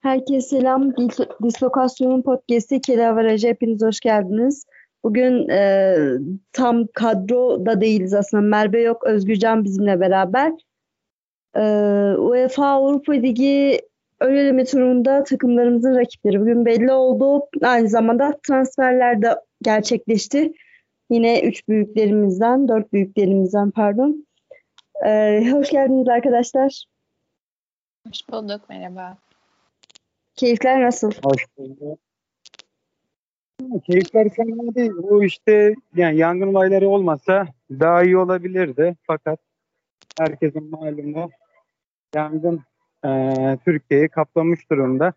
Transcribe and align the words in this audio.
Herkese 0.00 0.40
selam. 0.40 0.90
Dis- 0.90 1.42
Dislokasyonun 1.42 2.22
podcast'i 2.22 2.80
Kelavaraj'a 2.80 3.48
hepiniz 3.48 3.82
hoş 3.82 4.00
geldiniz. 4.00 4.66
Bugün 5.04 5.48
e, 5.48 5.96
tam 6.52 6.86
kadro 6.86 7.66
da 7.66 7.80
değiliz 7.80 8.14
aslında. 8.14 8.42
Merve 8.42 8.80
yok, 8.80 9.04
Özgürcan 9.04 9.64
bizimle 9.64 10.00
beraber. 10.00 10.52
E, 11.56 11.62
UEFA 12.18 12.66
Avrupa 12.66 13.12
Ligi 13.12 13.80
ön 14.20 14.34
eleme 14.34 14.64
turunda 14.64 15.24
takımlarımızın 15.24 15.94
rakipleri 15.94 16.40
bugün 16.40 16.66
belli 16.66 16.92
oldu. 16.92 17.46
Aynı 17.62 17.88
zamanda 17.88 18.38
transferler 18.48 19.22
de 19.22 19.36
gerçekleşti. 19.62 20.52
Yine 21.10 21.40
üç 21.40 21.68
büyüklerimizden, 21.68 22.68
dört 22.68 22.92
büyüklerimizden 22.92 23.70
pardon. 23.70 24.26
E, 25.06 25.42
hoş 25.52 25.70
geldiniz 25.70 26.08
arkadaşlar. 26.08 26.84
Hoş 28.08 28.28
bulduk, 28.28 28.60
merhaba. 28.68 29.16
Keyifler 30.40 30.82
nasıl? 30.82 31.10
Keyifler 33.86 34.28
fena 34.28 34.74
değil. 34.74 34.92
Bu 34.96 35.24
işte 35.24 35.74
yani 35.96 36.16
yangın 36.16 36.54
olayları 36.54 36.88
olmasa 36.88 37.46
daha 37.70 38.02
iyi 38.02 38.16
olabilirdi. 38.16 38.96
Fakat 39.06 39.38
herkesin 40.18 40.70
malumu 40.70 41.30
yangın 42.14 42.60
e, 43.04 43.08
Türkiye'yi 43.64 44.08
kaplamış 44.08 44.70
durumda. 44.70 45.12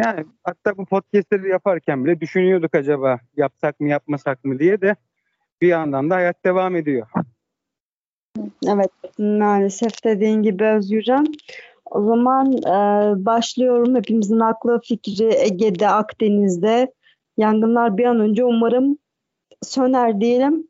Yani 0.00 0.26
hatta 0.44 0.76
bu 0.76 0.86
podcastleri 0.86 1.48
yaparken 1.48 2.04
bile 2.04 2.20
düşünüyorduk 2.20 2.74
acaba 2.74 3.18
yapsak 3.36 3.80
mı 3.80 3.88
yapmasak 3.88 4.44
mı 4.44 4.58
diye 4.58 4.80
de 4.80 4.96
bir 5.60 5.68
yandan 5.68 6.10
da 6.10 6.14
hayat 6.14 6.44
devam 6.44 6.76
ediyor. 6.76 7.06
Evet 8.68 8.90
maalesef 9.18 10.04
dediğin 10.04 10.42
gibi 10.42 10.64
Özgürcan. 10.64 11.26
O 11.90 12.02
zaman 12.02 12.52
e, 12.52 13.24
başlıyorum. 13.24 13.96
Hepimizin 13.96 14.40
aklı 14.40 14.80
fikri 14.84 15.34
Ege'de, 15.34 15.88
Akdeniz'de. 15.88 16.92
Yangınlar 17.36 17.96
bir 17.98 18.04
an 18.04 18.20
önce 18.20 18.44
umarım 18.44 18.98
söner 19.62 20.20
diyelim. 20.20 20.68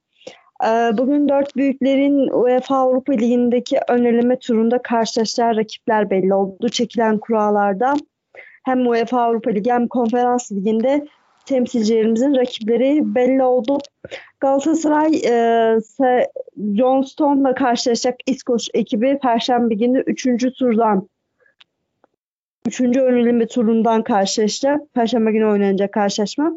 E, 0.64 0.68
bugün 0.98 1.28
dört 1.28 1.56
büyüklerin 1.56 2.28
UEFA 2.28 2.76
Avrupa 2.76 3.12
Ligi'ndeki 3.12 3.78
ön 3.88 4.36
turunda 4.36 4.82
karşılaşacağı 4.82 5.56
rakipler 5.56 6.10
belli 6.10 6.34
oldu. 6.34 6.68
Çekilen 6.68 7.18
kurallarda 7.18 7.94
hem 8.64 8.86
UEFA 8.86 9.22
Avrupa 9.22 9.50
Ligi 9.50 9.72
hem 9.72 9.88
Konferans 9.88 10.52
Ligi'nde 10.52 11.06
temsilcilerimizin 11.46 12.34
rakipleri 12.36 13.14
belli 13.14 13.42
oldu. 13.42 13.78
Galatasaray 14.40 15.16
e, 15.26 15.78
John 16.76 17.02
Stone'la 17.02 17.54
karşılaşacak 17.54 18.16
İskoç 18.26 18.68
ekibi 18.74 19.18
Perşembe 19.22 19.74
günü 19.74 20.02
3. 20.06 20.26
turdan 20.58 21.08
3. 22.66 22.80
öneleme 22.80 23.46
turundan 23.46 24.02
karşılaşacak. 24.02 24.94
Perşembe 24.94 25.32
günü 25.32 25.46
oynanacak 25.46 25.92
karşılaşma. 25.92 26.52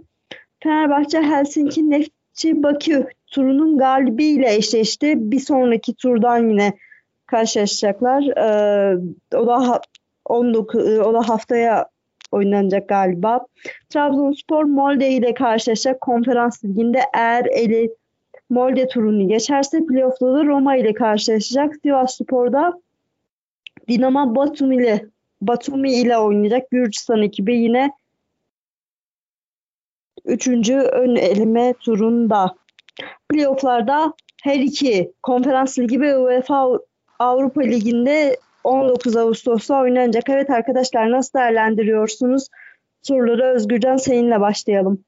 Fenerbahçe 0.64 1.22
Helsinki 1.22 1.90
Neftçi 1.90 2.64
Bakü 2.64 3.08
turunun 3.28 3.78
galibiyle 3.78 4.56
eşleşti. 4.56 5.14
Bir 5.32 5.40
sonraki 5.40 5.94
turdan 5.94 6.50
yine 6.50 6.74
karşılaşacaklar. 7.26 8.24
Ee, 8.24 8.98
o 9.36 9.48
da 9.48 9.82
19 10.26 11.00
o 11.00 11.14
da 11.14 11.30
haftaya 11.30 11.86
oynanacak 12.32 12.90
galiba. 12.90 13.46
Trabzonspor 13.90 14.64
Molde 14.64 15.10
ile 15.10 15.34
karşılaşacak 15.34 16.02
konferans 16.02 16.64
liginde 16.64 17.02
eğer 17.14 17.46
eli 17.46 17.92
Molde 18.50 18.88
turunu 18.88 19.28
geçerse 19.28 19.86
playoff'ta 19.86 20.34
da 20.34 20.46
Roma 20.46 20.76
ile 20.76 20.94
karşılaşacak. 20.94 21.76
Sivas 21.84 22.16
Spor'da 22.16 22.74
Dinamo 23.88 24.36
Batum 24.36 24.72
ile 24.72 25.06
Batumi 25.42 25.94
ile 25.94 26.18
oynayacak. 26.18 26.72
Gürcistan 26.72 27.22
ekibi 27.22 27.58
yine 27.58 27.92
üçüncü 30.26 30.76
ön 30.76 31.16
eleme 31.16 31.74
turunda. 31.74 32.56
Playoff'larda 33.30 34.14
her 34.44 34.56
iki 34.56 35.12
konferans 35.24 35.80
ligi 35.80 36.02
ve 36.02 36.18
UEFA 36.18 36.80
Avrupa 37.20 37.62
Ligi'nde 37.62 38.38
19 38.64 39.18
Ağustos'ta 39.18 39.82
oynanacak. 39.82 40.30
Evet 40.30 40.50
arkadaşlar 40.50 41.12
nasıl 41.12 41.40
değerlendiriyorsunuz? 41.40 42.48
Soruları 43.02 43.44
Özgürcan 43.44 43.98
seninle 43.98 44.40
başlayalım. 44.40 45.04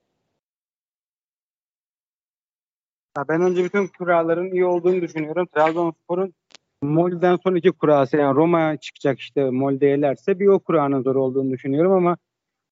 Ben 3.29 3.41
önce 3.41 3.63
bütün 3.63 3.87
kuralların 3.87 4.51
iyi 4.51 4.65
olduğunu 4.65 5.01
düşünüyorum. 5.01 5.47
Trabzonspor'un 5.55 6.33
Molde'den 6.81 7.37
sonraki 7.43 7.71
kurası 7.71 8.17
yani 8.17 8.35
Roma 8.35 8.77
çıkacak 8.77 9.19
işte 9.19 9.49
Molde 9.49 9.85
yelerse 9.85 10.39
bir 10.39 10.47
o 10.47 10.59
kuranın 10.59 11.03
zor 11.03 11.15
olduğunu 11.15 11.51
düşünüyorum 11.51 11.91
ama 11.91 12.17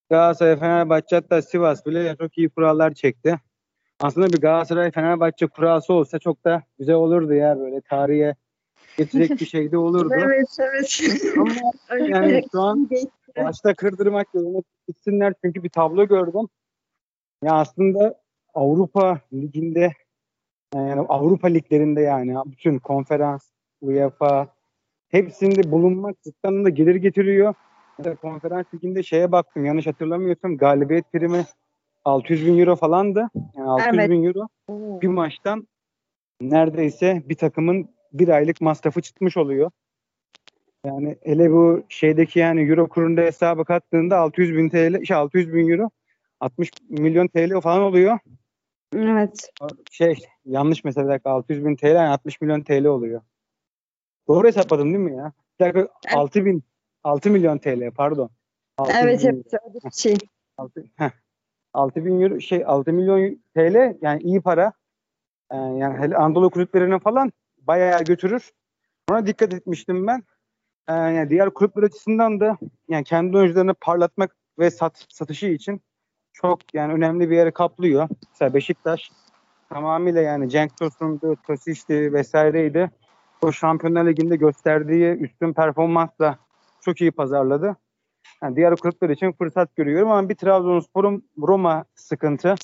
Galatasaray, 0.09 0.59
Fenerbahçe 0.59 1.15
hatta 1.15 1.41
Sivas 1.41 1.85
bile 1.85 2.15
çok 2.19 2.37
iyi 2.37 2.49
kurallar 2.49 2.93
çekti. 2.93 3.39
Aslında 3.99 4.27
bir 4.27 4.41
Galatasaray 4.41 4.91
Fenerbahçe 4.91 5.47
kurası 5.47 5.93
olsa 5.93 6.19
çok 6.19 6.45
da 6.45 6.63
güzel 6.79 6.95
olurdu 6.95 7.33
ya 7.33 7.59
böyle 7.59 7.81
tarihe 7.81 8.35
geçecek 8.97 9.39
bir 9.39 9.45
şey 9.45 9.71
de 9.71 9.77
olurdu. 9.77 10.13
evet 10.17 10.57
evet. 10.59 11.01
Ama 11.37 11.51
yani 12.07 12.43
şu 12.51 12.61
an 12.61 12.89
başta 13.37 13.73
kırdırmak 13.73 14.27
yoluna 14.33 14.61
gitsinler 14.87 15.33
çünkü 15.45 15.63
bir 15.63 15.69
tablo 15.69 16.07
gördüm. 16.07 16.47
Ya 17.43 17.53
aslında 17.53 18.15
Avrupa 18.53 19.19
liginde 19.33 19.93
yani 20.75 21.01
Avrupa 21.01 21.47
liglerinde 21.47 22.01
yani 22.01 22.35
bütün 22.45 22.79
konferans, 22.79 23.51
UEFA 23.81 24.47
hepsinde 25.09 25.71
bulunmak 25.71 26.21
cidden 26.21 26.65
de 26.65 26.69
gelir 26.69 26.95
getiriyor. 26.95 27.53
Mesela 27.97 28.15
konferans 28.15 28.65
liginde 28.73 29.03
şeye 29.03 29.31
baktım 29.31 29.65
yanlış 29.65 29.87
hatırlamıyorsam 29.87 30.57
galibiyet 30.57 31.11
primi 31.11 31.45
600 32.05 32.45
bin 32.45 32.59
euro 32.59 32.75
falandı. 32.75 33.29
Yani 33.55 33.69
600 33.69 33.95
evet. 33.95 34.09
bin 34.09 34.23
euro 34.23 34.47
bir 35.01 35.07
maçtan 35.07 35.67
neredeyse 36.41 37.23
bir 37.29 37.35
takımın 37.35 37.89
bir 38.13 38.29
aylık 38.29 38.61
masrafı 38.61 39.01
çıkmış 39.01 39.37
oluyor. 39.37 39.71
Yani 40.85 41.17
ele 41.21 41.51
bu 41.51 41.83
şeydeki 41.89 42.39
yani 42.39 42.61
euro 42.61 42.89
kurunda 42.89 43.21
hesabı 43.21 43.65
kattığında 43.65 44.17
600 44.17 44.57
bin 44.57 44.69
TL, 44.69 45.03
şey 45.05 45.17
600 45.17 45.53
bin 45.53 45.69
euro 45.69 45.89
60 46.39 46.71
milyon 46.89 47.27
TL 47.27 47.61
falan 47.61 47.81
oluyor. 47.81 48.19
Evet. 48.95 49.51
Şey 49.91 50.15
yanlış 50.45 50.83
mesela 50.83 51.07
bir 51.07 51.13
dakika 51.13 51.29
600 51.29 51.65
bin 51.65 51.75
TL 51.75 51.85
yani 51.85 52.09
60 52.09 52.41
milyon 52.41 52.61
TL 52.61 52.85
oluyor. 52.85 53.21
Doğru 54.27 54.47
hesapladım 54.47 54.93
değil 54.93 55.05
mi 55.05 55.15
ya? 55.15 55.33
Bir 55.59 55.65
dakika 55.65 55.79
evet. 55.79 56.17
6 56.17 56.45
bin 56.45 56.63
6 57.03 57.29
milyon 57.29 57.57
TL 57.57 57.91
pardon. 57.91 58.29
6 58.77 58.93
evet 59.03 59.25
evet 59.25 59.53
öyle 59.53 59.79
bir 59.85 59.91
şey. 59.91 60.17
6, 60.57 60.85
heh, 60.95 61.11
6 61.73 62.05
bin 62.05 62.21
euro 62.21 62.39
şey 62.39 62.63
6 62.65 62.93
milyon 62.93 63.41
TL 63.55 63.97
yani 64.01 64.21
iyi 64.21 64.41
para. 64.41 64.73
Ee, 65.51 65.55
yani 65.55 65.97
hele 65.97 66.15
Anadolu 66.15 66.49
kulüplerine 66.49 66.99
falan 66.99 67.31
bayağı 67.69 68.03
götürür. 68.03 68.51
Ona 69.09 69.25
dikkat 69.25 69.53
etmiştim 69.53 70.07
ben. 70.07 70.23
Ee, 70.87 70.93
yani 70.93 71.29
diğer 71.29 71.49
kulüpler 71.49 71.83
açısından 71.83 72.39
da 72.39 72.57
yani 72.87 73.03
kendi 73.03 73.37
oyuncularını 73.37 73.73
parlatmak 73.73 74.35
ve 74.59 74.71
sat, 74.71 75.05
satışı 75.09 75.45
için 75.47 75.81
çok 76.33 76.73
yani 76.73 76.93
önemli 76.93 77.29
bir 77.29 77.35
yere 77.35 77.51
kaplıyor. 77.51 78.09
Mesela 78.29 78.53
Beşiktaş 78.53 79.11
tamamıyla 79.69 80.21
yani 80.21 80.49
Cenk 80.49 80.77
Tosun'du, 80.77 81.35
Tosic'ti 81.47 82.13
vesaireydi. 82.13 82.91
O 83.41 83.51
Şampiyonlar 83.51 84.05
Ligi'nde 84.05 84.35
gösterdiği 84.35 85.11
üstün 85.11 85.53
performansla 85.53 86.37
çok 86.81 87.01
iyi 87.01 87.11
pazarladı. 87.11 87.75
Yani 88.43 88.55
diğer 88.55 88.75
kulüpler 88.75 89.09
için 89.09 89.31
fırsat 89.31 89.75
görüyorum 89.75 90.11
ama 90.11 90.29
bir 90.29 90.35
Trabzonspor'un 90.35 91.29
Roma 91.37 91.85
sıkıntı. 91.95 92.55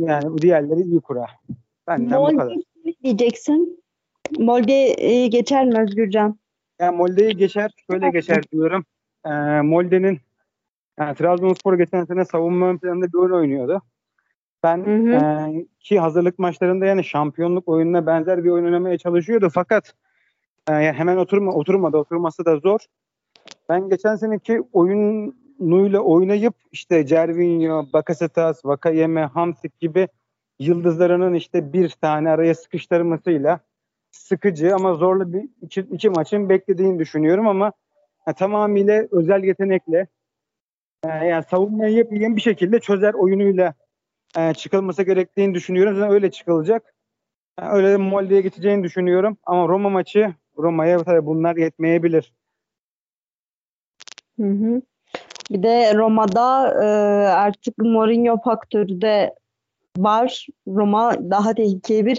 Yani 0.00 0.38
diğerleri 0.38 0.80
iyi 0.80 1.00
kura. 1.00 1.26
Benden 1.86 2.18
Molde 2.18 2.34
bu 2.34 2.38
kadar. 2.38 2.56
Diyeceksin. 3.02 3.82
Molde'yi 4.38 5.30
geçer 5.30 5.66
mi 5.66 5.80
Özgürcan? 5.80 6.38
Yani 6.80 6.96
Molde'yi 6.96 7.36
geçer. 7.36 7.70
Şöyle 7.90 8.10
geçer 8.10 8.42
diyorum. 8.52 8.84
Ee, 9.26 9.30
Molde'nin 9.60 10.20
yani 10.98 11.14
Trabzonspor 11.14 11.78
geçen 11.78 12.04
sene 12.04 12.24
savunma 12.24 12.66
ön 12.66 12.78
planında 12.78 13.06
bir 13.06 13.18
oyun 13.18 13.32
oynuyordu. 13.32 13.82
Ben 14.62 14.86
hı 14.86 14.96
hı. 14.96 15.10
E, 15.10 15.66
ki 15.80 16.00
hazırlık 16.00 16.38
maçlarında 16.38 16.86
yani 16.86 17.04
şampiyonluk 17.04 17.68
oyununa 17.68 18.06
benzer 18.06 18.44
bir 18.44 18.50
oyun 18.50 18.64
oynamaya 18.64 18.98
çalışıyordu 18.98 19.48
fakat 19.54 19.94
e, 20.70 20.72
hemen 20.72 21.16
oturma 21.16 21.52
oturmadı. 21.52 21.96
Oturması 21.96 22.44
da 22.44 22.56
zor. 22.56 22.80
Ben 23.68 23.88
geçen 23.88 24.16
seneki 24.16 24.62
oyunuyla 24.72 26.00
oynayıp 26.00 26.54
işte 26.72 27.06
Cervinho, 27.06 27.86
Bakasetas, 27.92 28.64
Vakayeme, 28.64 29.24
Hamsik 29.24 29.80
gibi 29.80 30.08
yıldızlarının 30.60 31.34
işte 31.34 31.72
bir 31.72 31.90
tane 31.90 32.30
araya 32.30 32.54
sıkıştırmasıyla 32.54 33.60
sıkıcı 34.10 34.74
ama 34.74 34.94
zorlu 34.94 35.32
bir 35.32 35.48
iki, 35.62 35.80
iki 35.80 36.10
maçın 36.10 36.48
beklediğini 36.48 36.98
düşünüyorum 36.98 37.48
ama 37.48 37.72
yani 38.26 38.36
tamamıyla 38.36 39.06
özel 39.10 39.44
yetenekle 39.44 40.06
e, 41.04 41.08
yani 41.08 41.44
savunmayı 41.50 41.96
yapabilen 41.96 42.36
bir 42.36 42.40
şekilde 42.40 42.80
çözer 42.80 43.14
oyunuyla 43.14 43.74
e, 44.38 44.54
çıkılması 44.54 45.02
gerektiğini 45.02 45.54
düşünüyorum. 45.54 45.94
Zaten 45.94 46.12
öyle 46.12 46.30
çıkılacak. 46.30 46.94
Yani 47.60 47.72
öyle 47.72 47.90
de 47.90 47.96
Molde'ye 47.96 48.40
geçeceğini 48.40 48.82
düşünüyorum. 48.82 49.38
Ama 49.44 49.68
Roma 49.68 49.88
maçı 49.88 50.34
Roma'ya 50.58 50.98
tabii 50.98 51.26
bunlar 51.26 51.56
yetmeyebilir. 51.56 52.32
Hı 54.40 54.46
hı. 54.46 54.82
Bir 55.50 55.62
de 55.62 55.94
Roma'da 55.94 56.68
e, 56.84 56.86
artık 57.28 57.78
Mourinho 57.78 58.40
faktörü 58.42 59.00
de 59.00 59.34
var. 59.96 60.46
Roma 60.68 61.30
daha 61.30 61.54
tehlikeli 61.54 62.06
bir 62.06 62.18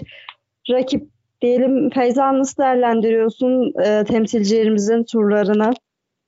rakip 0.70 1.08
diyelim. 1.42 1.90
Feyza 1.90 2.38
nasıl 2.38 2.62
değerlendiriyorsun 2.62 3.80
e, 3.84 4.04
temsilcilerimizin 4.04 5.04
turlarını? 5.04 5.72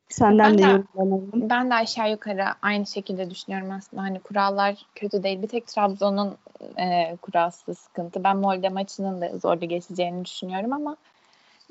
Senden 0.08 0.50
Ben 0.52 0.58
de 0.58 0.62
de- 0.62 0.66
yorumlanalım. 0.66 1.50
Ben 1.50 1.70
de 1.70 1.74
aşağı 1.74 2.10
yukarı 2.10 2.44
aynı 2.62 2.86
şekilde 2.86 3.30
düşünüyorum 3.30 3.70
aslında. 3.70 4.02
Hani 4.02 4.20
kurallar 4.20 4.86
kötü 4.94 5.22
değil. 5.22 5.42
Bir 5.42 5.48
tek 5.48 5.66
Trabzon'un 5.66 6.36
e, 6.78 7.16
kurası 7.22 7.74
sıkıntı. 7.74 8.24
Ben 8.24 8.36
Molde 8.36 8.68
maçının 8.68 9.20
da 9.20 9.38
zorlu 9.38 9.68
geçeceğini 9.68 10.24
düşünüyorum 10.24 10.72
ama 10.72 10.96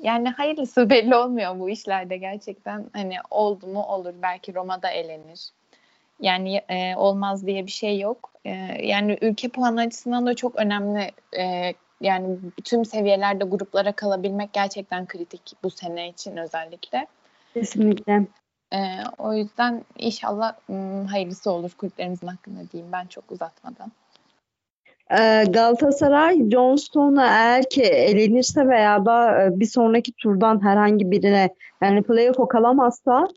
yani 0.00 0.28
hayırlısı 0.28 0.90
belli 0.90 1.16
olmuyor 1.16 1.58
bu 1.58 1.70
işlerde 1.70 2.16
gerçekten. 2.16 2.84
Hani 2.92 3.14
oldu 3.30 3.66
mu 3.66 3.82
olur. 3.82 4.12
Belki 4.22 4.54
Roma'da 4.54 4.88
elenir. 4.90 5.48
Yani 6.20 6.56
e, 6.68 6.96
olmaz 6.96 7.46
diye 7.46 7.66
bir 7.66 7.70
şey 7.70 8.00
yok. 8.00 8.32
E, 8.44 8.50
yani 8.86 9.18
ülke 9.20 9.48
puanı 9.48 9.80
açısından 9.80 10.26
da 10.26 10.34
çok 10.34 10.56
önemli. 10.56 11.10
E, 11.38 11.74
yani 12.00 12.38
tüm 12.64 12.84
seviyelerde 12.84 13.44
gruplara 13.44 13.92
kalabilmek 13.92 14.52
gerçekten 14.52 15.06
kritik 15.06 15.52
bu 15.62 15.70
sene 15.70 16.08
için 16.08 16.36
özellikle. 16.36 17.06
Kesinlikle. 17.54 18.26
Ee, 18.72 18.78
o 19.18 19.34
yüzden 19.34 19.84
inşallah 19.98 20.54
ım, 20.70 21.06
hayırlısı 21.06 21.50
olur 21.50 21.70
kulüplerimizin 21.78 22.26
hakkında 22.26 22.60
diyeyim 22.72 22.92
ben 22.92 23.06
çok 23.06 23.32
uzatmadan. 23.32 23.92
Ee, 25.10 25.44
Galatasaray 25.48 26.50
Johnston'a 26.50 27.26
eğer 27.26 27.68
ki 27.70 27.82
elenirse 27.82 28.68
veya 28.68 29.04
da 29.04 29.42
e, 29.42 29.60
bir 29.60 29.66
sonraki 29.66 30.12
turdan 30.12 30.64
herhangi 30.64 31.10
birine 31.10 31.54
yani 31.82 32.02
playoff'a 32.02 32.48
kalamazsa 32.48 33.28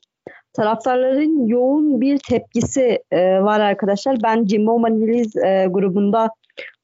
taraftarların 0.57 1.47
yoğun 1.47 2.01
bir 2.01 2.17
tepkisi 2.17 2.99
e, 3.11 3.41
var 3.41 3.59
arkadaşlar. 3.59 4.17
Ben 4.23 4.45
Jimbo 4.45 4.79
Maniliz 4.79 5.35
e, 5.35 5.67
grubunda 5.69 6.29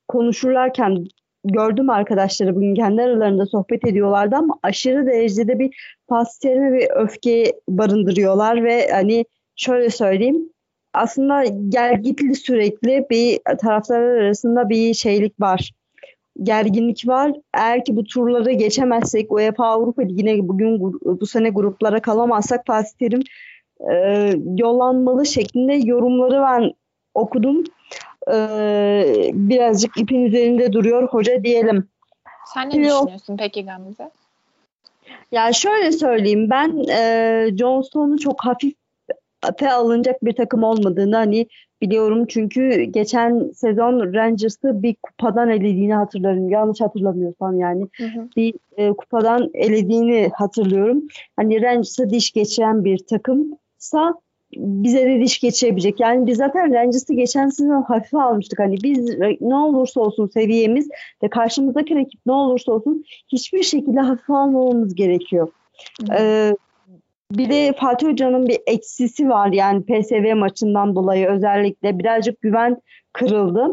konuşurlarken 0.07 1.05
gördüm 1.43 1.89
arkadaşları 1.89 2.55
bugün 2.55 2.75
kendi 2.75 3.01
aralarında 3.01 3.45
sohbet 3.45 3.87
ediyorlardı 3.87 4.35
ama 4.35 4.59
aşırı 4.63 5.05
derecede 5.05 5.59
bir 5.59 5.75
pastelme 6.07 6.71
ve 6.71 6.89
öfke 6.95 7.53
barındırıyorlar 7.69 8.63
ve 8.63 8.87
hani 8.91 9.25
şöyle 9.55 9.89
söyleyeyim 9.89 10.49
aslında 10.93 11.43
gergitli 11.69 12.35
sürekli 12.35 13.05
bir 13.09 13.39
taraftarlar 13.61 14.21
arasında 14.21 14.69
bir 14.69 14.93
şeylik 14.93 15.41
var. 15.41 15.71
Gerginlik 16.43 17.07
var. 17.07 17.31
Eğer 17.53 17.85
ki 17.85 17.95
bu 17.95 18.03
turları 18.03 18.51
geçemezsek 18.51 19.31
UEFA 19.31 19.65
Avrupa 19.65 20.01
Ligi'ne 20.01 20.47
bugün 20.47 20.81
bu 21.03 21.25
sene 21.25 21.49
gruplara 21.49 22.01
kalamazsak 22.01 22.65
Fatih 22.67 22.91
Terim 22.99 23.21
e, 23.91 24.29
yollanmalı 24.57 25.25
şeklinde 25.25 25.73
yorumları 25.73 26.41
ben 26.41 26.73
okudum. 27.13 27.63
E, 28.31 28.35
birazcık 29.33 29.97
ipin 29.97 30.23
üzerinde 30.23 30.73
duruyor 30.73 31.07
hoca 31.07 31.43
diyelim. 31.43 31.87
Sen 32.53 32.69
ne 32.69 32.75
Yok. 32.87 33.01
düşünüyorsun 33.01 33.37
peki 33.37 33.65
Gamze? 33.65 34.11
Yani 35.31 35.55
şöyle 35.55 35.91
söyleyeyim 35.91 36.49
ben 36.49 36.85
e, 36.89 37.57
Johnston'u 37.57 38.19
çok 38.19 38.45
hafife 38.45 39.71
alınacak 39.71 40.25
bir 40.25 40.35
takım 40.35 40.63
olmadığını 40.63 41.15
hani 41.15 41.47
biliyorum 41.81 42.25
çünkü 42.25 42.83
geçen 42.83 43.51
sezon 43.55 44.13
Rangers'ı 44.13 44.83
bir 44.83 44.95
kupadan 45.03 45.49
elediğini 45.49 45.93
hatırlarım. 45.93 46.49
Yanlış 46.49 46.81
hatırlamıyorsam 46.81 47.59
yani 47.59 47.87
Hı 47.97 48.03
hı. 48.03 48.27
bir 48.35 48.53
e, 48.77 48.89
kupadan 48.93 49.49
elediğini 49.53 50.31
hatırlıyorum. 50.33 51.07
Hani 51.35 51.61
Rangers'a 51.61 52.09
diş 52.09 52.31
geçiren 52.31 52.85
bir 52.85 52.97
takımsa 53.83 54.21
bize 54.57 55.05
de 55.05 55.21
diş 55.21 55.39
geçirebilecek. 55.39 55.99
Yani 55.99 56.27
biz 56.27 56.37
zaten 56.37 56.73
Rangers'ı 56.73 57.13
geçen 57.13 57.49
sezon 57.49 57.81
hafife 57.81 58.17
almıştık. 58.17 58.59
Hani 58.59 58.75
biz 58.83 59.19
ne 59.41 59.55
olursa 59.55 60.01
olsun 60.01 60.27
seviyemiz 60.27 60.89
ve 61.23 61.29
karşımızdaki 61.29 61.95
rakip 61.95 62.21
ne 62.25 62.33
olursa 62.33 62.71
olsun 62.71 63.03
hiçbir 63.27 63.63
şekilde 63.63 63.99
hafife 63.99 64.33
almamamız 64.33 64.95
gerekiyor. 64.95 65.47
Hı. 66.01 66.13
Ee, 66.19 66.55
bir 67.31 67.49
de 67.49 67.73
Fatih 67.79 68.07
Hoca'nın 68.07 68.47
bir 68.47 68.57
eksisi 68.67 69.29
var 69.29 69.51
yani 69.51 69.83
PSV 69.83 70.35
maçından 70.35 70.95
dolayı 70.95 71.27
özellikle 71.27 71.99
birazcık 71.99 72.41
güven 72.41 72.81
kırıldı. 73.13 73.67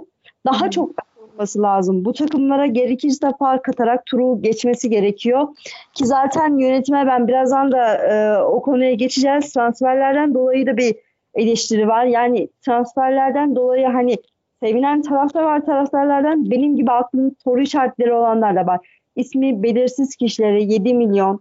Daha 0.46 0.66
Hı. 0.66 0.70
çok 0.70 0.94
olması 1.32 1.62
lazım. 1.62 2.04
Bu 2.04 2.12
takımlara 2.12 2.66
gerekirse 2.66 3.32
fark 3.38 3.68
atarak 3.68 4.06
turu 4.06 4.42
geçmesi 4.42 4.90
gerekiyor. 4.90 5.48
Ki 5.94 6.06
zaten 6.06 6.58
yönetime 6.58 7.06
ben 7.06 7.28
birazdan 7.28 7.72
da 7.72 7.94
e, 7.94 8.42
o 8.42 8.62
konuya 8.62 8.94
geçeceğiz. 8.94 9.52
Transferlerden 9.52 10.34
dolayı 10.34 10.66
da 10.66 10.76
bir 10.76 10.94
eleştiri 11.34 11.88
var. 11.88 12.04
Yani 12.04 12.48
transferlerden 12.66 13.56
dolayı 13.56 13.86
hani 13.86 14.16
sevinen 14.62 15.02
taraftar 15.02 15.42
var 15.42 15.66
taraftarlardan 15.66 16.50
benim 16.50 16.76
gibi 16.76 16.90
aklında 16.90 17.34
soru 17.44 17.60
işaretleri 17.60 18.12
olanlar 18.12 18.56
da 18.56 18.66
var. 18.66 18.80
İsmi 19.16 19.62
belirsiz 19.62 20.16
kişilere 20.16 20.62
7 20.62 20.94
milyon 20.94 21.40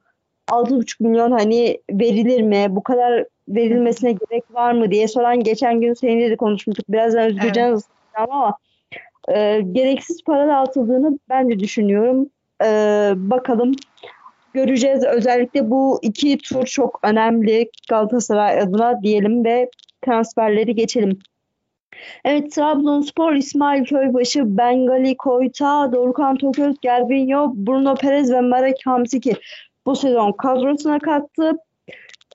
6,5 0.51 1.03
milyon 1.03 1.31
hani 1.31 1.77
verilir 1.91 2.41
mi? 2.41 2.65
Bu 2.69 2.83
kadar 2.83 3.25
verilmesine 3.47 4.11
gerek 4.11 4.43
var 4.53 4.71
mı 4.71 4.91
diye 4.91 5.07
soran 5.07 5.39
geçen 5.39 5.81
gün 5.81 5.93
seninle 5.93 6.29
de 6.29 6.35
konuşmuştuk. 6.35 6.85
Birazdan 6.89 7.37
da 7.37 7.41
soracağım 7.41 7.81
ama 8.15 8.57
e, 9.35 9.61
gereksiz 9.71 10.23
para 10.23 10.47
dağıtıldığını 10.47 11.19
ben 11.29 11.49
de 11.49 11.59
düşünüyorum. 11.59 12.29
E, 12.63 12.67
bakalım 13.15 13.71
göreceğiz. 14.53 15.03
Özellikle 15.03 15.69
bu 15.69 15.99
iki 16.01 16.37
tur 16.37 16.65
çok 16.65 16.99
önemli 17.03 17.69
Galatasaray 17.89 18.59
adına 18.59 19.03
diyelim 19.03 19.45
ve 19.45 19.69
transferleri 20.05 20.75
geçelim. 20.75 21.19
Evet 22.25 22.51
Trabzonspor, 22.51 23.33
İsmail 23.33 23.85
Köybaşı, 23.85 24.57
Bengali 24.57 25.17
Koyta, 25.17 25.91
Dorukhan 25.91 26.37
Toköz, 26.37 26.75
Gervinho, 26.81 27.53
Bruno 27.55 27.95
Perez 27.95 28.31
ve 28.31 28.41
Marek 28.41 28.77
Hamsiki 28.85 29.33
bu 29.85 29.95
sezon 29.95 30.31
kadrosuna 30.31 30.99
kattı. 30.99 31.51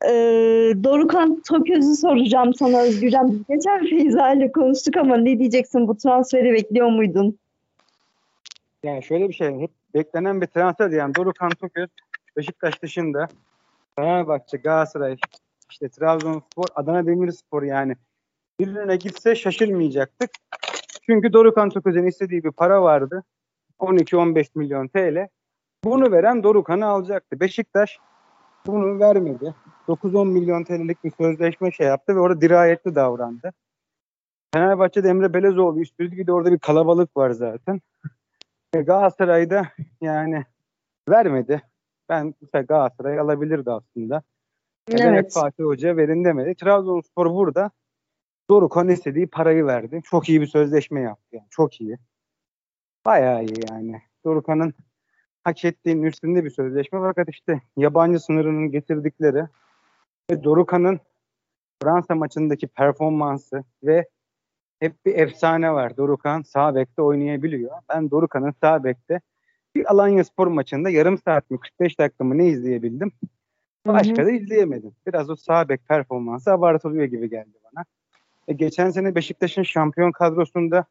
Ee, 0.08 0.74
Dorukhan 0.84 1.42
Toköz'ü 1.48 1.96
soracağım 1.96 2.54
sana 2.54 2.80
Özgürcan. 2.80 3.32
Biz 3.32 3.42
Geçen 3.48 3.86
Feyza 3.86 4.32
ile 4.32 4.52
konuştuk 4.52 4.96
ama 4.96 5.16
ne 5.16 5.38
diyeceksin? 5.38 5.88
Bu 5.88 5.96
transferi 5.96 6.52
bekliyor 6.52 6.88
muydun? 6.88 7.38
Yani 8.82 9.02
şöyle 9.02 9.28
bir 9.28 9.34
şey, 9.34 9.58
hep 9.58 9.70
beklenen 9.94 10.40
bir 10.40 10.46
transfer 10.46 10.90
yani 10.90 11.14
Dorukhan 11.14 11.50
Toköz, 11.50 11.88
Beşiktaş 12.36 12.82
dışında 12.82 13.29
Fenerbahçe, 13.96 14.56
Galatasaray, 14.56 15.17
işte 15.70 15.88
Trabzonspor, 15.88 16.64
Adana 16.74 17.06
Demirspor 17.06 17.62
yani 17.62 17.94
birine 18.60 18.96
gitse 18.96 19.34
şaşırmayacaktık. 19.34 20.31
Çünkü 21.06 21.32
Dorukhan 21.32 21.70
Toköz'ün 21.70 22.06
istediği 22.06 22.44
bir 22.44 22.50
para 22.50 22.82
vardı. 22.82 23.22
12-15 23.81 24.46
milyon 24.55 24.88
TL. 24.88 25.29
Bunu 25.84 26.12
veren 26.12 26.43
Dorukhan'ı 26.43 26.86
alacaktı. 26.86 27.40
Beşiktaş 27.40 27.98
bunu 28.66 29.00
vermedi. 29.00 29.54
9-10 29.88 30.28
milyon 30.28 30.64
TL'lik 30.64 31.04
bir 31.04 31.10
sözleşme 31.10 31.70
şey 31.70 31.86
yaptı 31.86 32.16
ve 32.16 32.20
orada 32.20 32.40
dirayetli 32.40 32.94
davrandı. 32.94 33.52
Fenerbahçe'de 34.54 35.08
Emre 35.08 35.34
Belezoğlu 35.34 35.80
üstündü. 35.80 36.26
de 36.26 36.32
orada 36.32 36.52
bir 36.52 36.58
kalabalık 36.58 37.16
var 37.16 37.30
zaten. 37.30 37.80
E, 38.74 38.80
Galatasaray'da 38.80 39.68
yani 40.00 40.44
vermedi. 41.08 41.62
Ben 42.08 42.34
mesela 42.40 42.62
Galatasaray 42.62 43.18
alabilirdi 43.18 43.70
aslında. 43.70 44.22
Evet. 44.88 45.32
Fatih 45.34 45.64
Hoca 45.64 45.96
verin 45.96 46.24
demedi. 46.24 46.54
Trabzonspor 46.54 47.34
burada 47.34 47.70
Dorukhan 48.50 48.88
istediği 48.88 49.26
parayı 49.26 49.66
verdi. 49.66 50.00
Çok 50.04 50.28
iyi 50.28 50.40
bir 50.40 50.46
sözleşme 50.46 51.00
yaptı. 51.00 51.36
Yani. 51.36 51.46
Çok 51.50 51.80
iyi. 51.80 51.98
Bayağı 53.06 53.44
iyi 53.44 53.60
yani. 53.70 54.02
Dorukhan'ın 54.24 54.74
hak 55.44 55.65
ettiğinin 55.65 56.03
üstünde 56.03 56.44
bir 56.44 56.51
sözleşme. 56.51 56.98
Fakat 56.98 57.29
işte 57.29 57.60
yabancı 57.77 58.20
sınırının 58.20 58.70
getirdikleri 58.70 59.44
ve 60.31 60.44
Dorukhan'ın 60.44 61.01
Fransa 61.82 62.15
maçındaki 62.15 62.67
performansı 62.67 63.65
ve 63.82 64.08
hep 64.81 65.06
bir 65.06 65.15
efsane 65.15 65.72
var. 65.72 65.96
Dorukhan 65.96 66.43
sağ 66.43 66.74
bekte 66.74 67.03
oynayabiliyor. 67.03 67.70
Ben 67.89 68.10
Dorukhan'ın 68.10 68.55
sağ 68.60 68.84
bekte 68.84 69.20
bir 69.74 69.91
Alanya 69.93 70.24
Spor 70.24 70.46
maçında 70.46 70.91
yarım 70.91 71.19
saat 71.19 71.51
mi 71.51 71.60
45 71.60 71.98
dakika 71.98 72.24
mı 72.24 72.39
ne 72.39 72.46
izleyebildim. 72.46 73.13
Başka 73.86 74.27
da 74.27 74.31
izleyemedim. 74.31 74.93
Biraz 75.06 75.31
o 75.31 75.36
sağ 75.36 75.69
bek 75.69 75.89
performansı 75.89 76.53
abartılıyor 76.53 77.05
gibi 77.05 77.31
geldi 77.31 77.58
bana. 77.65 77.84
E, 78.48 78.53
geçen 78.53 78.91
sene 78.91 79.15
Beşiktaş'ın 79.15 79.63
şampiyon 79.63 80.13
kadrosunda 80.13 80.84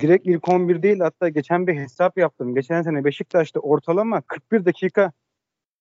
direkt 0.00 0.26
ilk 0.26 0.48
11 0.48 0.82
değil 0.82 1.00
hatta 1.00 1.28
geçen 1.28 1.66
bir 1.66 1.74
hesap 1.74 2.18
yaptım. 2.18 2.54
Geçen 2.54 2.82
sene 2.82 3.04
Beşiktaş'ta 3.04 3.60
ortalama 3.60 4.20
41 4.20 4.64
dakika 4.64 5.12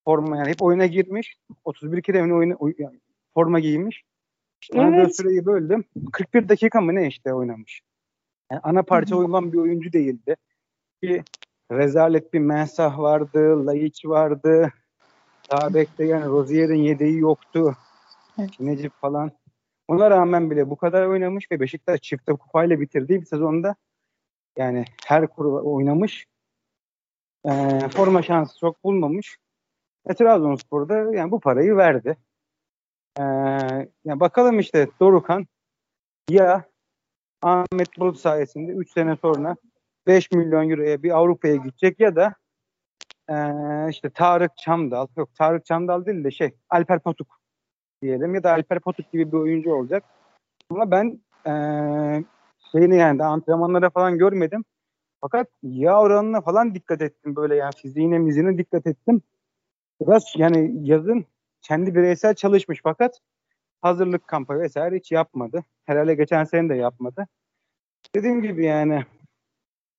forma 0.06 0.38
yani 0.38 0.50
hep 0.50 0.62
oyuna 0.62 0.86
girmiş. 0.86 1.38
31 1.64 2.02
kere 2.02 2.22
mi 2.22 2.34
oyuna, 2.34 2.56
oy- 2.56 2.76
yani 2.78 3.00
forma 3.34 3.60
giymiş. 3.60 4.04
İşte 4.62 4.80
ona 4.80 4.96
Evet. 4.96 5.18
süreyi 5.18 5.46
böldüm. 5.46 5.84
41 6.12 6.50
dakika 6.50 6.82
mı 6.82 6.96
ne 6.96 7.08
işte 7.08 7.34
oynamış. 7.34 7.82
Yani 8.52 8.62
ana 8.64 8.84
parça 8.84 9.16
oynayan 9.16 9.54
bir 9.54 9.58
oyuncu 9.58 9.94
değildi. 9.94 10.36
Bir 11.02 11.22
rezalet 11.72 12.34
bir 12.34 12.40
Mensah 12.40 13.00
vardı, 13.00 13.66
Laiç 13.68 14.06
vardı. 14.06 14.72
Sağ 15.52 15.74
bekte 15.74 16.06
yani 16.06 16.26
Rozier'in 16.26 16.76
yedeği 16.84 17.18
yoktu. 17.18 17.76
Evet. 18.40 18.60
Necip 18.60 18.94
falan. 19.02 19.32
Ona 19.88 20.10
rağmen 20.12 20.52
bile 20.52 20.70
bu 20.70 20.76
kadar 20.76 21.06
oynamış 21.06 21.52
ve 21.52 21.60
Beşiktaş 21.60 22.02
çifte 22.02 22.34
kupayla 22.34 22.80
bitirdiği 22.80 23.22
bir 23.22 23.26
sezonda 23.26 23.76
yani 24.58 24.86
her 25.06 25.28
kuru 25.28 25.74
oynamış. 25.74 26.26
E, 27.46 27.80
forma 27.90 28.22
şansı 28.22 28.60
çok 28.60 28.84
bulmamış. 28.84 29.38
E, 30.10 30.14
Trabzonspor'da 30.14 31.16
yani 31.16 31.32
bu 31.32 31.40
parayı 31.40 31.78
verdi. 31.78 32.18
E, 33.20 33.24
yani 34.06 34.20
bakalım 34.20 34.60
işte 34.60 34.88
Dorukan 35.00 35.48
ya 36.30 36.66
Ahmet 37.42 38.00
Bulut 38.00 38.20
sayesinde 38.20 38.72
3 38.72 38.92
sene 38.92 39.16
sonra 39.16 39.56
5 40.08 40.32
milyon 40.32 40.70
euroya 40.70 41.04
bir 41.04 41.18
Avrupa'ya 41.18 41.56
gidecek 41.56 42.00
ya 42.00 42.16
da 42.16 42.36
e, 43.30 43.36
işte 43.90 44.10
Tarık 44.10 44.58
Çamdal 44.58 45.08
yok 45.18 45.36
Tarık 45.36 45.66
Çamdal 45.66 46.06
değil 46.06 46.24
de 46.24 46.32
şey 46.32 46.52
Alper 46.70 47.00
Patuk 47.00 47.40
diyelim 48.02 48.36
ya 48.36 48.44
da 48.44 48.52
Alper 48.52 48.80
Patuk 48.80 49.12
gibi 49.12 49.32
bir 49.32 49.38
oyuncu 49.38 49.74
olacak. 49.74 50.04
Ama 50.70 50.92
ben 50.92 51.20
e, 51.48 51.54
şeyini 52.74 52.98
yani 52.98 53.20
de 53.20 53.24
antrenmanlara 53.24 53.90
falan 53.90 54.18
görmedim. 54.18 54.66
Fakat 55.22 55.48
yağ 55.64 56.02
oranına 56.02 56.42
falan 56.42 56.76
dikkat 56.76 57.02
ettim 57.02 57.36
böyle 57.36 57.56
yani 57.56 57.72
fiziğine 57.78 58.20
mizine 58.20 58.58
dikkat 58.58 58.88
ettim. 58.88 59.22
Biraz 60.02 60.34
yani 60.38 60.90
yazın 60.90 61.26
kendi 61.62 61.96
bireysel 61.96 62.36
çalışmış 62.36 62.80
fakat 62.84 63.20
hazırlık 63.82 64.28
kampı 64.28 64.60
vesaire 64.60 64.96
hiç 64.96 65.12
yapmadı. 65.12 65.64
Herhalde 65.86 66.16
geçen 66.16 66.44
sene 66.44 66.70
de 66.70 66.76
yapmadı. 66.76 67.28
Dediğim 68.16 68.42
gibi 68.42 68.66
yani 68.66 69.06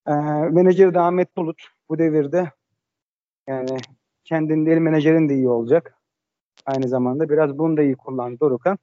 e, 0.09 0.13
menajeri 0.51 0.95
de 0.95 1.01
Ahmet 1.01 1.37
Bulut 1.37 1.63
bu 1.89 1.99
devirde 1.99 2.51
yani 3.49 3.77
kendinin 4.25 4.67
değil 4.67 4.79
menajerin 4.79 5.29
de 5.29 5.35
iyi 5.35 5.49
olacak. 5.49 5.99
Aynı 6.67 6.89
zamanda 6.89 7.29
biraz 7.29 7.59
bunu 7.59 7.77
da 7.77 7.83
iyi 7.83 7.97
kullandı 7.97 8.41
Dorukan. 8.41 8.79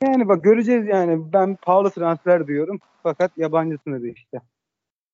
Yani 0.00 0.28
bak 0.28 0.44
göreceğiz 0.44 0.86
yani 0.86 1.32
ben 1.32 1.56
pahalı 1.62 1.90
transfer 1.90 2.46
diyorum 2.46 2.78
fakat 3.02 3.38
yabancısını 3.38 4.02
da 4.02 4.08
işte. 4.08 4.40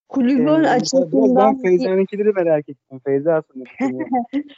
Kulübün 0.09 0.65
Ee, 0.65 0.69
açısından 0.69 1.37
ben 1.37 1.63
Feyza'nınkileri 1.63 2.33
merak 2.33 2.69
ettim. 2.69 3.01
Feyza 3.05 3.35
aslında. 3.35 3.65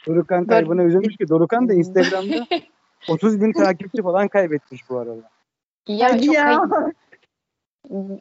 Dorukan 0.07 0.45
kaybına 0.45 0.83
üzülmüş 0.83 1.17
ki 1.17 1.29
Dorukan 1.29 1.69
da 1.69 1.73
Instagram'da 1.73 2.47
30 3.09 3.41
bin 3.41 3.53
takipçi 3.53 4.01
falan 4.01 4.27
kaybetmiş 4.27 4.89
bu 4.89 4.97
arada. 4.97 5.29
Ya 5.87 6.09
Hadi 6.09 6.25
çok 6.25 6.35
ya. 6.35 6.43
kayıp. 6.45 6.95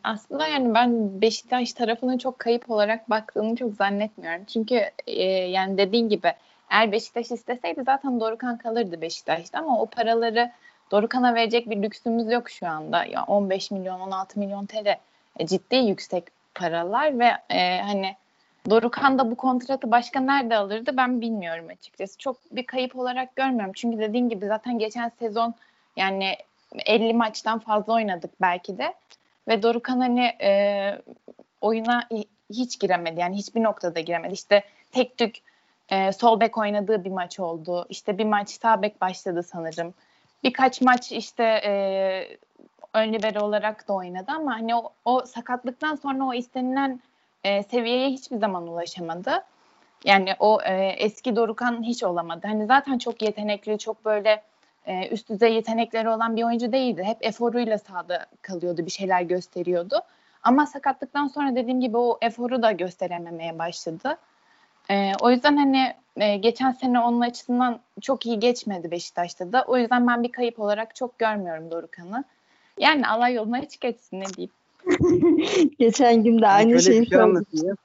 Aslında 0.04 0.46
yani 0.48 0.74
ben 0.74 1.20
Beşiktaş 1.20 1.72
tarafının 1.72 2.18
çok 2.18 2.38
kayıp 2.38 2.70
olarak 2.70 3.10
baktığını 3.10 3.56
çok 3.56 3.74
zannetmiyorum. 3.74 4.44
Çünkü 4.44 4.80
e, 5.06 5.22
yani 5.28 5.78
dediğin 5.78 6.08
gibi 6.08 6.32
eğer 6.70 6.92
Beşiktaş 6.92 7.30
isteseydi 7.30 7.82
zaten 7.86 8.20
Dorukan 8.20 8.58
kalırdı 8.58 9.00
Beşiktaş'ta 9.00 9.58
ama 9.58 9.82
o 9.82 9.86
paraları 9.86 10.50
Dorukan'a 10.92 11.34
verecek 11.34 11.70
bir 11.70 11.82
lüksümüz 11.82 12.32
yok 12.32 12.50
şu 12.50 12.68
anda. 12.68 13.04
Ya 13.04 13.24
15 13.24 13.70
milyon, 13.70 14.00
16 14.00 14.38
milyon 14.38 14.66
TL 14.66 14.96
e, 15.38 15.46
ciddi 15.46 15.76
yüksek 15.76 16.24
paralar 16.54 17.18
ve 17.18 17.32
e, 17.50 17.80
hani 17.80 18.16
Dorukan 18.70 19.18
da 19.18 19.30
bu 19.30 19.34
kontratı 19.34 19.90
başka 19.90 20.20
nerede 20.20 20.56
alırdı 20.56 20.96
ben 20.96 21.20
bilmiyorum 21.20 21.66
açıkçası. 21.68 22.18
Çok 22.18 22.36
bir 22.50 22.66
kayıp 22.66 22.96
olarak 22.96 23.36
görmüyorum. 23.36 23.72
Çünkü 23.76 23.98
dediğin 23.98 24.28
gibi 24.28 24.46
zaten 24.46 24.78
geçen 24.78 25.12
sezon 25.18 25.54
yani 25.96 26.36
50 26.86 27.14
maçtan 27.14 27.58
fazla 27.58 27.92
oynadık 27.92 28.30
belki 28.40 28.78
de. 28.78 28.94
Ve 29.48 29.62
Dorukan 29.62 30.00
hani 30.00 30.24
e, 30.42 31.02
oyuna 31.60 32.08
hiç 32.50 32.80
giremedi. 32.80 33.20
Yani 33.20 33.36
hiçbir 33.36 33.62
noktada 33.62 34.00
giremedi. 34.00 34.34
İşte 34.34 34.62
tek 34.92 35.18
tük 35.18 35.36
e, 35.88 36.12
sol 36.12 36.40
bek 36.40 36.58
oynadığı 36.58 37.04
bir 37.04 37.10
maç 37.10 37.40
oldu. 37.40 37.86
İşte 37.88 38.18
bir 38.18 38.24
maç 38.24 38.50
sağ 38.50 38.82
bek 38.82 39.00
başladı 39.00 39.42
sanırım. 39.42 39.94
Birkaç 40.44 40.80
maç 40.80 41.12
işte 41.12 41.44
e, 41.44 41.72
ön 42.94 43.12
libero 43.12 43.44
olarak 43.44 43.88
da 43.88 43.92
oynadı 43.92 44.32
ama 44.36 44.54
hani 44.54 44.74
o, 44.74 44.92
o 45.04 45.24
sakatlıktan 45.26 45.94
sonra 45.94 46.24
o 46.24 46.34
istenilen 46.34 47.00
e, 47.44 47.62
seviyeye 47.62 48.10
hiçbir 48.10 48.36
zaman 48.36 48.68
ulaşamadı. 48.68 49.44
Yani 50.04 50.34
o 50.38 50.62
e, 50.62 50.86
eski 50.86 51.36
Dorukan 51.36 51.82
hiç 51.82 52.04
olamadı. 52.04 52.46
Hani 52.46 52.66
zaten 52.66 52.98
çok 52.98 53.22
yetenekli, 53.22 53.78
çok 53.78 54.04
böyle 54.04 54.42
e, 54.86 55.08
üst 55.08 55.30
düzey 55.30 55.54
yetenekleri 55.54 56.08
olan 56.08 56.36
bir 56.36 56.42
oyuncu 56.44 56.72
değildi. 56.72 57.02
Hep 57.04 57.16
eforuyla 57.20 57.78
sahada 57.78 58.26
kalıyordu, 58.42 58.86
bir 58.86 58.90
şeyler 58.90 59.22
gösteriyordu. 59.22 60.00
Ama 60.42 60.66
sakatlıktan 60.66 61.26
sonra 61.26 61.56
dediğim 61.56 61.80
gibi 61.80 61.96
o 61.96 62.18
eforu 62.22 62.62
da 62.62 62.72
gösterememeye 62.72 63.58
başladı. 63.58 64.18
E, 64.90 65.12
o 65.20 65.30
yüzden 65.30 65.56
hani 65.56 65.94
e, 66.16 66.36
geçen 66.36 66.72
sene 66.72 67.00
onun 67.00 67.20
açısından 67.20 67.80
çok 68.00 68.26
iyi 68.26 68.40
geçmedi 68.40 68.90
Beşiktaş'ta 68.90 69.52
da. 69.52 69.64
O 69.68 69.78
yüzden 69.78 70.06
ben 70.06 70.22
bir 70.22 70.32
kayıp 70.32 70.60
olarak 70.60 70.96
çok 70.96 71.18
görmüyorum 71.18 71.70
Dorukan'ı. 71.70 72.24
Yani 72.78 73.08
Allah 73.08 73.28
yoluna 73.28 73.58
açık 73.58 73.84
etsin 73.84 74.20
ne 74.20 74.26
diyeyim. 74.26 74.52
geçen 75.78 76.24
gün 76.24 76.42
de 76.42 76.46
aynı 76.46 76.82
şeyi 76.82 77.06
şey 77.06 77.18
anlatayım. 77.18 77.76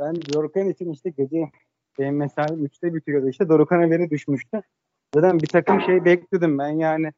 Ben 0.00 0.16
Dorukan 0.16 0.68
için 0.68 0.92
işte 0.92 1.10
gece 1.10 1.50
benim 1.98 2.16
mesaim 2.16 2.66
3'te 2.66 2.94
bitiyordu 2.94 3.28
işte 3.28 3.48
Dorukan 3.48 3.82
haberi 3.82 4.10
düşmüştü. 4.10 4.62
Zaten 5.14 5.40
bir 5.40 5.46
takım 5.46 5.80
şey 5.80 6.04
bekledim 6.04 6.58
ben 6.58 6.68
yani. 6.68 7.12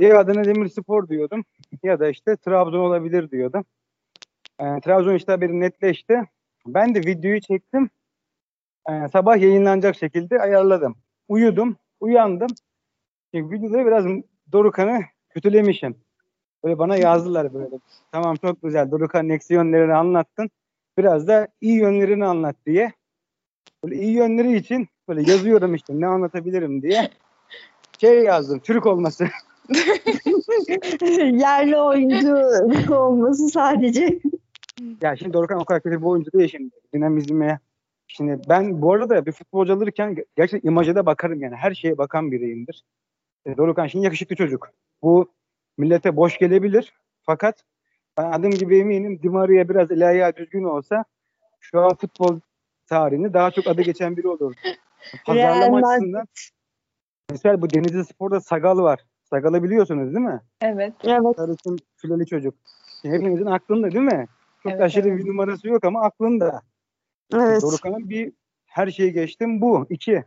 Ya 0.00 0.18
Adana 0.18 0.44
Demirspor 0.44 1.08
diyordum 1.08 1.44
ya 1.82 2.00
da 2.00 2.08
işte 2.08 2.36
Trabzon 2.36 2.78
olabilir 2.78 3.30
diyordum. 3.30 3.64
Ee, 4.60 4.80
Trabzon 4.84 5.14
işte 5.14 5.32
haberi 5.32 5.60
netleşti. 5.60 6.22
Ben 6.66 6.94
de 6.94 7.00
videoyu 7.00 7.40
çektim. 7.40 7.90
Ee, 8.90 9.08
sabah 9.12 9.36
yayınlanacak 9.36 9.96
şekilde 9.96 10.40
ayarladım. 10.40 10.96
Uyudum, 11.28 11.76
uyandım. 12.00 12.48
Çünkü 13.34 13.56
videoda 13.56 13.86
biraz 13.86 14.04
Dorukan'ı 14.52 15.00
kötülemişim. 15.30 15.96
Böyle 16.64 16.78
bana 16.78 16.96
yazdılar 16.96 17.54
böyle. 17.54 17.76
Tamam 18.12 18.36
çok 18.36 18.62
güzel. 18.62 18.90
Dorukan'ın 18.90 19.28
eksi 19.28 19.54
yönlerini 19.54 19.94
anlattın. 19.94 20.50
Biraz 20.98 21.28
da 21.28 21.48
iyi 21.60 21.78
yönlerini 21.78 22.24
anlat 22.24 22.56
diye. 22.66 22.92
Böyle 23.84 23.96
iyi 23.96 24.12
yönleri 24.12 24.56
için 24.56 24.88
böyle 25.08 25.30
yazıyorum 25.30 25.74
işte 25.74 26.00
ne 26.00 26.06
anlatabilirim 26.06 26.82
diye. 26.82 27.10
Şey 28.00 28.24
yazdım. 28.24 28.58
Türk 28.58 28.86
olması. 28.86 29.28
Yerli 31.32 31.76
oyuncu 31.76 32.94
olması 32.94 33.48
sadece. 33.48 34.18
Ya 35.02 35.16
şimdi 35.16 35.32
Dorukan 35.32 35.60
o 35.60 35.64
kadar 35.64 35.82
kötü 35.82 36.00
bir 36.00 36.06
oyuncu 36.06 36.32
değil 36.32 36.48
şimdi. 36.48 36.74
Dinamizme. 36.94 37.58
Şimdi 38.06 38.40
ben 38.48 38.82
bu 38.82 38.92
arada 38.92 39.26
bir 39.26 39.32
futbolcu 39.32 39.72
alırken 39.72 40.16
gerçekten 40.36 40.70
imaja 40.70 40.94
da 40.94 41.06
bakarım 41.06 41.40
yani. 41.40 41.56
Her 41.56 41.74
şeye 41.74 41.98
bakan 41.98 42.32
biriyimdir. 42.32 42.84
E, 43.46 43.56
Dorukan 43.56 43.86
şimdi 43.86 44.04
yakışıklı 44.04 44.36
çocuk. 44.36 44.70
Bu 45.02 45.32
millete 45.78 46.16
boş 46.16 46.38
gelebilir. 46.38 46.92
Fakat 47.22 47.64
ben 48.18 48.32
adım 48.32 48.50
gibi 48.50 48.78
eminim 48.78 49.22
Di 49.22 49.28
Maria 49.28 49.68
biraz 49.68 49.90
ayağı 49.90 50.36
düzgün 50.36 50.64
olsa 50.64 51.04
şu 51.60 51.80
an 51.80 51.94
futbol 51.94 52.40
tarihinde 52.86 53.32
daha 53.32 53.50
çok 53.50 53.66
adı 53.66 53.82
geçen 53.82 54.16
biri 54.16 54.28
olur. 54.28 54.54
Pazarlama 55.26 55.80
Real 55.80 55.90
açısından 55.90 56.26
mesela 57.30 57.62
bu 57.62 57.70
Denizli 57.70 58.04
Spor'da 58.04 58.40
Sagal 58.40 58.78
var. 58.78 59.00
Sagal'ı 59.24 59.62
biliyorsunuz 59.62 60.14
değil 60.14 60.26
mi? 60.26 60.40
Evet. 60.60 60.92
Evet. 61.04 61.36
Sarıçın 61.36 61.78
fileli 61.96 62.26
çocuk. 62.26 62.54
Şimdi 63.02 63.14
hepinizin 63.16 63.46
aklında 63.46 63.90
değil 63.90 64.04
mi? 64.04 64.26
Çok 64.66 64.72
Evet, 64.72 64.82
aşırı 64.82 65.08
evet. 65.08 65.18
bir 65.18 65.28
numarası 65.28 65.68
yok 65.68 65.84
ama 65.84 66.02
aklında. 66.02 66.62
Evet. 67.34 67.62
Dorukan'ın 67.62 68.10
bir 68.10 68.32
her 68.66 68.90
şeyi 68.90 69.12
geçtim 69.12 69.60
bu. 69.60 69.86
İki, 69.90 70.24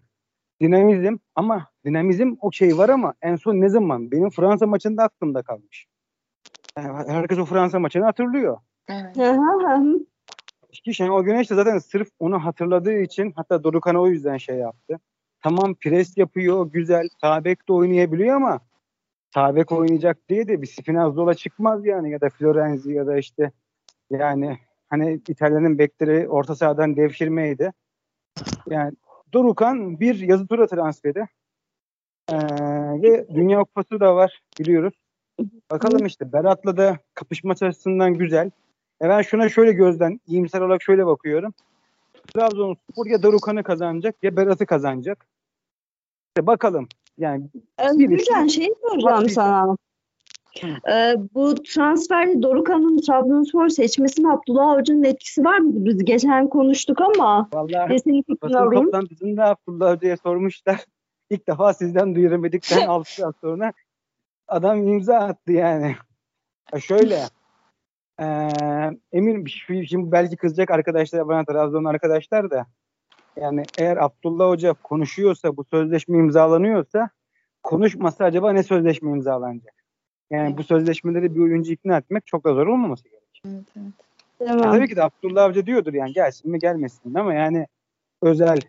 dinamizm 0.61 1.17
ama 1.35 1.67
dinamizm 1.85 2.35
o 2.41 2.51
şey 2.51 2.77
var 2.77 2.89
ama 2.89 3.13
en 3.21 3.35
son 3.35 3.61
ne 3.61 3.69
zaman? 3.69 4.11
Benim 4.11 4.29
Fransa 4.29 4.67
maçında 4.67 5.03
aklımda 5.03 5.41
kalmış. 5.41 5.85
Yani 6.77 7.11
herkes 7.11 7.37
o 7.37 7.45
Fransa 7.45 7.79
maçını 7.79 8.03
hatırlıyor. 8.03 8.57
Evet. 8.89 9.17
Hı 9.17 9.31
hı 9.31 9.75
hı. 9.75 9.99
Ki 10.71 10.93
Şenol 10.93 11.23
Güneş 11.23 11.49
de 11.49 11.55
zaten 11.55 11.77
sırf 11.77 12.07
onu 12.19 12.45
hatırladığı 12.45 12.99
için 12.99 13.33
hatta 13.35 13.63
Dorukan'a 13.63 14.01
o 14.01 14.07
yüzden 14.07 14.37
şey 14.37 14.55
yaptı. 14.55 14.99
Tamam 15.41 15.75
pres 15.75 16.17
yapıyor, 16.17 16.71
güzel. 16.71 17.07
Sağ 17.21 17.43
bek 17.43 17.69
de 17.69 17.73
oynayabiliyor 17.73 18.35
ama 18.35 18.59
sağ 19.33 19.55
bek 19.55 19.71
oynayacak 19.71 20.29
diye 20.29 20.47
de 20.47 20.61
bir 20.61 20.67
Spinazzola 20.67 21.33
çıkmaz 21.33 21.85
yani 21.85 22.11
ya 22.11 22.21
da 22.21 22.29
Florenzi 22.29 22.93
ya 22.93 23.07
da 23.07 23.17
işte 23.17 23.51
yani 24.09 24.57
hani 24.89 25.21
İtalya'nın 25.27 25.79
bekleri 25.79 26.27
orta 26.29 26.55
sahadan 26.55 26.95
devşirmeydi. 26.95 27.73
Yani 28.69 28.93
Dorukan 29.33 29.99
bir 29.99 30.19
yazı 30.19 30.47
tura 30.47 30.67
transferi. 30.67 31.27
Ee, 32.31 32.37
ve 33.01 33.27
Dünya 33.35 33.59
Kupası 33.59 33.99
da 33.99 34.15
var 34.15 34.41
biliyoruz. 34.59 34.93
Bakalım 35.71 36.05
işte 36.05 36.33
Berat'la 36.33 36.77
da 36.77 36.97
kapışma 37.13 37.51
açısından 37.51 38.13
güzel. 38.13 38.51
E 39.01 39.09
ben 39.09 39.21
şuna 39.21 39.49
şöyle 39.49 39.71
gözden 39.73 40.19
iyimser 40.27 40.61
olarak 40.61 40.83
şöyle 40.83 41.05
bakıyorum. 41.05 41.53
Trabzonspor 42.33 43.05
ya 43.05 43.23
Dorukan'ı 43.23 43.63
kazanacak 43.63 44.15
ya 44.23 44.35
Berat'ı 44.37 44.65
kazanacak. 44.65 45.25
İşte 46.29 46.47
bakalım. 46.47 46.87
Yani 47.17 47.49
Özgürcan 47.77 48.47
şey 48.47 48.67
soracağım 48.81 49.17
Bak 49.17 49.25
bir- 49.25 49.29
sana. 49.29 49.77
Ee, 50.63 51.15
bu 51.35 51.55
transferde 51.55 52.41
Dorukan'ın 52.41 52.97
Trabzonspor 52.97 53.69
seçmesinde 53.69 54.27
Abdullah 54.27 54.77
Hoca'nın 54.77 55.03
etkisi 55.03 55.43
var 55.43 55.57
mı? 55.57 55.71
Biz 55.75 56.05
geçen 56.05 56.47
konuştuk 56.47 57.01
ama 57.01 57.49
vallahi 57.53 57.89
basın 57.89 58.55
alayım. 58.55 58.85
toplantısında 58.85 59.45
Abdullah 59.45 59.95
Hoca'ya 59.95 60.17
sormuşlar. 60.17 60.85
İlk 61.29 61.47
defa 61.47 61.73
sizden 61.73 62.15
duyuramadikten 62.15 62.87
6 62.87 63.13
saat 63.15 63.35
sonra 63.41 63.73
adam 64.47 64.87
imza 64.87 65.15
attı 65.15 65.51
yani. 65.51 65.95
Ya 66.73 66.79
şöyle 66.79 67.19
e, 68.21 68.25
emin 69.11 69.45
şimdi 69.89 70.11
belki 70.11 70.35
kızacak 70.35 70.71
arkadaşlar 70.71 71.27
bana 71.27 71.45
Trabzon 71.45 71.83
arkadaşlar 71.83 72.51
da 72.51 72.65
yani 73.35 73.63
eğer 73.77 73.97
Abdullah 73.97 74.47
Hoca 74.47 74.73
konuşuyorsa 74.73 75.57
bu 75.57 75.63
sözleşme 75.63 76.17
imzalanıyorsa 76.17 77.09
konuşmasa 77.63 78.25
acaba 78.25 78.51
ne 78.51 78.63
sözleşme 78.63 79.11
imzalanacak? 79.11 79.78
Yani 80.31 80.57
bu 80.57 80.63
sözleşmeleri 80.63 81.35
bir 81.35 81.39
oyuncu 81.39 81.71
ikna 81.71 81.97
etmek 81.97 82.27
çok 82.27 82.43
da 82.45 82.53
zor 82.53 82.67
olmaması 82.67 83.03
gerek. 83.03 83.41
Evet, 83.45 83.63
evet. 83.77 83.93
Tamam. 84.47 84.71
Tabii 84.71 84.87
ki 84.87 84.95
de 84.95 85.03
Abdullah 85.03 85.49
Hoca 85.49 85.65
diyordur 85.65 85.93
yani 85.93 86.13
gelsin 86.13 86.51
mi 86.51 86.59
gelmesin 86.59 87.15
ama 87.15 87.33
yani 87.33 87.67
özel 88.21 88.59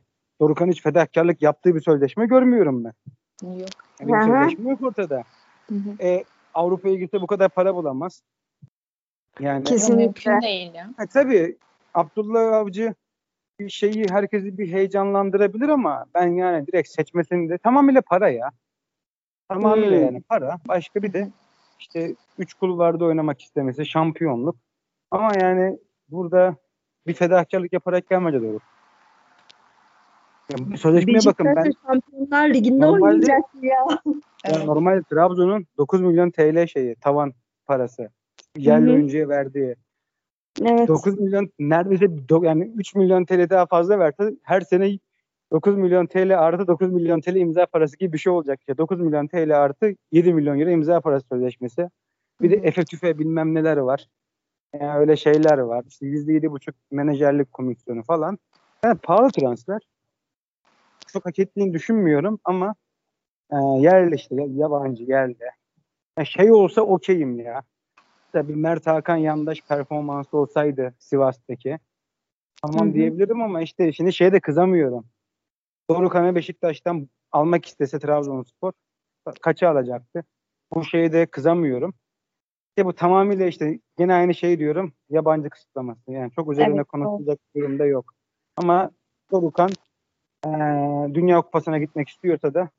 Dorukan 0.40 0.68
hiç 0.68 0.82
fedakarlık 0.82 1.42
yaptığı 1.42 1.74
bir 1.74 1.80
sözleşme 1.80 2.26
görmüyorum 2.26 2.84
ben. 2.84 2.92
Yok. 3.42 3.68
Yani 4.00 4.08
bir 4.08 4.32
sözleşme 4.32 4.70
yok 4.70 4.82
ortada. 4.82 5.22
Hı 5.68 5.74
hı. 5.74 6.02
E, 6.02 6.24
Avrupa'ya 6.54 6.94
gitse 6.94 7.20
bu 7.20 7.26
kadar 7.26 7.48
para 7.48 7.74
bulamaz. 7.74 8.22
Yani 9.40 9.64
Kesinlikle. 9.64 10.30
mümkün 10.32 10.48
değil 10.48 10.74
ya. 10.74 10.90
Ha, 10.96 11.06
tabii 11.06 11.56
Abdullah 11.94 12.56
Avcı 12.56 12.94
bir 13.60 13.70
şeyi 13.70 14.06
herkesi 14.10 14.58
bir 14.58 14.72
heyecanlandırabilir 14.72 15.68
ama 15.68 16.06
ben 16.14 16.28
yani 16.28 16.66
direkt 16.66 16.88
seçmesini 16.88 17.48
de 17.48 17.58
tamamıyla 17.58 18.00
para 18.00 18.28
ya. 18.28 18.50
Tamamıyla 19.48 19.98
hmm. 19.98 20.04
yani 20.04 20.20
para. 20.20 20.58
Başka 20.68 21.02
bir 21.02 21.12
de 21.12 21.28
işte 21.80 22.14
üç 22.38 22.54
kulvarda 22.54 23.04
oynamak 23.04 23.40
istemesi, 23.40 23.86
şampiyonluk. 23.86 24.56
Ama 25.10 25.32
yani 25.40 25.78
burada 26.08 26.56
bir 27.06 27.14
fedakarlık 27.14 27.72
yaparak 27.72 28.08
gelmedi 28.08 28.42
doğru. 28.42 28.58
Yani 30.52 30.78
sözleşmeye 30.78 31.18
bakın 31.26 31.46
ben 31.46 31.72
Şampiyonlar 31.86 32.48
Ligi'nde 32.48 32.86
oynayacak 32.86 33.44
ya. 33.62 33.86
Yani 34.46 34.66
normal 34.66 35.02
Trabzon'un 35.02 35.66
9 35.78 36.00
milyon 36.00 36.30
TL 36.30 36.66
şeyi 36.66 36.94
tavan 36.94 37.32
parası. 37.66 38.10
Yerli 38.56 38.90
oyuncuya 38.92 39.28
verdiği. 39.28 39.76
Evet. 40.62 40.88
9 40.88 41.20
milyon 41.20 41.50
neredeyse 41.58 42.06
yani 42.42 42.72
3 42.76 42.94
milyon 42.94 43.24
TL 43.24 43.50
daha 43.50 43.66
fazla 43.66 43.98
verse 43.98 44.34
her 44.42 44.60
sene 44.60 44.98
9 45.52 45.76
milyon 45.76 46.06
TL 46.06 46.38
artı 46.38 46.66
9 46.66 46.92
milyon 46.92 47.20
TL 47.20 47.36
imza 47.36 47.66
parası 47.66 47.96
gibi 47.96 48.12
bir 48.12 48.18
şey 48.18 48.32
olacak. 48.32 48.60
Ya 48.68 48.78
9 48.78 49.00
milyon 49.00 49.26
TL 49.26 49.56
artı 49.62 49.94
7 50.12 50.34
milyon 50.34 50.60
euro 50.60 50.70
imza 50.70 51.00
parası 51.00 51.26
sözleşmesi. 51.26 51.90
Bir 52.42 52.50
de 52.50 52.56
efe 52.56 52.84
tüfe 52.84 53.18
bilmem 53.18 53.54
neler 53.54 53.76
var. 53.76 54.06
Yani 54.80 54.98
öyle 54.98 55.16
şeyler 55.16 55.58
var. 55.58 55.84
İşte 55.88 56.06
%7,5 56.06 56.74
menajerlik 56.90 57.52
komisyonu 57.52 58.02
falan. 58.02 58.38
Yani 58.84 58.98
pahalı 58.98 59.30
transfer. 59.30 59.80
Çok 61.06 61.26
hak 61.26 61.38
ettiğini 61.38 61.72
düşünmüyorum 61.72 62.38
ama 62.44 62.74
e, 63.52 63.56
yerli 63.56 64.14
işte 64.14 64.34
yabancı 64.48 65.04
yerli. 65.04 65.50
Yani 66.18 66.26
şey 66.26 66.52
olsa 66.52 66.82
okeyim 66.82 67.40
ya. 67.40 67.62
Tabii 68.32 68.56
Mert 68.56 68.86
Hakan 68.86 69.16
yandaş 69.16 69.60
performansı 69.68 70.36
olsaydı 70.36 70.94
Sivas'taki 70.98 71.78
tamam 72.62 72.86
Hı-hı. 72.86 72.94
diyebilirim 72.94 73.42
ama 73.42 73.62
işte 73.62 73.92
şimdi 73.92 74.12
şeye 74.12 74.32
de 74.32 74.40
kızamıyorum. 74.40 75.04
Dorukan'ı 75.90 76.34
Beşiktaş'tan 76.34 77.08
almak 77.32 77.66
istese 77.66 77.98
Trabzonspor 77.98 78.72
kaça 79.40 79.68
alacaktı? 79.68 80.24
Bu 80.74 80.84
şeye 80.84 81.12
de 81.12 81.26
kızamıyorum. 81.26 81.94
İşte 82.68 82.86
bu 82.86 82.92
tamamıyla 82.92 83.46
işte 83.46 83.80
yine 83.98 84.14
aynı 84.14 84.34
şey 84.34 84.58
diyorum. 84.58 84.92
Yabancı 85.08 85.50
kısıtlaması. 85.50 86.12
Yani 86.12 86.32
çok 86.32 86.52
üzerine 86.52 86.76
evet, 86.76 86.86
konuşulacak 86.86 87.38
bir 87.54 87.60
durumda 87.60 87.86
yok. 87.86 88.14
Ama 88.56 88.90
Dorukan 89.32 89.70
e, 90.46 90.50
Dünya 91.14 91.40
Kupası'na 91.40 91.78
gitmek 91.78 92.08
istiyorsa 92.08 92.54
da 92.54 92.70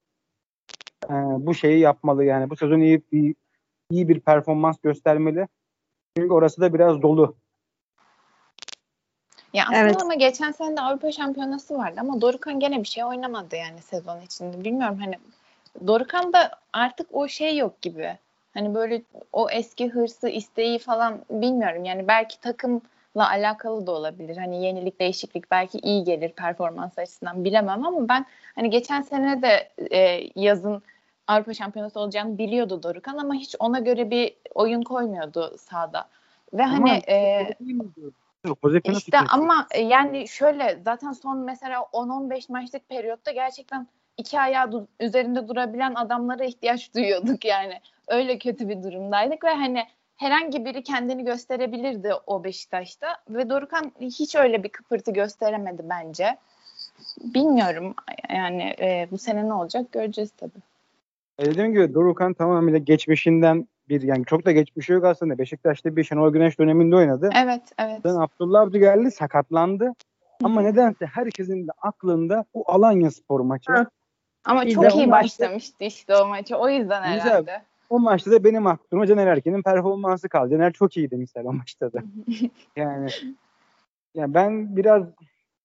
e, 1.09 1.13
bu 1.45 1.53
şeyi 1.53 1.79
yapmalı 1.79 2.25
yani. 2.25 2.49
Bu 2.49 2.55
sezon 2.55 2.79
iyi 2.79 3.01
bir 3.11 3.35
iyi 3.89 4.09
bir 4.09 4.19
performans 4.19 4.77
göstermeli. 4.83 5.47
Çünkü 6.17 6.33
orası 6.33 6.61
da 6.61 6.73
biraz 6.73 7.01
dolu. 7.01 7.35
Ya 9.53 9.63
aslında 9.63 9.79
evet. 9.79 10.01
ama 10.01 10.13
geçen 10.13 10.51
sene 10.51 10.77
de 10.77 10.81
Avrupa 10.81 11.11
Şampiyonası 11.11 11.77
vardı 11.77 11.97
ama 11.99 12.21
Dorukan 12.21 12.59
gene 12.59 12.83
bir 12.83 12.87
şey 12.87 13.03
oynamadı 13.03 13.55
yani 13.55 13.81
sezon 13.81 14.21
içinde. 14.21 14.63
Bilmiyorum 14.63 14.97
hani 15.01 15.15
Dorukan 15.87 16.33
da 16.33 16.51
artık 16.73 17.07
o 17.11 17.27
şey 17.27 17.57
yok 17.57 17.81
gibi. 17.81 18.17
Hani 18.53 18.75
böyle 18.75 19.01
o 19.33 19.49
eski 19.49 19.89
hırsı, 19.89 20.29
isteği 20.29 20.79
falan 20.79 21.19
bilmiyorum. 21.29 21.85
Yani 21.85 22.07
belki 22.07 22.41
takımla 22.41 22.81
alakalı 23.15 23.87
da 23.87 23.91
olabilir. 23.91 24.37
Hani 24.37 24.65
yenilik, 24.65 24.99
değişiklik 24.99 25.51
belki 25.51 25.79
iyi 25.79 26.03
gelir 26.03 26.31
performans 26.31 26.99
açısından 26.99 27.45
bilemem 27.45 27.85
ama 27.85 28.09
ben 28.09 28.25
hani 28.55 28.69
geçen 28.69 29.01
sene 29.01 29.41
de 29.41 29.69
e, 29.91 30.29
yazın 30.35 30.83
Avrupa 31.27 31.53
Şampiyonası 31.53 31.99
olacağını 31.99 32.37
biliyordu 32.37 32.83
Dorukan 32.83 33.17
ama 33.17 33.33
hiç 33.33 33.55
ona 33.59 33.79
göre 33.79 34.09
bir 34.09 34.33
oyun 34.55 34.81
koymuyordu 34.81 35.57
sahada. 35.57 36.07
Ve 36.53 36.63
ama 36.63 36.89
hani 36.89 37.01
e, 37.07 37.47
işte 38.97 39.17
ama 39.17 39.67
e, 39.71 39.81
yani 39.81 40.27
şöyle 40.27 40.79
zaten 40.85 41.11
son 41.11 41.37
mesela 41.37 41.79
10-15 41.79 42.51
maçlık 42.51 42.89
periyotta 42.89 43.31
gerçekten 43.31 43.87
iki 44.17 44.39
ayağı 44.39 44.87
üzerinde 44.99 45.47
durabilen 45.47 45.95
adamlara 45.95 46.43
ihtiyaç 46.43 46.95
duyuyorduk 46.95 47.45
yani. 47.45 47.73
Öyle 48.07 48.37
kötü 48.37 48.69
bir 48.69 48.83
durumdaydık 48.83 49.43
ve 49.43 49.49
hani 49.49 49.83
herhangi 50.15 50.65
biri 50.65 50.83
kendini 50.83 51.25
gösterebilirdi 51.25 52.13
o 52.27 52.43
Beşiktaş'ta 52.43 53.07
ve 53.29 53.49
Dorukan 53.49 53.91
hiç 54.01 54.35
öyle 54.35 54.63
bir 54.63 54.69
kıpırtı 54.69 55.11
gösteremedi 55.11 55.81
bence. 55.89 56.37
Bilmiyorum 57.23 57.95
yani 58.29 58.75
e, 58.79 59.07
bu 59.11 59.17
sene 59.17 59.49
ne 59.49 59.53
olacak 59.53 59.91
göreceğiz 59.91 60.31
tabii. 60.37 60.61
E 61.39 61.45
dediğim 61.45 61.73
gibi 61.73 61.93
Dorukan 61.93 62.33
tamamıyla 62.33 62.79
geçmişinden 62.79 63.67
bir 63.91 64.01
yani 64.01 64.25
çok 64.25 64.45
da 64.45 64.51
geçmişi 64.51 64.93
yok 64.93 65.05
aslında. 65.05 65.37
Beşiktaş'ta 65.37 65.95
bir 65.95 66.03
Şenol 66.03 66.33
Güneş 66.33 66.59
döneminde 66.59 66.95
oynadı. 66.95 67.29
Evet, 67.43 67.61
evet. 67.79 68.03
Then 68.03 68.15
Abdullah 68.15 68.61
Abdü 68.61 68.79
geldi, 68.79 69.11
sakatlandı. 69.11 69.93
Ama 70.43 70.61
nedense 70.61 71.05
herkesin 71.05 71.67
de 71.67 71.71
aklında 71.81 72.45
bu 72.53 72.63
Alanya 72.65 73.11
Spor 73.11 73.39
maçı. 73.39 73.71
Ha. 73.71 73.87
Ama 74.45 74.65
Biz 74.65 74.73
çok 74.73 74.95
iyi 74.95 75.11
başlamıştı 75.11 75.83
işte 75.83 76.15
o 76.15 76.27
maçı. 76.27 76.55
O 76.55 76.69
yüzden 76.69 77.01
herhalde. 77.01 77.61
O 77.89 77.99
maçta 77.99 78.31
da 78.31 78.43
benim 78.43 78.67
aklıma 78.67 79.07
Caner 79.07 79.27
Erkin'in 79.27 79.61
performansı 79.61 80.29
kaldı. 80.29 80.49
Caner 80.49 80.73
çok 80.73 80.97
iyiydi 80.97 81.17
mesela 81.17 81.49
o 81.49 81.53
maçta 81.53 81.93
da. 81.93 81.99
yani 82.75 83.09
yani 84.15 84.33
ben 84.33 84.75
biraz 84.75 85.03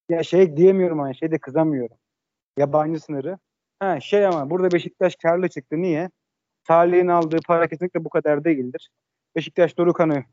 ya 0.08 0.22
şey 0.22 0.56
diyemiyorum 0.56 0.98
hani 0.98 1.16
şey 1.16 1.30
de 1.30 1.38
kızamıyorum. 1.38 1.96
Yabancı 2.58 3.00
sınırı. 3.00 3.38
Ha 3.78 4.00
şey 4.00 4.26
ama 4.26 4.50
burada 4.50 4.72
Beşiktaş 4.72 5.16
karlı 5.16 5.48
çıktı. 5.48 5.76
Niye? 5.76 6.10
Salih'in 6.66 7.08
aldığı 7.08 7.38
para 7.46 7.68
kesinlikle 7.68 8.04
bu 8.04 8.08
kadar 8.08 8.44
değildir. 8.44 8.90
Beşiktaş 9.36 9.78
Dorukan'ı 9.78 10.24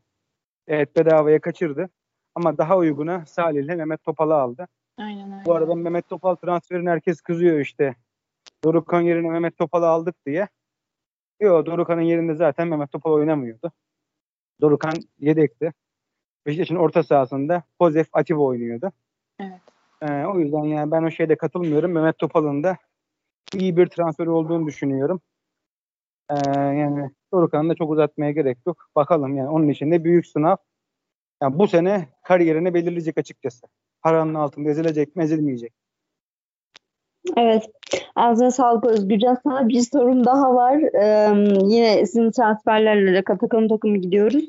evet 0.66 0.96
bedavaya 0.96 1.40
kaçırdı. 1.40 1.88
Ama 2.34 2.58
daha 2.58 2.76
uyguna 2.76 3.26
Salih 3.26 3.64
ile 3.64 3.74
Mehmet 3.74 4.02
Topal'ı 4.04 4.34
aldı. 4.34 4.68
Aynen 4.98 5.32
öyle. 5.32 5.44
Bu 5.46 5.54
arada 5.54 5.74
Mehmet 5.74 6.08
Topal 6.08 6.34
transferini 6.34 6.90
herkes 6.90 7.20
kızıyor 7.20 7.58
işte. 7.58 7.94
Dorukan 8.64 9.00
yerine 9.00 9.30
Mehmet 9.30 9.58
Topal'ı 9.58 9.86
aldık 9.86 10.26
diye. 10.26 10.48
Yok 11.40 11.66
Dorukan'ın 11.66 12.00
yerinde 12.00 12.34
zaten 12.34 12.68
Mehmet 12.68 12.92
Topal 12.92 13.12
oynamıyordu. 13.12 13.72
Dorukan 14.60 14.94
yedekti. 15.18 15.72
Beşiktaş'ın 16.46 16.76
orta 16.76 17.02
sahasında 17.02 17.62
Pozef 17.78 18.08
Atiba 18.12 18.40
oynuyordu. 18.40 18.92
Evet. 19.40 19.60
Ee, 20.02 20.24
o 20.24 20.38
yüzden 20.38 20.64
yani 20.64 20.90
ben 20.90 21.02
o 21.02 21.10
şeyde 21.10 21.36
katılmıyorum. 21.36 21.92
Mehmet 21.92 22.18
Topal'ın 22.18 22.62
da 22.62 22.76
iyi 23.54 23.76
bir 23.76 23.86
transfer 23.86 24.26
olduğunu 24.26 24.66
düşünüyorum. 24.66 25.20
Ee, 26.30 26.34
yani 26.58 27.10
Dorukan'ı 27.32 27.68
da 27.68 27.74
çok 27.74 27.90
uzatmaya 27.90 28.30
gerek 28.30 28.58
yok. 28.66 28.76
Bakalım 28.96 29.36
yani 29.36 29.48
onun 29.48 29.68
için 29.68 29.90
de 29.90 30.04
büyük 30.04 30.26
sınav. 30.26 30.56
Yani 31.42 31.58
bu 31.58 31.68
sene 31.68 32.08
kariyerini 32.22 32.74
belirleyecek 32.74 33.18
açıkçası. 33.18 33.66
Paranın 34.02 34.34
altında 34.34 34.70
ezilecek 34.70 35.16
mi 35.16 35.22
ezilmeyecek. 35.24 35.72
Evet. 37.36 37.70
Ağzına 38.16 38.50
sağlık 38.50 38.84
Özgürcan. 38.84 39.38
Sana 39.42 39.68
bir 39.68 39.80
sorum 39.80 40.24
daha 40.24 40.54
var. 40.54 40.80
Ee, 41.02 41.34
yine 41.64 42.06
sizin 42.06 42.30
transferlerle 42.30 43.14
de 43.14 43.22
takım 43.24 43.68
takım 43.68 44.00
gidiyoruz. 44.00 44.44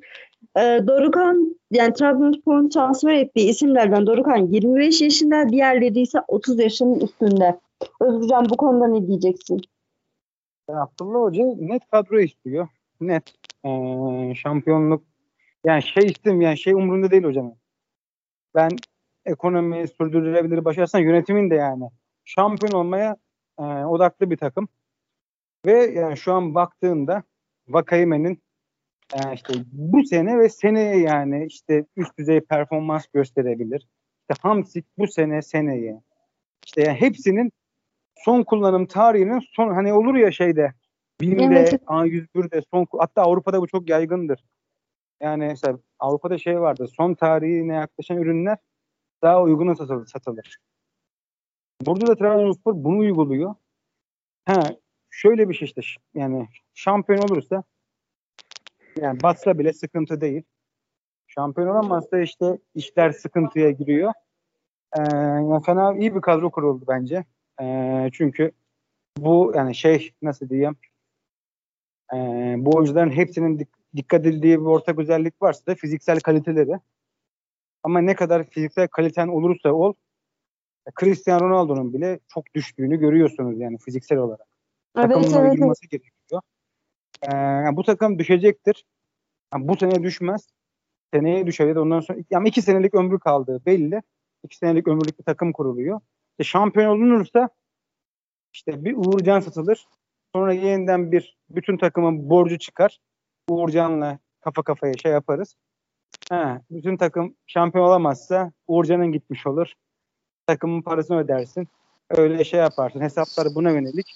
Ee, 0.57 0.79
Dorukan 0.87 1.55
yani 1.71 1.93
Trabzonspor'un 1.93 2.69
transfer 2.69 3.13
ettiği 3.13 3.49
isimlerden 3.49 4.07
Dorukan 4.07 4.37
25 4.37 5.01
yaşında, 5.01 5.49
diğerleri 5.49 6.01
ise 6.01 6.19
30 6.27 6.59
yaşının 6.59 6.99
üstünde. 6.99 7.59
Özgürcan 8.01 8.49
bu 8.49 8.57
konuda 8.57 8.87
ne 8.87 9.07
diyeceksin? 9.07 9.61
Abdullah 10.67 11.19
Hoca 11.19 11.43
net 11.57 11.87
kadro 11.91 12.19
istiyor. 12.19 12.67
Net. 13.01 13.33
Ee, 13.65 14.35
şampiyonluk 14.35 15.03
yani 15.63 15.83
şey 15.83 16.05
istim 16.05 16.41
yani 16.41 16.57
şey 16.57 16.73
umurunda 16.73 17.11
değil 17.11 17.23
hocam. 17.23 17.55
Ben 18.55 18.69
ekonomi 19.25 19.87
sürdürülebilir 19.87 20.65
başarsan 20.65 20.99
yönetimin 20.99 21.49
de 21.49 21.55
yani 21.55 21.89
şampiyon 22.25 22.71
olmaya 22.71 23.17
e, 23.59 23.63
odaklı 23.63 24.31
bir 24.31 24.37
takım. 24.37 24.67
Ve 25.65 25.73
yani 25.73 26.17
şu 26.17 26.33
an 26.33 26.55
baktığında 26.55 27.23
Vakayeme'nin 27.67 28.43
e, 29.13 29.33
işte 29.33 29.53
bu 29.71 30.03
sene 30.03 30.39
ve 30.39 30.49
seneye 30.49 30.97
yani 30.97 31.45
işte 31.45 31.85
üst 31.97 32.17
düzey 32.17 32.41
performans 32.41 33.07
gösterebilir. 33.07 33.87
İşte 34.21 34.41
Hamsik 34.41 34.85
bu 34.97 35.07
sene 35.07 35.41
seneye. 35.41 36.01
İşte 36.65 36.81
yani 36.81 37.01
hepsinin 37.01 37.51
son 38.15 38.43
kullanım 38.43 38.85
tarihinin 38.85 39.39
son 39.55 39.73
hani 39.73 39.93
olur 39.93 40.15
ya 40.15 40.31
şeyde 40.31 40.73
BİM'de, 41.21 41.43
Evet. 41.43 41.73
A101'de 41.73 42.61
son 42.71 42.87
hatta 42.97 43.21
Avrupa'da 43.21 43.61
bu 43.61 43.67
çok 43.67 43.89
yaygındır. 43.89 44.43
Yani 45.21 45.45
mesela 45.45 45.79
Avrupa'da 45.99 46.37
şey 46.37 46.61
vardı. 46.61 46.87
Son 46.87 47.13
tarihine 47.13 47.73
yaklaşan 47.73 48.17
ürünler 48.17 48.57
daha 49.21 49.41
uyguna 49.41 49.75
satılır. 49.75 50.07
satılır. 50.07 50.57
Burada 51.81 52.07
da 52.07 52.15
Trabzonspor 52.15 52.73
bunu 52.75 52.97
uyguluyor. 52.97 53.55
Ha, 54.45 54.63
şöyle 55.09 55.49
bir 55.49 55.53
şey 55.53 55.65
işte 55.65 55.81
yani 56.13 56.47
şampiyon 56.73 57.21
olursa 57.21 57.63
yani 59.01 59.23
batsa 59.23 59.59
bile 59.59 59.73
sıkıntı 59.73 60.21
değil. 60.21 60.43
Şampiyon 61.27 61.67
olamazsa 61.67 62.19
işte 62.19 62.57
işler 62.75 63.11
sıkıntıya 63.11 63.71
giriyor. 63.71 64.13
Ee, 64.97 65.01
yani 65.11 65.63
fena 65.63 65.93
iyi 65.93 66.15
bir 66.15 66.21
kadro 66.21 66.51
kuruldu 66.51 66.85
bence. 66.87 67.25
Ee, 67.61 68.09
çünkü 68.13 68.51
bu 69.17 69.53
yani 69.55 69.75
şey 69.75 70.11
nasıl 70.21 70.49
diyeyim 70.49 70.75
ee, 72.13 72.55
bu 72.57 72.77
oyuncuların 72.77 73.11
hepsinin 73.11 73.59
dik- 73.59 73.95
dikkat 73.95 74.21
edildiği 74.21 74.59
bir 74.59 74.65
ortak 74.65 74.99
özellik 74.99 75.41
varsa 75.41 75.65
da 75.65 75.75
fiziksel 75.75 76.19
kaliteleri. 76.19 76.79
Ama 77.83 78.01
ne 78.01 78.15
kadar 78.15 78.43
fiziksel 78.43 78.87
kaliten 78.87 79.27
olursa 79.27 79.73
ol 79.73 79.93
Cristiano 80.99 81.49
Ronaldo'nun 81.49 81.93
bile 81.93 82.19
çok 82.27 82.53
düştüğünü 82.55 82.99
görüyorsunuz 82.99 83.59
yani 83.59 83.77
fiziksel 83.77 84.17
olarak. 84.17 84.47
Evet 84.97 85.09
Takımın 85.09 85.47
evet. 85.47 85.59
evet. 85.61 85.91
gerekiyor. 85.91 86.41
Ee, 87.21 87.35
yani 87.35 87.77
bu 87.77 87.83
takım 87.83 88.19
düşecektir. 88.19 88.85
Yani 89.53 89.67
bu 89.67 89.77
sene 89.77 90.03
düşmez. 90.03 90.47
Seneye 91.13 91.47
düşer 91.47 91.67
ya 91.67 91.75
da 91.75 91.81
ondan 91.81 91.99
sonra 91.99 92.19
yani 92.29 92.49
iki 92.49 92.61
senelik 92.61 92.93
ömrü 92.93 93.19
kaldığı 93.19 93.65
belli. 93.65 94.01
İki 94.43 94.57
senelik 94.57 94.87
ömürlük 94.87 95.19
bir 95.19 95.23
takım 95.23 95.51
kuruluyor. 95.53 96.01
İşte 96.39 96.43
şampiyon 96.43 96.89
olunursa 96.89 97.49
işte 98.53 98.85
bir 98.85 98.95
Uğurcan 98.97 99.39
satılır. 99.39 99.85
Sonra 100.35 100.53
yeniden 100.53 101.11
bir 101.11 101.37
bütün 101.49 101.77
takımın 101.77 102.29
borcu 102.29 102.59
çıkar. 102.59 102.97
Uğurcan'la 103.49 104.19
kafa 104.41 104.63
kafaya 104.63 104.93
şey 104.93 105.11
yaparız. 105.11 105.55
Ha, 106.29 106.61
bütün 106.69 106.97
takım 106.97 107.35
şampiyon 107.47 107.85
olamazsa 107.85 108.51
Uğurcan'ın 108.67 109.11
gitmiş 109.11 109.47
olur. 109.47 109.73
Takımın 110.47 110.81
parasını 110.81 111.17
ödersin. 111.17 111.67
Öyle 112.09 112.43
şey 112.43 112.59
yaparsın. 112.59 113.01
Hesaplar 113.01 113.47
buna 113.55 113.71
yönelik. 113.71 114.07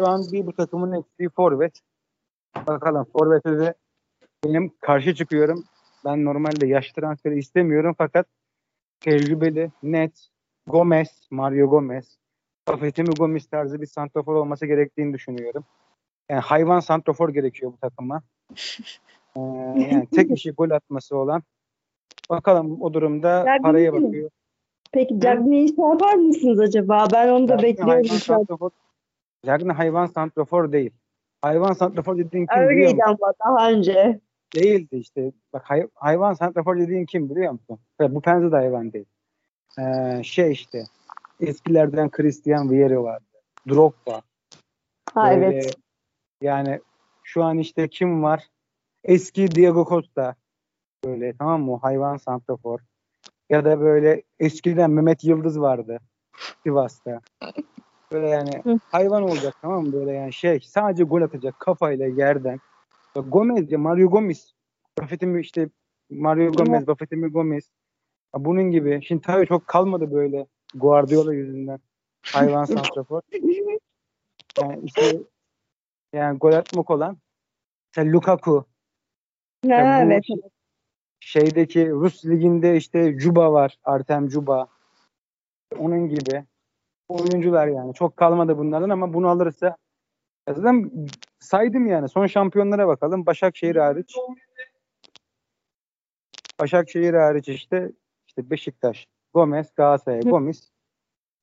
Şu 0.00 0.08
an 0.08 0.22
bir 0.32 0.46
bu 0.46 0.52
takımın 0.52 0.92
eksiği 0.92 1.28
forvet. 1.28 1.80
Bakalım 2.66 3.06
forvete 3.12 3.58
de 3.58 3.74
benim 4.44 4.72
karşı 4.80 5.14
çıkıyorum. 5.14 5.64
Ben 6.04 6.24
normalde 6.24 6.66
yaş 6.66 6.92
transferi 6.92 7.38
istemiyorum 7.38 7.94
fakat 7.98 8.26
tecrübeli, 9.00 9.70
net, 9.82 10.31
Gomez, 10.66 11.26
Mario 11.30 11.68
Gomez, 11.70 12.18
Fetimi 12.80 13.14
Gomez 13.18 13.46
tarzı 13.46 13.80
bir 13.80 13.86
santrafor 13.86 14.34
olması 14.34 14.66
gerektiğini 14.66 15.14
düşünüyorum. 15.14 15.64
Yani 16.30 16.40
hayvan 16.40 16.80
santrafor 16.80 17.28
gerekiyor 17.28 17.72
bu 17.72 17.76
takıma. 17.76 18.22
Ee, 19.36 19.40
yani 19.90 20.06
tek 20.06 20.30
işi 20.30 20.50
gol 20.50 20.70
atması 20.70 21.16
olan. 21.16 21.42
Bakalım 22.30 22.82
o 22.82 22.94
durumda 22.94 23.28
Ya 23.28 23.58
paraya 23.62 23.92
bakıyor. 23.92 24.30
Peki 24.92 25.20
Cagney'i 25.20 25.68
şey 25.68 25.84
yapar 25.84 26.14
mısınız 26.14 26.60
acaba? 26.60 27.06
Ben 27.12 27.28
onu 27.28 27.48
da 27.48 27.52
Cagney 27.56 27.70
bekliyorum. 27.70 27.92
hayvan 27.94 28.16
santrafor. 28.16 28.70
Cagney 29.46 29.74
hayvan 29.76 30.06
santrafor 30.06 30.72
değil. 30.72 30.90
Hayvan 31.42 31.72
santrafor 31.72 32.18
dediğin 32.18 32.46
kim 32.46 32.56
biliyor 32.56 32.70
Öyleydi 32.70 32.94
musun? 32.94 33.16
ama 33.22 33.32
daha 33.46 33.70
önce. 33.70 34.20
Değildi 34.54 34.96
işte. 34.96 35.32
Bak 35.52 35.62
hay- 35.64 35.88
hayvan 35.94 36.32
santrafor 36.32 36.78
dediğin 36.78 37.06
kim 37.06 37.30
biliyor 37.30 37.52
musun? 37.52 37.78
Bu 38.00 38.20
Penza 38.20 38.52
da 38.52 38.56
hayvan 38.56 38.92
değil. 38.92 39.06
Ee, 39.78 40.22
şey 40.24 40.52
işte 40.52 40.84
eskilerden 41.40 42.10
Christian 42.10 42.70
Vieri 42.70 43.02
vardı. 43.02 43.24
Drogba. 43.68 44.22
Ha 45.14 45.30
Böyle, 45.30 45.46
evet. 45.46 45.76
Yani 46.40 46.80
şu 47.22 47.44
an 47.44 47.58
işte 47.58 47.88
kim 47.88 48.22
var? 48.22 48.48
Eski 49.04 49.50
Diego 49.50 49.86
Costa. 49.88 50.34
Böyle 51.04 51.36
tamam 51.36 51.62
mı? 51.62 51.78
Hayvan 51.82 52.16
santrafor. 52.16 52.80
Ya 53.50 53.64
da 53.64 53.80
böyle 53.80 54.22
eskiden 54.40 54.90
Mehmet 54.90 55.24
Yıldız 55.24 55.60
vardı. 55.60 55.98
Sivas'ta. 56.62 57.20
Böyle 58.12 58.28
yani 58.28 58.80
hayvan 58.90 59.22
olacak 59.22 59.54
tamam 59.62 59.86
mı? 59.86 59.92
Böyle 59.92 60.12
yani 60.12 60.32
şey 60.32 60.60
sadece 60.60 61.04
gol 61.04 61.22
atacak 61.22 61.60
kafayla 61.60 62.06
yerden. 62.06 62.60
Gomez 63.14 63.72
ya 63.72 63.78
Mario 63.78 64.10
Gomez. 64.10 64.54
Buffett'in 65.00 65.38
işte 65.38 65.68
Mario 66.10 66.52
Gomez, 66.52 66.86
Buffett'in 66.86 67.22
Gomez. 67.22 67.70
Bunun 68.36 68.70
gibi. 68.70 69.00
Şimdi 69.04 69.22
tabii 69.22 69.46
çok 69.46 69.66
kalmadı 69.66 70.12
böyle 70.12 70.46
Guardiola 70.74 71.34
yüzünden. 71.34 71.78
Hayvan 72.22 72.64
santrafor. 72.74 73.22
Yani 74.60 74.80
işte 74.84 75.16
yani 76.12 76.38
gol 76.38 76.52
atmak 76.52 76.90
olan 76.90 77.18
mesela 77.96 78.12
Lukaku 78.12 78.66
Ha, 79.68 79.68
Ya 79.74 79.98
bu 79.98 80.12
evet. 80.12 80.24
şeydeki 81.20 81.90
Rus 81.90 82.24
liginde 82.24 82.76
işte 82.76 83.18
Juba 83.18 83.52
var. 83.52 83.78
Artem 83.84 84.30
Juba. 84.30 84.68
Onun 85.78 86.08
gibi 86.08 86.44
oyuncular 87.08 87.66
yani. 87.66 87.94
Çok 87.94 88.16
kalmadı 88.16 88.58
bunlardan 88.58 88.90
ama 88.90 89.14
bunu 89.14 89.28
alırsa 89.28 89.76
ya 90.48 90.54
zaten 90.54 90.90
saydım 91.40 91.86
yani. 91.86 92.08
Son 92.08 92.26
şampiyonlara 92.26 92.88
bakalım. 92.88 93.26
Başakşehir 93.26 93.76
hariç. 93.76 94.16
Başakşehir 96.60 97.14
hariç 97.14 97.48
işte 97.48 97.92
işte 98.32 98.50
Beşiktaş, 98.50 99.08
Gomez, 99.34 99.74
Galatasaray. 99.74 100.20
Gomez. 100.20 100.72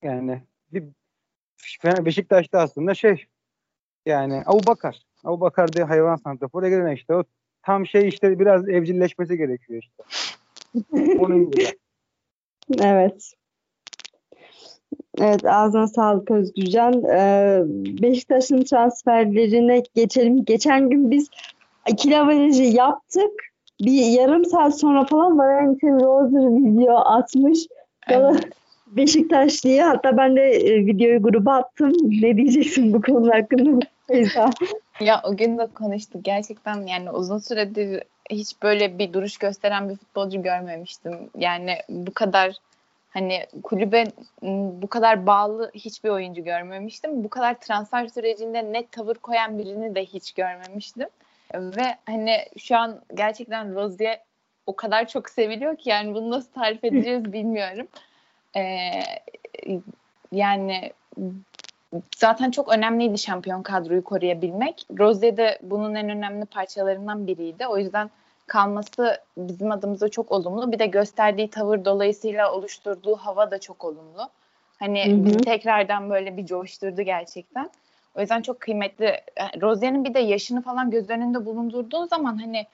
Yani 0.03 0.41
bir 0.73 0.83
Beşiktaş'ta 2.05 2.59
aslında 2.59 2.93
şey 2.93 3.25
yani 4.05 4.43
Abu 4.45 4.67
Bakar. 4.67 5.01
Abu 5.23 5.41
Bakar 5.41 5.73
diye 5.73 5.85
hayvan 5.85 6.15
santrafor 6.15 6.63
gelen 6.63 6.95
işte 6.95 7.15
o 7.15 7.23
tam 7.63 7.85
şey 7.85 8.07
işte 8.07 8.39
biraz 8.39 8.69
evcilleşmesi 8.69 9.37
gerekiyor 9.37 9.83
işte. 9.83 10.03
Onun 11.19 11.51
gibi. 11.51 11.65
Evet. 12.81 13.33
Evet 15.17 15.45
ağzına 15.45 15.87
sağlık 15.87 16.31
Özgürcan. 16.31 17.03
Ee, 17.03 17.61
Beşiktaş'ın 18.01 18.63
transferlerine 18.63 19.83
geçelim. 19.95 20.45
Geçen 20.45 20.89
gün 20.89 21.11
biz 21.11 21.29
ikili 21.87 22.17
averajı 22.17 22.63
yaptık. 22.63 23.48
Bir 23.81 24.05
yarım 24.05 24.45
saat 24.45 24.79
sonra 24.79 25.05
falan 25.05 25.37
Valentin 25.39 25.99
Roser 25.99 26.65
video 26.65 26.95
atmış. 26.95 27.59
Gala- 28.07 28.31
Evet. 28.31 28.43
Beşiktaş 28.87 29.63
diye. 29.63 29.83
Hatta 29.83 30.17
ben 30.17 30.35
de 30.35 30.41
e, 30.41 30.85
videoyu 30.85 31.21
gruba 31.23 31.53
attım. 31.53 31.93
Ne 32.21 32.37
diyeceksin 32.37 32.93
bu 32.93 33.01
konu 33.01 33.33
hakkında? 33.33 33.79
Ya 35.01 35.21
o 35.25 35.37
gün 35.37 35.57
de 35.57 35.67
konuştuk. 35.75 36.25
Gerçekten 36.25 36.87
yani 36.87 37.11
uzun 37.11 37.37
süredir 37.37 38.03
hiç 38.31 38.61
böyle 38.63 38.99
bir 38.99 39.13
duruş 39.13 39.37
gösteren 39.37 39.89
bir 39.89 39.95
futbolcu 39.95 40.41
görmemiştim. 40.41 41.13
Yani 41.37 41.75
bu 41.89 42.13
kadar 42.13 42.55
hani 43.09 43.45
kulübe 43.63 44.03
m, 44.41 44.81
bu 44.81 44.87
kadar 44.87 45.27
bağlı 45.27 45.71
hiçbir 45.73 46.09
oyuncu 46.09 46.43
görmemiştim. 46.43 47.23
Bu 47.23 47.29
kadar 47.29 47.59
transfer 47.59 48.07
sürecinde 48.07 48.73
net 48.73 48.91
tavır 48.91 49.15
koyan 49.15 49.57
birini 49.57 49.95
de 49.95 50.05
hiç 50.05 50.31
görmemiştim. 50.31 51.07
Ve 51.55 51.95
hani 52.05 52.37
şu 52.57 52.77
an 52.77 53.01
gerçekten 53.13 53.75
Rozier 53.75 54.21
o 54.65 54.75
kadar 54.75 55.07
çok 55.07 55.29
seviliyor 55.29 55.77
ki 55.77 55.89
yani 55.89 56.13
bunu 56.13 56.31
nasıl 56.31 56.51
tarif 56.51 56.83
edeceğiz 56.83 57.23
bilmiyorum. 57.33 57.87
Ee, 58.57 59.01
yani 60.31 60.93
zaten 62.15 62.51
çok 62.51 62.69
önemliydi 62.73 63.17
şampiyon 63.17 63.63
kadroyu 63.63 64.03
koruyabilmek. 64.03 64.87
Rozier 64.99 65.37
de 65.37 65.59
bunun 65.61 65.95
en 65.95 66.09
önemli 66.09 66.45
parçalarından 66.45 67.27
biriydi. 67.27 67.67
O 67.67 67.77
yüzden 67.77 68.09
kalması 68.47 69.21
bizim 69.37 69.71
adımıza 69.71 70.09
çok 70.09 70.31
olumlu. 70.31 70.71
Bir 70.71 70.79
de 70.79 70.85
gösterdiği 70.85 71.49
tavır 71.49 71.85
dolayısıyla 71.85 72.53
oluşturduğu 72.53 73.15
hava 73.15 73.51
da 73.51 73.59
çok 73.59 73.85
olumlu. 73.85 74.29
Hani 74.79 75.05
Hı 75.05 75.15
hı. 75.15 75.25
bizi 75.25 75.37
tekrardan 75.37 76.09
böyle 76.09 76.37
bir 76.37 76.45
coşturdu 76.45 77.01
gerçekten. 77.01 77.69
O 78.15 78.21
yüzden 78.21 78.41
çok 78.41 78.59
kıymetli. 78.59 79.21
Rozier'in 79.61 80.03
bir 80.03 80.13
de 80.13 80.19
yaşını 80.19 80.61
falan 80.61 80.91
göz 80.91 81.09
önünde 81.09 81.45
bulundurduğun 81.45 82.05
zaman 82.05 82.37
hani 82.37 82.65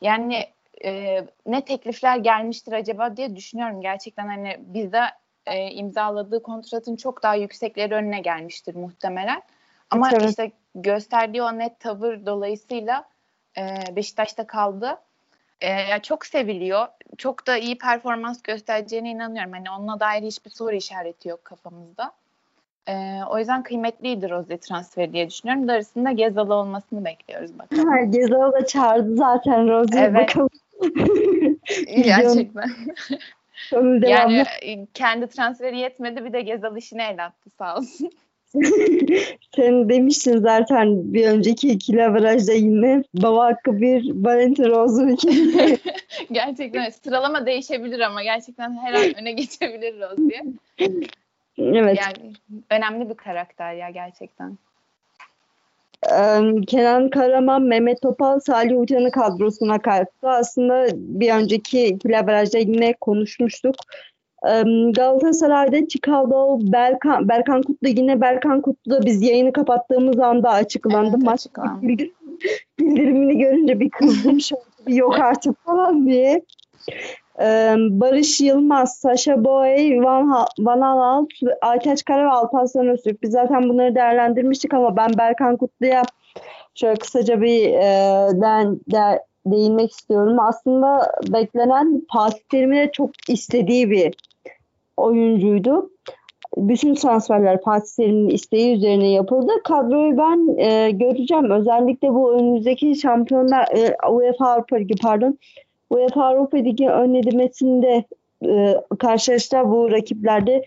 yani 0.00 0.46
e, 0.84 1.20
ne 1.46 1.64
teklifler 1.64 2.16
gelmiştir 2.16 2.72
acaba 2.72 3.16
diye 3.16 3.36
düşünüyorum. 3.36 3.80
Gerçekten 3.80 4.26
hani 4.26 4.56
bizde 4.60 5.00
e, 5.46 5.70
imzaladığı 5.70 6.42
kontratın 6.42 6.96
çok 6.96 7.22
daha 7.22 7.34
yüksekleri 7.34 7.94
önüne 7.94 8.20
gelmiştir 8.20 8.74
muhtemelen. 8.74 9.42
Ama 9.90 10.10
Evet. 10.12 10.30
işte 10.30 10.52
gösterdiği 10.74 11.42
o 11.42 11.58
net 11.58 11.80
tavır 11.80 12.26
dolayısıyla 12.26 13.04
e, 13.58 13.96
Beşiktaş'ta 13.96 14.46
kaldı. 14.46 14.98
E, 15.60 16.02
çok 16.02 16.26
seviliyor. 16.26 16.88
Çok 17.18 17.46
da 17.46 17.56
iyi 17.56 17.78
performans 17.78 18.42
göstereceğine 18.42 19.10
inanıyorum. 19.10 19.52
Hani 19.52 19.70
onunla 19.70 20.00
dair 20.00 20.22
hiçbir 20.22 20.50
soru 20.50 20.74
işareti 20.74 21.28
yok 21.28 21.44
kafamızda. 21.44 22.12
E, 22.88 23.20
o 23.30 23.38
yüzden 23.38 23.62
kıymetliydi 23.62 24.30
Rozier 24.30 24.58
transferi 24.58 25.12
diye 25.12 25.30
düşünüyorum. 25.30 25.68
Darısında 25.68 26.12
Gezalı 26.12 26.54
olmasını 26.54 27.04
bekliyoruz 27.04 27.58
bakalım. 27.58 28.10
Gezal'ı 28.10 28.52
da 28.52 28.66
çağırdı 28.66 29.16
zaten 29.16 29.68
Rozier. 29.68 30.08
Evet. 30.08 30.28
Bakalım. 30.28 30.48
Gerçekten. 31.86 32.70
Yani 34.02 34.44
e, 34.62 34.86
kendi 34.94 35.26
transferi 35.26 35.78
yetmedi 35.78 36.24
bir 36.24 36.32
de 36.32 36.40
Gezal 36.40 36.76
işine 36.76 37.04
el 37.04 37.24
attı 37.24 37.50
sağ 37.58 37.76
olsun. 37.76 38.10
Sen 39.56 39.88
demiştin 39.88 40.38
zaten 40.38 41.14
bir 41.14 41.26
önceki 41.26 41.68
ikili 41.68 42.04
averajda 42.04 42.52
yine 42.52 43.02
baba 43.14 43.44
hakkı 43.44 43.80
bir 43.80 44.10
Valentino 44.14 44.68
Rose'un 44.68 45.08
ikili. 45.08 45.78
gerçekten 46.32 46.90
sıralama 46.90 47.46
değişebilir 47.46 48.00
ama 48.00 48.22
gerçekten 48.22 48.78
her 48.78 48.92
an 48.92 49.20
öne 49.20 49.32
geçebilir 49.32 50.00
Rose 50.00 50.30
diye. 50.30 50.42
Evet. 51.58 51.98
Yani 52.00 52.32
önemli 52.70 53.10
bir 53.10 53.14
karakter 53.14 53.74
ya 53.74 53.90
gerçekten. 53.90 54.58
Kenan 56.66 57.10
Karaman, 57.10 57.62
Mehmet 57.62 58.02
Topal, 58.02 58.40
Salih 58.40 58.80
Uçan'ı 58.80 59.10
kadrosuna 59.10 59.78
kattı. 59.78 60.28
Aslında 60.28 60.86
bir 60.94 61.32
önceki 61.32 61.86
ikili 61.86 62.18
averajda 62.18 62.58
yine 62.58 62.92
konuşmuştuk. 62.92 63.74
Galatasaray'da 64.94 65.88
Chicago, 65.88 66.58
Berkan, 66.62 67.28
Berkan 67.28 67.62
Kutlu 67.62 67.88
yine 67.88 68.20
Berkan 68.20 68.60
Kutlu 68.60 68.90
da 68.92 69.06
biz 69.06 69.22
yayını 69.22 69.52
kapattığımız 69.52 70.18
anda 70.18 70.50
açıklandı. 70.50 71.10
Evet, 71.16 71.24
Maç 71.24 71.40
açıklandı. 71.40 71.86
bildirimini 72.78 73.38
görünce 73.38 73.80
bir 73.80 73.90
kızdım 73.90 74.40
şöyle 74.40 74.62
bir 74.86 74.94
yok 74.94 75.20
artık 75.20 75.64
falan 75.64 76.06
diye. 76.06 76.42
Barış 78.00 78.40
Yılmaz, 78.40 78.96
Sasha 78.96 79.44
Boy, 79.44 80.02
Van, 80.04 80.46
Van 80.58 80.80
Aanholt, 80.80 81.28
Aytaç 81.62 82.04
Kara 82.04 82.24
ve 82.24 82.30
Alparslan 82.30 82.88
Öztürk. 82.88 83.22
Biz 83.22 83.30
zaten 83.30 83.68
bunları 83.68 83.94
değerlendirmiştik 83.94 84.74
ama 84.74 84.96
ben 84.96 85.10
Berkan 85.18 85.56
Kutlu'ya 85.56 86.02
şöyle 86.74 86.94
kısaca 86.94 87.40
bir 87.40 87.68
e, 87.68 88.40
den, 88.40 88.80
de- 88.92 89.22
değinmek 89.46 89.90
istiyorum. 89.90 90.40
Aslında 90.40 91.12
beklenen 91.32 92.02
Fatih 92.12 92.42
Terim'in 92.50 92.76
de 92.76 92.90
çok 92.92 93.10
istediği 93.28 93.90
bir 93.90 94.14
oyuncuydu. 94.96 95.90
Bütün 96.56 96.94
transferler 96.94 97.60
Fatih 97.64 97.90
Terim'in 97.96 98.28
isteği 98.28 98.76
üzerine 98.76 99.10
yapıldı. 99.10 99.52
Kadroyu 99.64 100.18
ben 100.18 100.58
e, 100.58 100.90
göreceğim. 100.90 101.50
Özellikle 101.50 102.14
bu 102.14 102.32
önümüzdeki 102.34 102.94
şampiyonlar 102.94 103.68
e, 103.76 104.08
UEFA 104.10 104.46
Avrupa 104.46 104.76
Ligi 104.76 104.94
pardon 105.02 105.38
UEFA 105.92 106.24
Avrupa 106.24 106.56
Ligi 106.56 106.88
önlemesinde 106.88 108.04
e, 108.46 108.76
karşılaştılar 108.98 109.70
bu 109.70 109.90
rakiplerde 109.90 110.62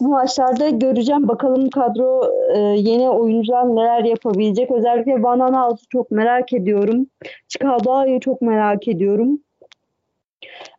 bu 0.00 0.08
maçlarda 0.08 0.68
göreceğim. 0.68 1.28
Bakalım 1.28 1.70
kadro 1.70 2.30
e, 2.54 2.58
yeni 2.58 3.10
oyuncular 3.10 3.64
neler 3.64 4.04
yapabilecek. 4.04 4.70
Özellikle 4.70 5.22
Van 5.22 5.40
Aanholt'u 5.40 5.88
çok 5.88 6.10
merak 6.10 6.52
ediyorum. 6.52 7.06
Chicago'yu 7.48 8.20
çok 8.20 8.42
merak 8.42 8.88
ediyorum. 8.88 9.38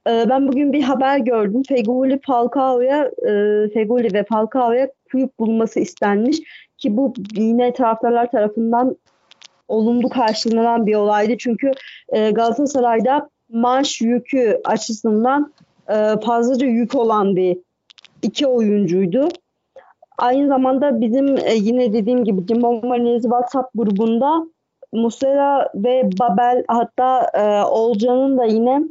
E, 0.09 0.29
ben 0.29 0.47
bugün 0.47 0.73
bir 0.73 0.83
haber 0.83 1.17
gördüm. 1.17 1.61
Feguli 1.67 2.19
Falcao'ya 2.27 3.05
e, 3.05 3.31
Feguli 3.73 4.13
ve 4.13 4.23
Falcao'ya 4.23 4.89
kulüp 5.11 5.39
bulması 5.39 5.79
istenmiş 5.79 6.37
ki 6.77 6.97
bu 6.97 7.13
yine 7.35 7.73
taraftarlar 7.73 8.31
tarafından 8.31 8.97
olumlu 9.67 10.09
karşılanan 10.09 10.85
bir 10.85 10.95
olaydı. 10.95 11.37
Çünkü 11.37 11.71
e, 12.09 12.31
Galatasaray'da 12.31 13.29
maaş 13.49 14.01
yükü 14.01 14.61
açısından 14.65 15.53
e, 15.89 16.19
fazlaca 16.25 16.67
yük 16.67 16.95
olan 16.95 17.35
bir 17.35 17.57
iki 18.21 18.47
oyuncuydu. 18.47 19.27
Aynı 20.17 20.47
zamanda 20.47 21.01
bizim 21.01 21.37
e, 21.37 21.53
yine 21.53 21.93
dediğim 21.93 22.23
gibi 22.23 22.47
Jimbo 22.47 22.87
Marines 22.87 23.23
WhatsApp 23.23 23.69
grubunda 23.75 24.47
Muslera 24.93 25.69
ve 25.75 26.09
Babel 26.19 26.63
hatta 26.67 27.29
e, 27.33 27.63
Olcan'ın 27.63 28.37
da 28.37 28.45
yine 28.45 28.81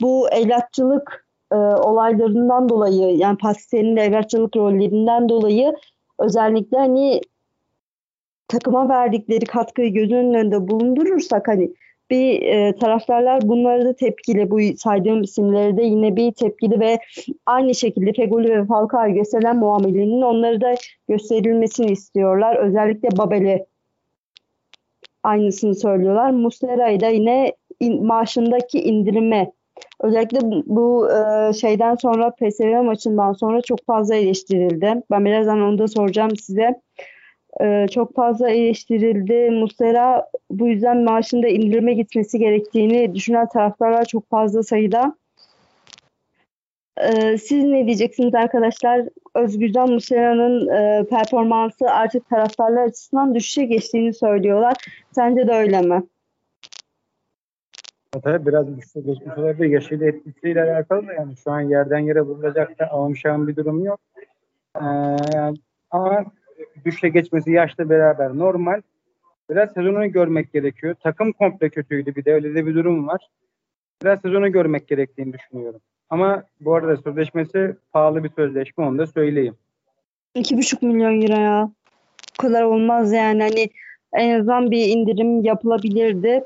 bu 0.00 0.28
evlatçılık 0.28 1.26
e, 1.52 1.56
olaylarından 1.56 2.68
dolayı 2.68 3.16
yani 3.16 3.38
Pastisel'in 3.38 3.96
evlatçılık 3.96 4.56
rollerinden 4.56 5.28
dolayı 5.28 5.74
özellikle 6.18 6.78
hani 6.78 7.20
takıma 8.48 8.88
verdikleri 8.88 9.44
katkıyı 9.44 9.92
gözünün 9.92 10.34
önünde 10.34 10.68
bulundurursak 10.68 11.48
hani 11.48 11.70
bir 12.10 12.42
e, 12.42 12.76
taraftarlar 12.76 13.42
bunları 13.42 13.84
da 13.84 13.96
tepkili 13.96 14.50
bu 14.50 14.60
saydığım 14.78 15.22
isimleri 15.22 15.76
de 15.76 15.82
yine 15.82 16.16
bir 16.16 16.32
tepkili 16.32 16.80
ve 16.80 16.98
aynı 17.46 17.74
şekilde 17.74 18.12
Fegoli 18.12 18.50
ve 18.50 18.66
Falcao'ya 18.66 19.08
gösterilen 19.08 19.56
muamelenin 19.56 20.22
onları 20.22 20.60
da 20.60 20.74
gösterilmesini 21.08 21.90
istiyorlar. 21.90 22.56
Özellikle 22.56 23.08
Babel'e 23.18 23.66
aynısını 25.22 25.74
söylüyorlar. 25.74 26.30
Muslera'yı 26.30 27.00
da 27.00 27.08
yine 27.08 27.52
in, 27.80 28.06
maaşındaki 28.06 28.80
indirime 28.80 29.52
özellikle 30.00 30.38
bu 30.66 31.08
e, 31.10 31.52
şeyden 31.52 31.94
sonra 31.94 32.30
PSV 32.30 32.82
maçından 32.82 33.32
sonra 33.32 33.60
çok 33.60 33.86
fazla 33.86 34.14
eleştirildi. 34.14 35.02
Ben 35.10 35.24
birazdan 35.24 35.60
onu 35.60 35.78
da 35.78 35.88
soracağım 35.88 36.36
size. 36.36 36.80
E, 37.60 37.86
çok 37.90 38.14
fazla 38.14 38.50
eleştirildi. 38.50 39.50
Muslera 39.50 40.26
bu 40.50 40.68
yüzden 40.68 41.04
maaşında 41.04 41.48
indirime 41.48 41.94
gitmesi 41.94 42.38
gerektiğini 42.38 43.14
düşünen 43.14 43.48
taraftarlar 43.48 44.04
çok 44.04 44.30
fazla 44.30 44.62
sayıda. 44.62 45.16
E, 46.96 47.38
siz 47.38 47.64
ne 47.64 47.86
diyeceksiniz 47.86 48.34
arkadaşlar? 48.34 49.08
Özgürcan 49.34 49.90
Muslera'nın 49.90 50.68
e, 50.68 51.06
performansı 51.10 51.90
artık 51.90 52.28
taraftarlar 52.28 52.82
açısından 52.82 53.34
düşüşe 53.34 53.64
geçtiğini 53.64 54.14
söylüyorlar. 54.14 54.74
Sence 55.12 55.48
de 55.48 55.52
öyle 55.52 55.80
mi? 55.80 56.02
Tabii 58.22 58.46
biraz 58.46 58.76
güçlü 58.76 59.04
geçmiş 59.04 59.38
olabilir. 59.38 59.70
Yaşıyla 59.70 60.06
etkisiyle 60.06 60.62
alakalı 60.62 61.06
da 61.06 61.12
yani 61.12 61.36
şu 61.36 61.50
an 61.50 61.60
yerden 61.60 61.98
yere 61.98 62.20
vurulacak 62.20 62.78
da 62.78 62.86
avamşağın 62.86 63.48
bir 63.48 63.56
durum 63.56 63.84
yok. 63.84 64.00
Ee, 64.76 64.84
ama 65.90 66.24
düşle 66.84 67.08
geçmesi 67.08 67.50
yaşla 67.50 67.90
beraber 67.90 68.38
normal. 68.38 68.82
Biraz 69.50 69.72
sezonu 69.72 70.12
görmek 70.12 70.52
gerekiyor. 70.52 70.94
Takım 71.02 71.32
komple 71.32 71.68
kötüydü 71.68 72.14
bir 72.14 72.24
de 72.24 72.34
öyle 72.34 72.54
de 72.54 72.66
bir 72.66 72.74
durum 72.74 73.08
var. 73.08 73.28
Biraz 74.02 74.20
sezonu 74.20 74.52
görmek 74.52 74.88
gerektiğini 74.88 75.32
düşünüyorum. 75.32 75.80
Ama 76.10 76.42
bu 76.60 76.74
arada 76.74 76.96
sözleşmesi 76.96 77.76
pahalı 77.92 78.24
bir 78.24 78.30
sözleşme 78.36 78.84
onu 78.84 78.98
da 78.98 79.06
söyleyeyim. 79.06 79.54
2,5 80.36 80.86
milyon 80.86 81.20
euro 81.20 81.40
ya. 81.40 81.70
Bu 82.38 82.42
kadar 82.42 82.62
olmaz 82.62 83.12
yani. 83.12 83.42
Hani 83.42 83.68
en 84.12 84.38
azından 84.40 84.70
bir 84.70 84.88
indirim 84.88 85.44
yapılabilirdi. 85.44 86.44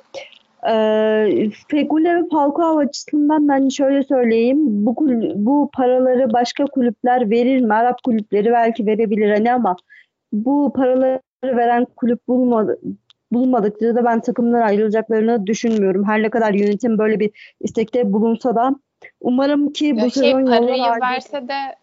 Ee, 0.69 1.51
Fegüli 1.69 2.15
ve 2.15 2.29
Falcao 2.33 2.79
açısından 2.79 3.49
ben 3.49 3.69
şöyle 3.69 4.03
söyleyeyim. 4.03 4.59
Bu, 4.87 4.97
bu 5.35 5.71
paraları 5.73 6.33
başka 6.33 6.65
kulüpler 6.65 7.31
verir 7.31 7.61
mi? 7.61 7.75
Arap 7.75 8.03
kulüpleri 8.03 8.51
belki 8.53 8.87
verebilir 8.87 9.31
hani 9.31 9.53
ama 9.53 9.77
bu 10.33 10.73
paraları 10.77 11.21
veren 11.45 11.87
kulüp 11.97 12.29
bulmadı, 12.29 12.79
bulmadıkça 13.33 13.95
da 13.95 14.05
ben 14.05 14.21
takımdan 14.21 14.61
ayrılacaklarını 14.61 15.47
düşünmüyorum. 15.47 16.05
Her 16.05 16.23
ne 16.23 16.31
kadar 16.31 16.53
yönetim 16.53 16.99
böyle 16.99 17.21
bir 17.21 17.31
istekte 17.61 18.13
bulunsa 18.13 18.55
da 18.55 18.75
umarım 19.21 19.73
ki 19.73 19.97
bu 19.97 20.11
sezon 20.11 20.23
şey 20.23 20.31
yollar 20.31 20.61
parayı 20.61 21.01
verse 21.01 21.49
de 21.49 21.77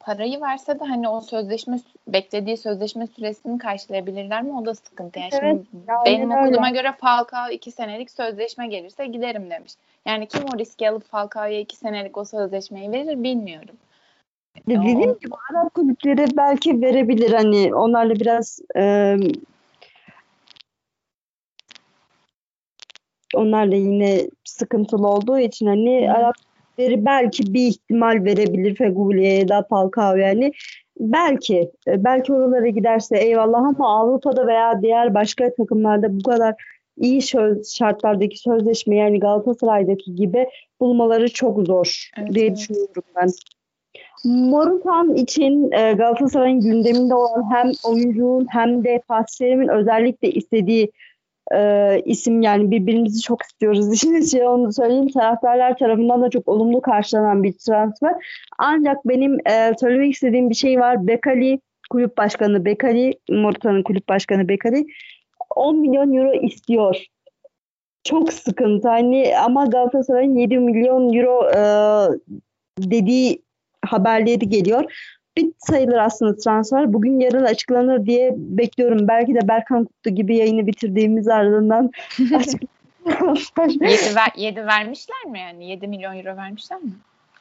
parayı 0.00 0.40
verse 0.40 0.80
de 0.80 0.84
hani 0.84 1.08
o 1.08 1.20
sözleşme 1.20 1.78
beklediği 2.08 2.56
sözleşme 2.56 3.06
süresini 3.06 3.58
karşılayabilirler 3.58 4.42
mi? 4.42 4.52
O 4.58 4.66
da 4.66 4.74
sıkıntı. 4.74 5.18
Yani 5.18 5.30
Evet, 5.32 5.66
şimdi 5.70 5.92
aynen 5.92 6.04
benim 6.06 6.30
öyle. 6.30 6.46
okuluma 6.46 6.70
göre 6.70 6.92
Falcao 7.00 7.50
iki 7.50 7.70
senelik 7.70 8.10
sözleşme 8.10 8.66
gelirse 8.66 9.06
giderim 9.06 9.50
demiş. 9.50 9.72
Yani 10.06 10.26
kim 10.26 10.42
o 10.54 10.58
riski 10.58 10.90
alıp 10.90 11.04
Falcao'ya 11.04 11.60
iki 11.60 11.76
senelik 11.76 12.16
o 12.16 12.24
sözleşmeyi 12.24 12.92
verir 12.92 13.22
bilmiyorum. 13.22 13.74
Dediğim 14.68 14.98
gibi 14.98 15.34
Arap 15.50 15.74
kulüpleri 15.74 16.26
belki 16.36 16.82
verebilir 16.82 17.32
hani 17.32 17.74
onlarla 17.74 18.14
biraz 18.14 18.60
e, 18.76 19.16
onlarla 23.34 23.74
yine 23.74 24.28
sıkıntılı 24.44 25.08
olduğu 25.08 25.38
için 25.38 25.66
hani 25.66 26.08
Hı. 26.08 26.12
Arap 26.12 26.34
kulüpleri 26.76 27.04
belki 27.04 27.54
bir 27.54 27.66
ihtimal 27.66 28.24
verebilir 28.24 28.76
Feguli'ye 28.76 29.38
ya 29.38 29.48
da 29.48 29.66
Falcao 29.70 30.16
yani 30.16 30.52
belki 31.00 31.70
e, 31.88 32.04
belki 32.04 32.32
oralara 32.32 32.68
giderse 32.68 33.18
eyvallah 33.18 33.58
ama 33.58 34.00
Avrupa'da 34.00 34.46
veya 34.46 34.82
diğer 34.82 35.14
başka 35.14 35.54
takımlarda 35.54 36.16
bu 36.16 36.22
kadar 36.22 36.54
iyi 36.96 37.22
söz, 37.22 37.74
şartlardaki 37.74 38.38
sözleşme 38.38 38.96
yani 38.96 39.20
Galatasaray'daki 39.20 40.14
gibi 40.14 40.48
bulmaları 40.80 41.32
çok 41.32 41.66
zor 41.66 42.10
Evet, 42.18 42.34
diye 42.34 42.46
evet. 42.46 42.56
düşünüyorum 42.56 43.02
ben. 43.16 43.28
Morutan 44.24 45.14
için 45.14 45.72
e, 45.72 45.92
Galatasaray'ın 45.92 46.60
gündeminde 46.60 47.14
olan 47.14 47.54
hem 47.54 47.72
oyuncunun 47.84 48.46
hem 48.50 48.84
de 48.84 49.02
Fatih 49.08 49.38
Terim'in 49.38 49.68
özellikle 49.68 50.30
istediği 50.30 50.92
e, 51.54 52.00
isim 52.04 52.42
yani 52.42 52.70
birbirimizi 52.70 53.20
çok 53.20 53.42
istiyoruz. 53.42 53.92
İşin 53.92 54.22
açığı 54.22 54.48
onu 54.48 54.72
söyleyeyim. 54.72 55.08
Taraftarlar 55.08 55.78
tarafından 55.78 56.22
da 56.22 56.30
çok 56.30 56.48
olumlu 56.48 56.80
karşılanan 56.80 57.42
bir 57.42 57.52
transfer. 57.52 58.14
Ancak 58.58 59.08
benim 59.08 59.38
e, 59.46 59.72
söylemek 59.80 60.12
istediğim 60.12 60.50
bir 60.50 60.54
şey 60.54 60.80
var. 60.80 61.06
Bekali 61.06 61.60
kulüp 61.90 62.18
başkanı 62.18 62.64
Bekali, 62.64 63.12
Morutan'ın 63.30 63.82
kulüp 63.82 64.08
başkanı 64.08 64.48
Bekali 64.48 64.86
10 65.56 65.78
milyon 65.78 66.12
euro 66.12 66.32
istiyor. 66.32 67.04
Çok 68.04 68.32
sıkıntı. 68.32 68.88
Hani 68.88 69.32
ama 69.44 69.66
Galatasaray'ın 69.66 70.34
7 70.34 70.58
milyon 70.58 71.12
euro 71.12 71.50
e, 71.50 71.62
dediği 72.78 73.42
haberleri 73.86 74.48
geliyor. 74.48 74.84
Bir 75.36 75.52
sayılır 75.58 75.96
aslında 75.96 76.36
transfer. 76.36 76.92
Bugün 76.92 77.20
yarın 77.20 77.44
açıklanır 77.44 78.06
diye 78.06 78.34
bekliyorum. 78.36 79.08
Belki 79.08 79.34
de 79.34 79.48
Berkan 79.48 79.84
Kutlu 79.84 80.10
gibi 80.10 80.36
yayını 80.36 80.66
bitirdiğimiz 80.66 81.28
ardından. 81.28 81.90
7, 83.06 84.16
ver, 84.16 84.32
7 84.36 84.66
vermişler 84.66 85.24
mi 85.30 85.38
yani? 85.38 85.70
7 85.70 85.88
milyon 85.88 86.16
euro 86.16 86.36
vermişler 86.36 86.78
mi? 86.78 86.90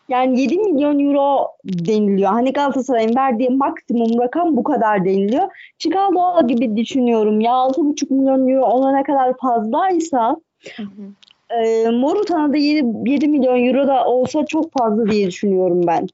Yani 0.10 0.42
7 0.42 0.58
milyon 0.58 1.00
euro 1.00 1.48
deniliyor. 1.66 2.32
Hani 2.32 2.54
Galatasaray'ın 2.54 3.16
verdiği 3.16 3.50
maksimum 3.50 4.20
rakam 4.22 4.58
bu 4.58 4.64
kadar 4.64 5.06
deniliyor. 5.06 5.48
Chicago 5.80 6.48
gibi 6.48 6.78
düşünüyorum 6.78 7.42
ya 7.42 7.52
6,5 7.52 8.14
milyon 8.14 8.48
euro 8.48 8.66
ona 8.66 8.92
ne 8.92 9.04
kadar 9.04 9.38
fazlaysa 9.38 10.38
hı 10.76 10.84
hı. 10.84 11.56
e, 11.64 11.90
Morutan'a 11.90 12.54
da 12.54 12.58
7, 12.58 13.10
7 13.10 13.28
milyon 13.28 13.66
euro 13.66 13.88
da 13.88 14.06
olsa 14.06 14.46
çok 14.46 14.74
fazla 14.80 15.12
diye 15.12 15.28
düşünüyorum 15.28 15.82
ben. 15.88 16.08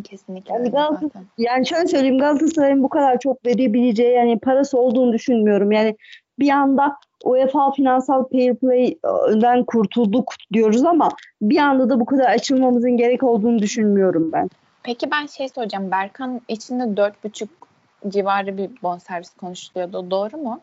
Kesinlikle. 0.00 0.54
Yani, 0.54 0.70
Galatasaray, 0.70 1.24
yani 1.38 1.66
şöyle 1.66 1.86
söyleyeyim 1.86 2.18
Galatasaray'ın 2.18 2.82
bu 2.82 2.88
kadar 2.88 3.18
çok 3.18 3.46
verebileceği 3.46 4.14
yani 4.14 4.38
parası 4.38 4.78
olduğunu 4.78 5.12
düşünmüyorum. 5.12 5.72
Yani 5.72 5.96
bir 6.38 6.50
anda 6.50 6.96
UEFA 7.24 7.70
finansal 7.72 8.24
fair 8.28 8.54
play'den 8.54 9.64
kurtulduk 9.64 10.34
diyoruz 10.52 10.84
ama 10.84 11.08
bir 11.42 11.58
anda 11.58 11.88
da 11.88 12.00
bu 12.00 12.06
kadar 12.06 12.24
açılmamızın 12.24 12.96
gerek 12.96 13.22
olduğunu 13.22 13.58
düşünmüyorum 13.58 14.32
ben. 14.32 14.50
Peki 14.82 15.10
ben 15.10 15.26
şey 15.26 15.48
soracağım. 15.48 15.90
Berkan 15.90 16.40
içinde 16.48 16.82
4,5 16.82 17.48
civarı 18.08 18.56
bir 18.58 18.70
bonservis 18.82 19.30
konuşuluyordu. 19.30 20.10
Doğru 20.10 20.36
mu? 20.36 20.60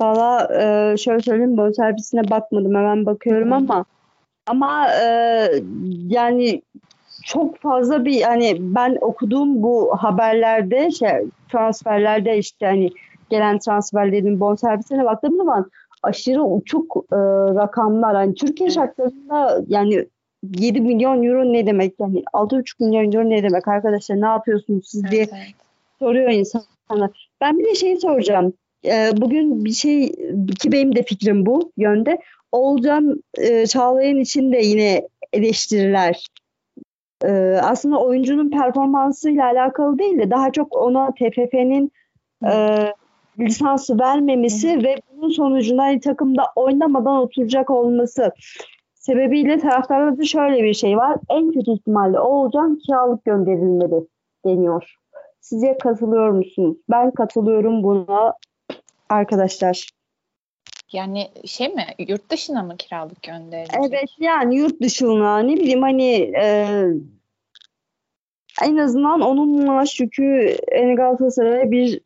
Valla 0.00 0.48
e, 0.54 0.96
şöyle 0.96 1.22
söyleyeyim 1.22 1.56
bonservisine 1.56 2.30
bakmadım. 2.30 2.74
Hemen 2.74 3.06
bakıyorum 3.06 3.52
ama 3.52 3.84
ama 4.46 4.92
e, 4.94 5.04
yani 6.08 6.62
çok 7.28 7.58
fazla 7.58 8.04
bir 8.04 8.22
hani 8.22 8.56
ben 8.60 8.98
okuduğum 9.00 9.62
bu 9.62 9.96
haberlerde 9.98 10.90
şey 10.90 11.10
transferlerde 11.52 12.38
işte 12.38 12.66
hani 12.66 12.90
gelen 13.30 13.58
transferlerin 13.58 14.40
bonservisine 14.40 15.04
baktığım 15.04 15.36
zaman 15.36 15.70
aşırı 16.02 16.44
uçuk 16.44 16.96
e, 17.12 17.16
rakamlar. 17.54 18.14
Yani 18.20 18.34
Türkiye 18.34 18.70
şartlarında 18.70 19.64
yani 19.68 20.06
7 20.58 20.80
milyon 20.80 21.22
euro 21.22 21.52
ne 21.52 21.66
demek? 21.66 21.94
Yani 22.00 22.22
6,5 22.32 22.84
milyon 22.84 23.12
euro 23.12 23.30
ne 23.30 23.42
demek 23.42 23.68
arkadaşlar? 23.68 24.20
Ne 24.20 24.26
yapıyorsunuz 24.26 24.88
siz 24.88 25.10
diye 25.10 25.22
evet, 25.22 25.32
evet. 25.36 25.54
soruyor 25.98 26.30
insanlar. 26.30 27.28
Ben 27.40 27.58
bir 27.58 27.64
de 27.64 27.74
şey 27.74 27.96
soracağım. 27.96 28.52
E, 28.84 29.10
bugün 29.16 29.64
bir 29.64 29.72
şey 29.72 30.08
ki 30.60 30.72
benim 30.72 30.96
de 30.96 31.02
fikrim 31.02 31.46
bu 31.46 31.72
yönde. 31.76 32.18
Olcan 32.52 33.22
e, 33.38 33.66
Çağlayan 33.66 34.18
için 34.18 34.52
de 34.52 34.58
yine 34.58 35.08
eleştiriler 35.32 36.24
e, 37.24 37.60
aslında 37.62 38.00
oyuncunun 38.00 38.50
performansıyla 38.50 39.44
alakalı 39.44 39.98
değil 39.98 40.18
de 40.18 40.30
daha 40.30 40.52
çok 40.52 40.76
ona 40.76 41.10
TFF'nin 41.10 41.92
e, 42.46 42.52
lisansı 43.38 43.98
vermemesi 43.98 44.76
Hı. 44.76 44.82
ve 44.82 44.96
bunun 45.12 45.30
sonucunda 45.30 45.82
hani 45.82 46.00
takımda 46.00 46.42
oynamadan 46.56 47.16
oturacak 47.16 47.70
olması 47.70 48.32
sebebiyle 48.94 49.58
taraftarlarda 49.58 50.24
şöyle 50.24 50.64
bir 50.64 50.74
şey 50.74 50.96
var. 50.96 51.18
En 51.30 51.52
kötü 51.52 51.70
ihtimalle 51.72 52.20
Oğulcan 52.20 52.78
kiralık 52.78 53.24
gönderilmeli 53.24 54.06
deniyor. 54.46 54.94
Size 55.40 55.78
katılıyor 55.78 56.30
musunuz? 56.30 56.76
Ben 56.90 57.10
katılıyorum 57.10 57.82
buna 57.82 58.34
arkadaşlar. 59.08 59.88
Yani 60.92 61.30
şey 61.44 61.68
mi 61.68 61.86
yurt 61.98 62.30
dışına 62.30 62.62
mı 62.62 62.76
kiralık 62.76 63.22
gönderilecek? 63.22 63.80
Evet 63.88 64.10
yani 64.18 64.56
yurt 64.56 64.80
dışına 64.80 65.38
ne 65.38 65.56
bileyim 65.56 65.82
hani 65.82 66.12
e, 66.42 66.68
en 68.62 68.76
azından 68.76 69.20
onun 69.20 69.66
maaş 69.66 70.00
yükü 70.00 70.58
Galatasaray'a 70.96 71.70
bir 71.70 72.00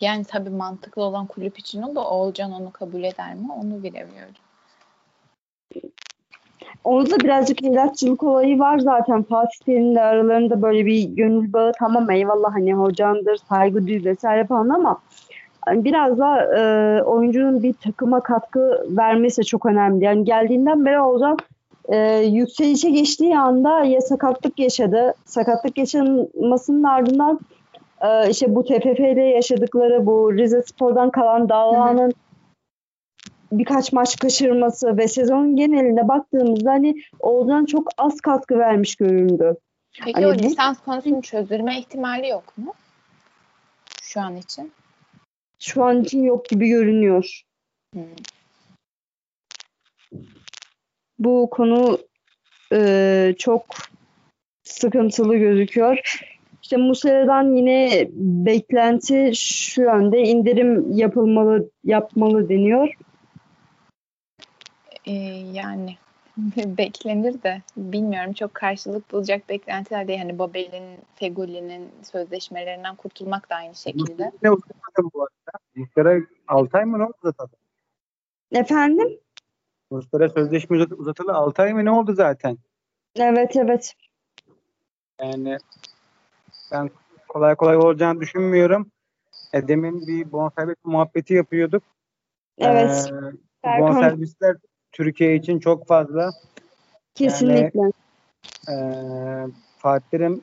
yani 0.00 0.24
tabii 0.24 0.50
mantıklı 0.50 1.02
olan 1.02 1.26
kulüp 1.26 1.58
için 1.58 1.82
o 1.82 1.94
da 1.94 2.08
Oğulcan 2.08 2.52
onu 2.52 2.70
kabul 2.70 3.02
eder 3.02 3.34
mi 3.34 3.52
onu 3.52 3.82
bilemiyorum. 3.82 4.34
Orada 6.84 7.20
birazcık 7.20 7.64
evlatçılık 7.64 8.22
olayı 8.22 8.58
var 8.58 8.78
zaten. 8.78 9.22
Fatih 9.22 9.58
Terim'le 9.66 9.96
aralarında 9.96 10.62
böyle 10.62 10.86
bir 10.86 11.02
gönül 11.02 11.52
bağı 11.52 11.72
tamam 11.78 12.10
eyvallah 12.10 12.54
hani 12.54 12.74
hocamdır, 12.74 13.36
saygı 13.36 13.86
duy 13.86 14.04
vesaire 14.04 14.46
falan 14.46 14.68
ama 14.68 15.02
biraz 15.68 16.18
da 16.18 16.58
e, 16.58 17.02
oyuncunun 17.02 17.62
bir 17.62 17.72
takıma 17.72 18.22
katkı 18.22 18.86
vermesi 18.88 19.44
çok 19.44 19.66
önemli. 19.66 20.04
Yani 20.04 20.24
geldiğinden 20.24 20.84
beri 20.84 21.00
Oğuzhan 21.00 21.38
e, 21.88 21.98
yükselişe 22.18 22.90
geçtiği 22.90 23.38
anda 23.38 23.84
ya 23.84 24.00
sakatlık 24.00 24.58
yaşadı. 24.58 25.14
Sakatlık 25.24 25.78
yaşanmasının 25.78 26.82
ardından 26.82 27.40
e, 28.00 28.30
işte 28.30 28.54
bu 28.54 28.64
TFF'de 28.64 29.20
yaşadıkları 29.20 30.06
bu 30.06 30.34
Rize 30.34 30.62
Spor'dan 30.62 31.10
kalan 31.10 31.48
Dağla'nın 31.48 32.12
birkaç 33.52 33.92
maç 33.92 34.16
kaçırması 34.16 34.96
ve 34.96 35.08
sezonun 35.08 35.56
genelinde 35.56 36.08
baktığımızda 36.08 36.70
hani 36.70 36.94
Oğuzhan 37.20 37.64
çok 37.64 37.88
az 37.98 38.20
katkı 38.20 38.58
vermiş 38.58 38.96
göründü. 38.96 39.56
Peki 40.04 40.12
hani 40.12 40.26
o 40.26 40.34
lisans 40.34 40.78
konusunu 40.84 41.22
çözülme 41.22 41.78
ihtimali 41.78 42.28
yok 42.28 42.58
mu? 42.58 42.72
Şu 44.02 44.20
an 44.20 44.36
için. 44.36 44.72
Şu 45.60 45.84
an 45.84 46.02
için 46.02 46.22
yok 46.22 46.48
gibi 46.48 46.68
görünüyor. 46.68 47.42
Bu 51.18 51.48
konu 51.50 51.98
e, 52.72 53.34
çok 53.38 53.64
sıkıntılı 54.62 55.36
gözüküyor. 55.36 56.20
İşte 56.62 56.76
Muslera'dan 56.76 57.54
yine 57.56 58.08
beklenti 58.16 59.32
şu 59.34 59.82
yönde 59.82 60.18
indirim 60.22 60.92
yapılmalı 60.92 61.70
yapmalı 61.84 62.48
deniyor. 62.48 62.94
Ee, 65.06 65.12
yani 65.52 65.96
beklenir 66.56 67.42
de 67.42 67.62
bilmiyorum 67.76 68.32
çok 68.32 68.54
karşılık 68.54 69.12
bulacak 69.12 69.48
beklentiler 69.48 70.08
değil. 70.08 70.18
Hani 70.18 70.38
Babel'in, 70.38 70.98
Fegoli'nin 71.14 71.90
sözleşmelerinden 72.02 72.96
kurtulmak 72.96 73.50
da 73.50 73.54
aynı 73.54 73.74
şekilde. 73.74 74.32
Ne 74.42 74.50
uzatmadı 74.50 75.10
bu 75.14 75.22
arada? 75.22 75.58
Muslera 75.74 76.20
6 76.48 76.78
ay 76.78 76.84
mı 76.84 76.98
ne 76.98 77.04
oldu 77.04 77.14
zaten? 77.22 77.58
Efendim? 78.52 79.18
Muslera 79.90 80.28
sözleşme 80.28 80.86
uzatılı 80.98 81.34
6 81.34 81.62
ay 81.62 81.74
mı 81.74 81.84
ne 81.84 81.90
oldu 81.90 82.14
zaten? 82.14 82.58
Evet 83.16 83.56
evet. 83.56 83.94
Yani 85.20 85.58
ben 86.72 86.90
kolay 87.28 87.54
kolay 87.54 87.76
olacağını 87.76 88.20
düşünmüyorum. 88.20 88.90
E, 89.52 89.68
demin 89.68 90.06
bir 90.06 90.32
bonservis 90.32 90.76
muhabbeti 90.84 91.34
yapıyorduk. 91.34 91.82
Evet. 92.58 93.12
Ee, 93.64 93.80
bonservisler 93.80 94.56
Türkiye 94.92 95.36
için 95.36 95.58
çok 95.58 95.86
fazla. 95.86 96.30
Kesinlikle. 97.14 97.80
Yani, 97.80 97.92
e, 98.68 98.74
Fatih'im 99.78 100.42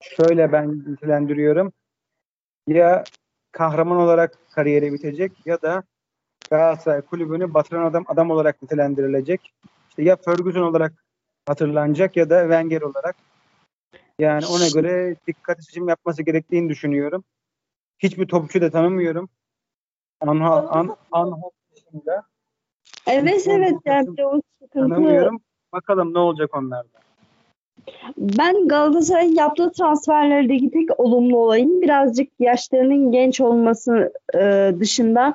şöyle 0.00 0.52
ben 0.52 0.84
nitelendiriyorum. 0.86 1.72
Ya 2.66 3.04
kahraman 3.52 3.98
olarak 3.98 4.38
kariyeri 4.50 4.92
bitecek 4.92 5.32
ya 5.46 5.62
da 5.62 5.82
Galatasaray 6.50 7.02
kulübünü 7.02 7.54
batıran 7.54 7.84
adam 7.84 8.04
adam 8.08 8.30
olarak 8.30 8.62
nitelendirilecek. 8.62 9.52
İşte 9.88 10.02
ya 10.02 10.16
Ferguson 10.16 10.62
olarak 10.62 10.92
hatırlanacak 11.46 12.16
ya 12.16 12.30
da 12.30 12.40
Wenger 12.40 12.82
olarak. 12.82 13.16
Yani 14.18 14.46
ona 14.46 14.68
göre 14.68 15.16
dikkat 15.26 15.64
seçim 15.64 15.88
yapması 15.88 16.22
gerektiğini 16.22 16.68
düşünüyorum. 16.68 17.24
Hiçbir 17.98 18.26
topçu 18.26 18.60
da 18.60 18.70
tanımıyorum. 18.70 19.28
Anha, 20.20 20.68
an, 20.68 20.96
Anhol 21.12 21.50
dışında. 21.76 22.22
Evet 23.08 23.46
evet. 23.48 23.74
Yani 23.84 24.08
o 24.26 24.40
sıkıntı. 24.62 24.88
Tanımıyorum. 24.88 25.40
Bakalım 25.72 26.14
ne 26.14 26.18
olacak 26.18 26.56
onlarda. 26.56 26.98
Ben 28.18 28.68
Galatasaray'ın 28.68 29.34
yaptığı 29.34 29.72
transferlerdeki 29.72 30.70
tek 30.70 31.00
olumlu 31.00 31.38
olayın 31.38 31.82
birazcık 31.82 32.28
yaşlarının 32.38 33.12
genç 33.12 33.40
olması 33.40 34.12
e, 34.34 34.72
dışında 34.80 35.34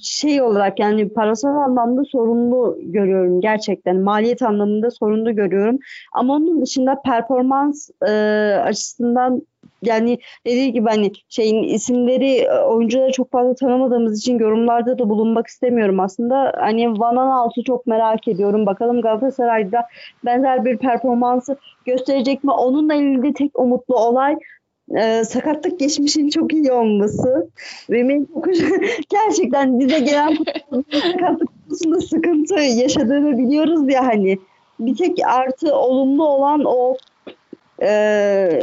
şey 0.00 0.42
olarak 0.42 0.78
yani 0.78 1.08
parasal 1.08 1.48
anlamda 1.48 2.04
sorunlu 2.04 2.78
görüyorum 2.82 3.40
gerçekten. 3.40 4.00
Maliyet 4.00 4.42
anlamında 4.42 4.90
sorunlu 4.90 5.36
görüyorum. 5.36 5.78
Ama 6.12 6.34
onun 6.34 6.62
dışında 6.62 7.02
performans 7.04 7.90
e, 8.08 8.12
açısından 8.64 9.42
yani 9.82 10.18
dediği 10.46 10.72
gibi 10.72 10.88
hani 10.88 11.12
şeyin 11.28 11.62
isimleri 11.62 12.30
e, 12.38 12.60
oyuncuları 12.60 13.12
çok 13.12 13.30
fazla 13.30 13.54
tanımadığımız 13.54 14.18
için 14.18 14.38
yorumlarda 14.38 14.98
da 14.98 15.08
bulunmak 15.08 15.46
istemiyorum 15.46 16.00
aslında. 16.00 16.52
Hani 16.56 16.98
Van 16.98 17.16
Aanholt'u 17.16 17.64
çok 17.64 17.86
merak 17.86 18.28
ediyorum. 18.28 18.66
Bakalım 18.66 19.00
Galatasaray'da 19.00 19.86
benzer 20.24 20.64
bir 20.64 20.76
performansı 20.76 21.56
gösterecek 21.86 22.44
mi? 22.44 22.52
Onun 22.52 22.90
elinde 22.90 23.32
tek 23.32 23.58
umutlu 23.58 23.96
olay 23.96 24.36
e, 24.96 25.24
sakatlık 25.24 25.80
geçmişin 25.80 26.28
çok 26.28 26.52
iyi 26.52 26.72
olması 26.72 27.50
benim 27.90 28.28
gerçekten 29.08 29.80
bize 29.80 29.98
gelen 29.98 30.36
sakatlık 30.92 31.48
konusunda 31.68 32.00
sıkıntı 32.00 32.54
yaşadığını 32.54 33.38
biliyoruz 33.38 33.92
ya 33.92 34.06
hani 34.06 34.38
bir 34.80 34.96
tek 34.96 35.18
artı 35.26 35.74
olumlu 35.74 36.28
olan 36.28 36.62
o 36.64 36.96
e, 37.82 38.62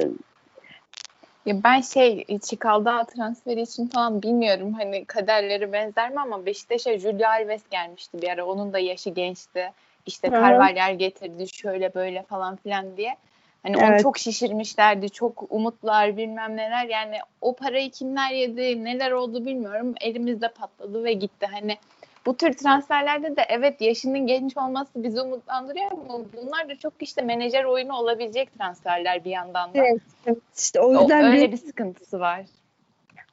ya 1.50 1.64
ben 1.64 1.82
şey 1.82 2.26
Çikal'da 2.42 3.04
transferi 3.04 3.62
için 3.62 3.88
falan 3.88 4.22
bilmiyorum 4.22 4.74
hani 4.74 5.06
kaderleri 5.06 5.74
benzer 5.74 6.10
mi 6.10 6.20
ama 6.20 6.46
Beşiktaş'a 6.46 7.00
Julio 7.00 7.28
Alves 7.28 7.62
gelmişti 7.72 8.22
bir 8.22 8.30
ara. 8.30 8.46
Onun 8.46 8.74
da 8.74 8.80
yaşı 8.80 9.10
gençti. 9.10 9.72
İşte 10.06 10.30
Carvalhal 10.30 10.98
getirdi 10.98 11.50
şöyle 11.54 11.94
böyle 11.94 12.24
falan 12.24 12.56
filan 12.56 12.98
diye. 12.98 13.16
Hani 13.64 13.78
evet. 13.80 13.90
onu 13.90 14.02
çok 14.02 14.18
şişirmişlerdi. 14.18 15.10
Çok 15.10 15.46
umutlar 15.50 16.18
bilmem 16.18 16.58
neler. 16.58 16.86
Yani 16.86 17.18
o 17.42 17.56
parayı 17.56 17.92
kimler 17.92 18.32
yedi, 18.32 18.84
neler 18.84 19.12
oldu 19.12 19.46
bilmiyorum. 19.46 19.96
Elimizde 20.02 20.48
patladı 20.48 21.04
ve 21.04 21.14
gitti. 21.14 21.48
Hani 21.52 21.78
bu 22.26 22.38
tür 22.38 22.54
transferlerde 22.54 23.36
de 23.36 23.46
evet 23.50 23.82
yaşının 23.82 24.28
genç 24.28 24.58
olması 24.58 25.04
bizi 25.04 25.22
umutlandırıyor 25.22 25.92
ama 25.92 26.20
bunlar 26.38 26.70
da 26.70 26.76
çok 26.76 26.94
işte 27.00 27.22
menajer 27.22 27.64
oyunu 27.64 27.94
olabilecek 27.94 28.54
transferler 28.58 29.26
bir 29.26 29.32
yandan 29.32 29.74
da. 29.74 29.78
Evet, 29.78 30.02
evet. 30.26 30.38
işte 30.58 30.80
o 30.80 30.92
yüzden 30.92 31.24
o, 31.24 31.28
öyle 31.28 31.52
bir 31.52 31.58
sıkıntısı 31.58 32.20
var. 32.20 32.46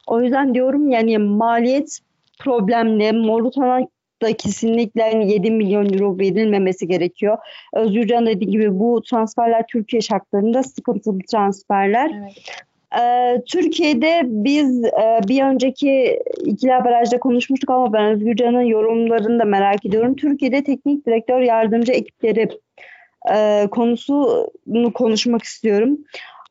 O 0.07 0.21
yüzden 0.21 0.55
diyorum 0.55 0.89
yani 0.89 1.19
maliyet 1.19 1.99
problemli. 2.39 3.13
Morutan'a 3.13 3.87
da 4.23 4.37
kesinlikle 4.37 5.03
7 5.03 5.51
milyon 5.51 5.93
euro 5.93 6.19
verilmemesi 6.19 6.89
gerekiyor. 6.89 7.39
Özgürcan 7.75 8.27
dediği 8.27 8.51
gibi 8.51 8.79
bu 8.79 9.03
transferler 9.03 9.65
Türkiye 9.67 10.03
şartlarında 10.03 10.63
sıkıntılı 10.63 11.19
transferler. 11.31 12.11
Evet. 12.23 12.66
Ee, 12.95 13.43
Türkiye'de 13.47 14.23
biz 14.25 14.85
e, 14.85 15.21
bir 15.29 15.43
önceki 15.43 16.21
ikili 16.45 16.71
barajda 16.71 17.19
konuşmuştuk 17.19 17.71
ama 17.71 17.93
ben 17.93 18.05
Özgürcan'ın 18.05 18.61
yorumlarını 18.61 19.39
da 19.39 19.45
merak 19.45 19.87
ediyorum. 19.87 20.17
Türkiye'de 20.17 20.65
teknik 20.65 21.07
direktör 21.07 21.41
yardımcı 21.41 21.93
ekipleri 21.93 22.49
e, 23.35 23.67
konusunu 23.71 24.93
konuşmak 24.95 25.43
istiyorum. 25.43 25.99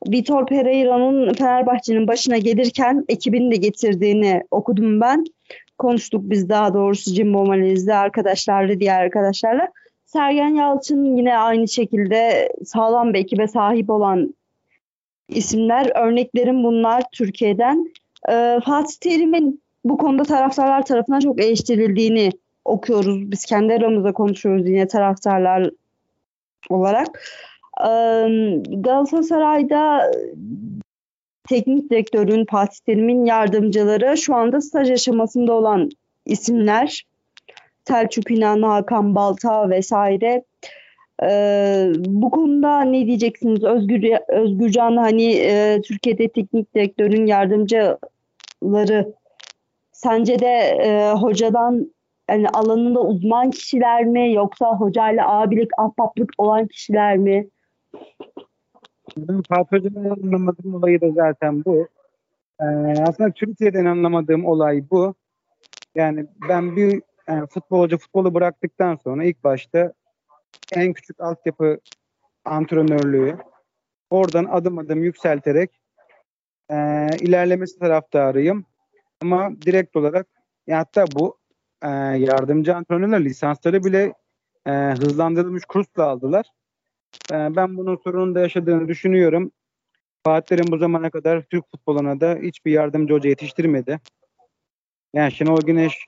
Vitor 0.08 0.46
Pereira'nın 0.46 1.32
Fenerbahçe'nin 1.32 2.08
başına 2.08 2.38
gelirken 2.38 3.04
ekibini 3.08 3.50
de 3.50 3.56
getirdiğini 3.56 4.42
okudum 4.50 5.00
ben 5.00 5.24
konuştuk 5.78 6.22
biz 6.24 6.48
daha 6.48 6.74
doğrusu 6.74 7.10
Jimbo 7.10 7.46
Maliz'de 7.46 7.94
arkadaşlarla 7.94 8.80
diğer 8.80 9.02
arkadaşlarla. 9.02 9.68
Sergen 10.06 10.48
Yalçın 10.48 11.16
yine 11.16 11.38
aynı 11.38 11.68
şekilde 11.68 12.52
sağlam 12.64 13.14
bir 13.14 13.18
ekibe 13.18 13.48
sahip 13.48 13.90
olan 13.90 14.34
isimler. 15.28 15.92
Örneklerim 15.94 16.64
bunlar 16.64 17.02
Türkiye'den. 17.12 17.92
Ee, 18.28 18.58
Fatih 18.64 18.96
Terim'in 19.00 19.62
bu 19.84 19.98
konuda 19.98 20.22
taraftarlar 20.22 20.84
tarafından 20.84 21.20
çok 21.20 21.40
eleştirildiğini 21.40 22.30
okuyoruz. 22.64 23.30
Biz 23.30 23.44
kendi 23.44 23.74
aramızda 23.74 24.12
konuşuyoruz 24.12 24.68
yine 24.68 24.88
taraftarlar 24.88 25.70
olarak. 26.70 27.22
Ee, 27.80 28.28
Galatasaray'da 28.70 30.12
teknik 31.48 31.90
direktörün 31.90 32.46
Fatih 32.50 32.78
Terim'in 32.86 33.24
yardımcıları 33.24 34.16
şu 34.16 34.34
anda 34.34 34.60
staj 34.60 34.90
aşamasında 34.90 35.52
olan 35.52 35.90
isimler. 36.26 37.06
Selçuk 37.88 38.30
İnan, 38.30 38.62
Hakan 38.62 39.14
Balta 39.14 39.70
vesaire. 39.70 40.44
Ee, 41.22 41.92
bu 41.96 42.30
konuda 42.30 42.80
ne 42.80 43.06
diyeceksiniz? 43.06 43.64
Özgür 43.64 44.18
Özgürcan 44.28 44.96
hani 44.96 45.32
e, 45.32 45.80
Türkiye'de 45.82 46.28
teknik 46.28 46.74
direktörün 46.74 47.26
yardımcıları 47.26 49.12
sence 49.92 50.38
de 50.38 50.56
e, 50.82 51.12
hocadan 51.12 51.92
yani 52.30 52.48
alanında 52.48 53.00
uzman 53.00 53.50
kişiler 53.50 54.04
mi 54.04 54.32
yoksa 54.32 54.76
hocayla 54.76 55.40
abilik, 55.40 55.70
ahbaplık 55.78 56.30
olan 56.38 56.66
kişiler 56.66 57.16
mi? 57.16 57.48
Ben 59.16 59.42
Fatih 59.42 59.90
anlamadığım 59.96 60.74
olayı 60.74 61.00
da 61.00 61.10
zaten 61.10 61.64
bu. 61.64 61.88
Ee, 62.60 62.64
aslında 63.08 63.30
Türkiye'den 63.30 63.84
anlamadığım 63.84 64.46
olay 64.46 64.84
bu. 64.90 65.14
Yani 65.94 66.26
ben 66.48 66.76
bir 66.76 67.02
yani 67.28 67.46
futbolcu 67.46 67.98
futbolu 67.98 68.34
bıraktıktan 68.34 68.96
sonra 68.96 69.24
ilk 69.24 69.44
başta 69.44 69.92
en 70.72 70.92
küçük 70.92 71.20
altyapı 71.20 71.80
antrenörlüğü 72.44 73.36
oradan 74.10 74.44
adım 74.44 74.78
adım 74.78 75.04
yükselterek 75.04 75.80
e, 76.70 76.76
ilerlemesi 77.20 77.78
taraftarıyım. 77.78 78.64
Ama 79.22 79.50
direkt 79.60 79.96
olarak 79.96 80.26
ya 80.66 80.78
hatta 80.78 81.04
bu 81.14 81.38
e, 81.82 81.88
yardımcı 82.18 82.76
antrenörler 82.76 83.24
lisansları 83.24 83.84
bile 83.84 84.12
e, 84.66 84.70
hızlandırılmış 84.72 85.64
kursla 85.64 86.04
aldılar. 86.04 86.46
Ee, 87.32 87.56
ben 87.56 87.76
bunun 87.76 87.96
sorununu 87.96 88.34
da 88.34 88.40
yaşadığını 88.40 88.88
düşünüyorum. 88.88 89.52
Fatih'lerin 90.24 90.72
bu 90.72 90.78
zamana 90.78 91.10
kadar 91.10 91.42
Türk 91.42 91.70
futboluna 91.70 92.20
da 92.20 92.38
hiçbir 92.42 92.72
yardımcı 92.72 93.14
hoca 93.14 93.28
yetiştirmedi. 93.28 94.00
Yani 95.14 95.32
Şenol 95.32 95.60
Güneş 95.60 96.06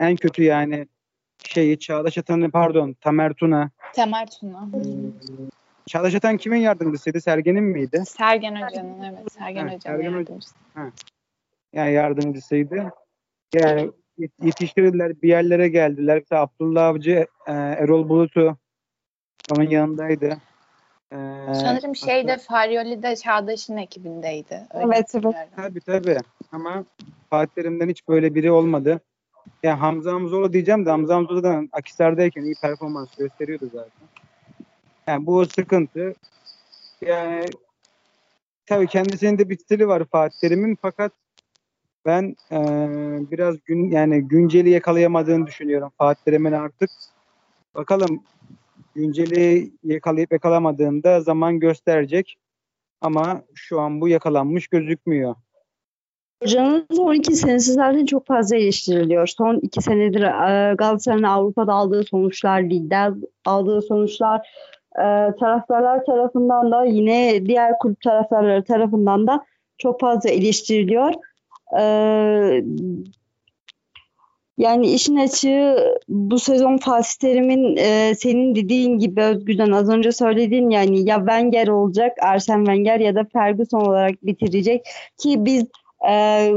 en 0.00 0.16
kötü 0.16 0.42
yani 0.42 0.88
şeyi 1.44 1.78
Çağdaş 1.78 2.18
Atan'ı 2.18 2.50
pardon 2.50 2.92
Tamer 3.00 3.32
Tuna. 3.32 3.70
Tamer 3.96 4.28
Tuna. 4.40 4.68
Çağdaş 5.86 6.14
Atan 6.14 6.36
kimin 6.36 6.58
yardımcısıydı? 6.58 7.20
Sergen'in 7.20 7.64
miydi? 7.64 8.02
Sergen 8.06 8.62
Hoca'nın 8.62 9.02
evet. 9.02 9.32
Sergen 9.32 9.68
ha, 9.68 9.74
Hoca'nın 9.74 9.96
Sergen 9.98 10.10
yardımcısı. 10.10 10.54
Ha. 10.74 10.90
Yani 11.72 11.92
yardımcısıydı. 11.92 12.92
Yani 13.54 13.90
yetiştirdiler 14.42 15.22
bir 15.22 15.28
yerlere 15.28 15.68
geldiler. 15.68 16.18
Mesela 16.18 16.42
Abdullah 16.42 16.86
Avcı, 16.86 17.26
e, 17.46 17.52
Erol 17.52 18.08
Bulut'u 18.08 18.56
onun 19.52 19.70
yanındaydı. 19.70 20.38
Ee, 21.12 21.16
Sanırım 21.54 21.96
şeyde 21.96 22.30
hatta... 22.30 22.42
Faryoli'de 22.42 23.16
Çağdaş'ın 23.16 23.76
ekibindeydi. 23.76 24.66
Öyle 24.74 24.86
evet 24.86 25.14
evet. 25.14 25.34
Tabii 25.56 25.80
tabii. 25.80 26.18
Ama 26.52 26.84
Fatih 27.30 27.54
Terim'den 27.54 27.88
hiç 27.88 28.08
böyle 28.08 28.34
biri 28.34 28.50
olmadı. 28.50 29.00
Ya 29.62 29.80
Hamza 29.80 30.12
Hamzoğlu 30.12 30.52
diyeceğim 30.52 30.86
de 30.86 30.90
Hamza 30.90 31.14
Hamzoğlu 31.14 31.42
da 31.42 31.62
Akisar'dayken 31.72 32.42
iyi 32.42 32.54
performans 32.62 33.16
gösteriyordu 33.16 33.70
zaten. 33.72 34.08
Yani 35.06 35.26
bu 35.26 35.46
sıkıntı. 35.46 36.14
Yani 37.00 37.44
tabii 38.66 38.86
kendisinin 38.86 39.38
de 39.38 39.48
bir 39.48 39.58
stili 39.58 39.88
var 39.88 40.04
Fatih 40.04 40.38
Terim'in 40.40 40.78
fakat 40.82 41.12
ben 42.06 42.36
e, 42.52 42.58
biraz 43.30 43.56
gün 43.64 43.90
yani 43.90 44.28
günceli 44.28 44.70
yakalayamadığını 44.70 45.46
düşünüyorum 45.46 45.90
Fatih 45.98 46.24
Terim'in 46.24 46.52
artık. 46.52 46.90
Bakalım 47.74 48.22
günceli 48.94 49.72
yakalayıp 49.84 50.32
yakalamadığında 50.32 51.20
zaman 51.20 51.60
gösterecek. 51.60 52.38
Ama 53.00 53.42
şu 53.54 53.80
an 53.80 54.00
bu 54.00 54.08
yakalanmış 54.08 54.68
gözükmüyor. 54.68 55.34
Hocanın 56.42 56.86
son 56.96 57.14
iki 57.14 57.34
senesi 57.34 57.72
zaten 57.72 58.06
çok 58.06 58.26
fazla 58.26 58.56
eleştiriliyor. 58.56 59.26
Son 59.26 59.56
iki 59.62 59.82
senedir 59.82 60.22
e, 60.22 60.74
Galatasaray'ın 60.74 61.22
Avrupa'da 61.22 61.72
aldığı 61.72 62.04
sonuçlar, 62.04 62.62
ligde 62.62 62.96
aldığı 63.44 63.82
sonuçlar 63.82 64.48
e, 64.96 65.04
taraftarlar 65.40 66.04
tarafından 66.04 66.70
da 66.70 66.84
yine 66.84 67.46
diğer 67.46 67.78
kulüp 67.78 68.00
taraftarları 68.00 68.64
tarafından 68.64 69.26
da 69.26 69.44
çok 69.78 70.00
fazla 70.00 70.30
eleştiriliyor. 70.30 71.12
E, 71.78 71.82
yani 74.58 74.86
işin 74.86 75.16
açığı 75.16 75.76
bu 76.08 76.38
sezon 76.38 76.76
Fatih 76.76 77.10
Terim'in 77.20 77.76
e, 77.76 78.14
senin 78.14 78.54
dediğin 78.54 78.98
gibi 78.98 79.22
Özgür'den 79.22 79.72
az 79.72 79.90
önce 79.90 80.12
söylediğin 80.12 80.70
yani 80.70 81.08
ya 81.08 81.16
Wenger 81.16 81.68
olacak 81.68 82.16
Arsene 82.22 82.64
Wenger 82.64 83.00
ya 83.00 83.14
da 83.14 83.24
Ferguson 83.32 83.80
olarak 83.80 84.26
bitirecek 84.26 84.86
ki 85.18 85.44
biz 85.44 85.64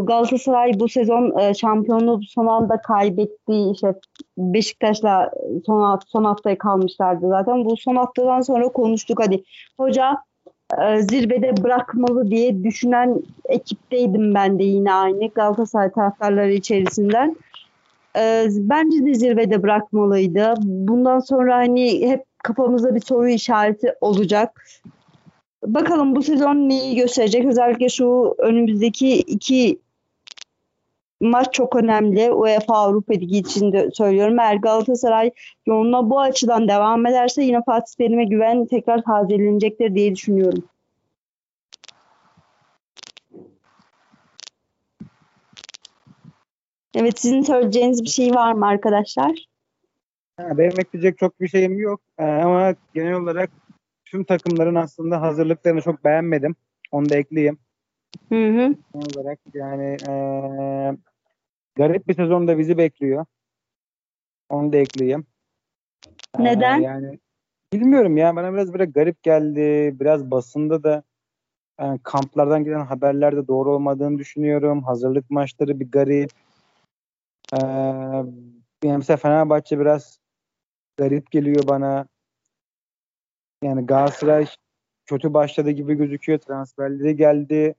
Galatasaray 0.03 0.79
bu 0.79 0.89
sezon 0.89 1.39
e, 1.39 1.53
şampiyonluğu 1.53 2.21
son 2.23 2.45
anda 2.45 2.81
kaybetti. 2.81 3.53
İşte 3.73 3.95
Beşiktaş'la 4.37 5.31
son, 5.65 5.99
son 6.07 6.23
haftaya 6.23 6.57
kalmışlardı 6.57 7.29
zaten. 7.29 7.65
Bu 7.65 7.77
son 7.77 7.95
haftadan 7.95 8.41
sonra 8.41 8.67
konuştuk 8.67 9.19
hadi 9.21 9.43
hoca 9.77 10.17
e, 10.81 11.01
zirvede 11.01 11.63
bırakmalı 11.63 12.31
diye 12.31 12.63
düşünen 12.63 13.21
ekipteydim 13.45 14.33
ben 14.33 14.59
de 14.59 14.63
yine 14.63 14.93
aynı 14.93 15.27
Galatasaray 15.27 15.91
taraftarları 15.91 16.53
içerisinden 16.53 17.35
e, 18.17 18.45
bence 18.49 19.05
de 19.05 19.13
zirvede 19.13 19.63
bırakmalıydı. 19.63 20.53
Bundan 20.63 21.19
sonra 21.19 21.55
hani 21.55 22.09
hep 22.09 22.23
kafamızda 22.43 22.95
bir 22.95 23.01
soru 23.01 23.29
işareti 23.29 23.93
olacak. 24.01 24.63
Bakalım 25.64 26.16
bu 26.16 26.24
sezon 26.24 26.55
neyi 26.55 26.95
gösterecek? 26.95 27.45
Özellikle 27.45 27.89
şu 27.89 28.36
önümüzdeki 28.38 29.18
iki 29.18 29.80
maç 31.22 31.53
çok 31.53 31.76
önemli. 31.76 32.32
UEFA 32.32 32.78
Avrupa 32.78 33.14
Ligi 33.14 33.38
için 33.38 33.72
de 33.72 33.89
söylüyorum. 33.93 34.39
Eğer 34.39 34.55
Galatasaray 34.55 35.32
yoluna 35.66 36.09
bu 36.09 36.20
açıdan 36.20 36.68
devam 36.68 37.05
ederse 37.05 37.43
yine 37.43 37.64
Fatih 37.66 37.93
Terim'e 37.97 38.26
güven 38.26 38.66
tekrar 38.66 39.01
tazelenecektir 39.03 39.95
diye 39.95 40.16
düşünüyorum. 40.16 40.64
Evet 46.95 47.20
sizin 47.20 47.41
söyleyeceğiniz 47.41 48.03
bir 48.03 48.09
şey 48.09 48.34
var 48.34 48.53
mı 48.53 48.68
arkadaşlar? 48.68 49.32
Ha, 50.38 50.57
benim 50.57 50.80
ekleyecek 50.80 51.18
çok 51.18 51.41
bir 51.41 51.47
şeyim 51.47 51.80
yok 51.80 52.01
ee, 52.18 52.24
ama 52.24 52.76
genel 52.93 53.14
olarak 53.14 53.51
tüm 54.12 54.24
takımların 54.24 54.76
aslında 54.76 55.22
hazırlıklarını 55.22 55.82
çok 55.82 56.03
beğenmedim. 56.03 56.55
Onu 56.91 57.09
da 57.09 57.16
ekleyeyim. 57.16 57.57
Hı 58.30 58.49
hı. 58.49 58.76
Olarak 58.93 59.39
yani 59.53 59.97
eee, 60.07 60.97
garip 61.76 62.07
bir 62.07 62.14
sezon 62.14 62.47
da 62.47 62.57
bizi 62.57 62.78
bekliyor. 62.78 63.26
Onu 64.49 64.74
da 64.74 64.78
ekleyeyim. 64.78 65.26
Neden? 66.39 66.80
yani 66.80 67.20
bilmiyorum 67.74 68.18
ya 68.18 68.36
bana 68.36 68.53
biraz 68.53 68.74
böyle 68.74 68.86
garip 68.86 69.24
geldi. 69.24 69.95
Biraz 69.99 70.32
basında 70.32 70.84
da 70.84 71.03
e, 71.80 71.86
kamplardan 72.03 72.64
gelen 72.64 72.86
haberler 72.86 73.36
de 73.36 73.47
doğru 73.47 73.76
olmadığını 73.76 74.18
düşünüyorum. 74.20 74.84
Hazırlık 74.84 75.30
maçları 75.30 75.80
bir 75.80 75.91
garip. 75.91 76.32
Eee 77.53 77.59
yani 78.84 78.97
mesela 78.97 79.18
Fenerbahçe 79.18 79.80
biraz 79.80 80.20
garip 80.97 81.32
geliyor 81.32 81.68
bana. 81.68 82.07
Yani 83.64 83.86
Galatasaray 83.86 84.45
kötü 85.05 85.34
başladı 85.34 85.72
gibi 85.72 85.95
gözüküyor. 85.95 86.39
Transferleri 86.39 87.16
geldi. 87.16 87.76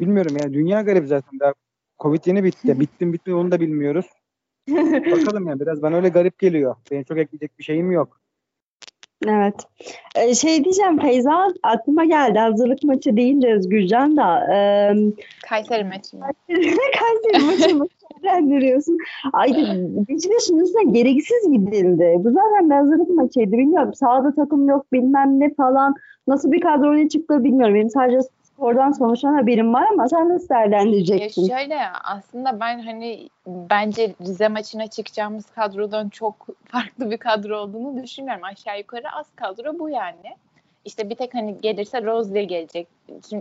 Bilmiyorum 0.00 0.36
yani 0.42 0.54
dünya 0.54 0.82
garip 0.82 1.06
zaten. 1.06 1.40
Daha 1.40 1.54
Covid 1.98 2.24
yeni 2.26 2.44
bitti. 2.44 2.80
Bitti 2.80 3.06
mi 3.06 3.12
bitti 3.12 3.30
mi 3.30 3.36
onu 3.36 3.50
da 3.50 3.60
bilmiyoruz. 3.60 4.06
Bakalım 5.10 5.46
yani 5.46 5.60
biraz 5.60 5.82
bana 5.82 5.96
öyle 5.96 6.08
garip 6.08 6.38
geliyor. 6.38 6.76
Benim 6.90 7.04
çok 7.04 7.18
ekleyecek 7.18 7.58
bir 7.58 7.64
şeyim 7.64 7.90
yok. 7.90 8.20
Evet. 9.28 9.54
Ee, 10.14 10.34
şey 10.34 10.64
diyeceğim 10.64 10.98
Feyza 10.98 11.48
aklıma 11.62 12.04
geldi 12.04 12.38
hazırlık 12.38 12.82
maçı 12.82 13.16
deyince 13.16 13.54
Özgürcan 13.54 14.16
da 14.16 14.54
e, 14.54 14.58
Kayseri 15.48 15.84
maçı 15.84 16.16
mı? 16.16 16.26
Kayseri 16.48 17.44
maçını 17.46 17.88
değerlendiriyorsun. 18.24 18.98
Ay 19.32 19.50
Beşiktaş'ın 20.08 20.58
üstüne 20.58 20.92
gereksiz 20.92 21.52
gidildi. 21.52 22.14
Bu 22.18 22.30
zaten 22.30 22.70
bir 22.70 22.74
hazırlık 22.74 23.10
maçıydı. 23.10 23.52
Bilmiyorum 23.52 23.94
sahada 23.94 24.34
takım 24.34 24.68
yok 24.68 24.92
bilmem 24.92 25.40
ne 25.40 25.54
falan. 25.54 25.94
Nasıl 26.26 26.52
bir 26.52 26.60
kadroyla 26.60 27.08
çıktı 27.08 27.44
bilmiyorum. 27.44 27.74
Benim 27.74 27.90
sadece 27.90 28.18
spordan 28.60 28.92
sonuçtan 28.92 29.34
haberim 29.34 29.74
var 29.74 29.86
ama 29.92 30.08
sen 30.08 30.28
nasıl 30.28 30.54
Ya 30.54 30.60
değerlendireceksin? 30.60 31.48
şöyle 31.48 31.88
aslında 32.04 32.60
ben 32.60 32.80
hani 32.80 33.28
bence 33.46 34.14
Rize 34.20 34.48
maçına 34.48 34.86
çıkacağımız 34.86 35.46
kadrodan 35.50 36.08
çok 36.08 36.46
farklı 36.64 37.10
bir 37.10 37.16
kadro 37.16 37.58
olduğunu 37.58 38.02
düşünmüyorum. 38.02 38.44
Aşağı 38.44 38.78
yukarı 38.78 39.12
az 39.12 39.26
kadro 39.36 39.78
bu 39.78 39.90
yani. 39.90 40.36
İşte 40.84 41.10
bir 41.10 41.14
tek 41.14 41.34
hani 41.34 41.60
gelirse 41.60 42.02
Rozley 42.02 42.46
gelecek. 42.46 42.88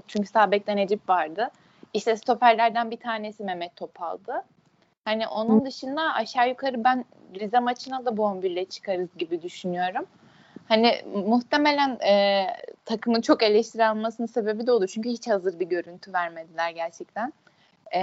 Çünkü, 0.07 0.51
bekte 0.51 0.76
Necip 0.76 1.09
vardı. 1.09 1.49
İşte 1.93 2.15
stoperlerden 2.15 2.91
bir 2.91 2.97
tanesi 2.97 3.43
Mehmet 3.43 3.76
Topal'dı. 3.76 4.43
Hani 5.05 5.28
onun 5.28 5.65
dışında 5.65 6.01
aşağı 6.13 6.49
yukarı 6.49 6.84
ben 6.84 7.05
Rize 7.39 7.59
maçına 7.59 8.05
da 8.05 8.17
bu 8.17 8.24
11 8.24 8.51
ile 8.51 8.65
çıkarız 8.65 9.09
gibi 9.17 9.41
düşünüyorum. 9.41 10.05
Hani 10.70 11.01
muhtemelen 11.13 11.99
e, 11.99 12.45
takımın 12.86 13.22
çok 13.22 13.43
eleştiri 13.43 13.86
almasının 13.86 14.28
sebebi 14.28 14.67
de 14.67 14.72
olur. 14.72 14.88
Çünkü 14.88 15.09
hiç 15.09 15.28
hazır 15.28 15.59
bir 15.59 15.65
görüntü 15.65 16.13
vermediler 16.13 16.70
gerçekten. 16.70 17.34
E, 17.91 17.99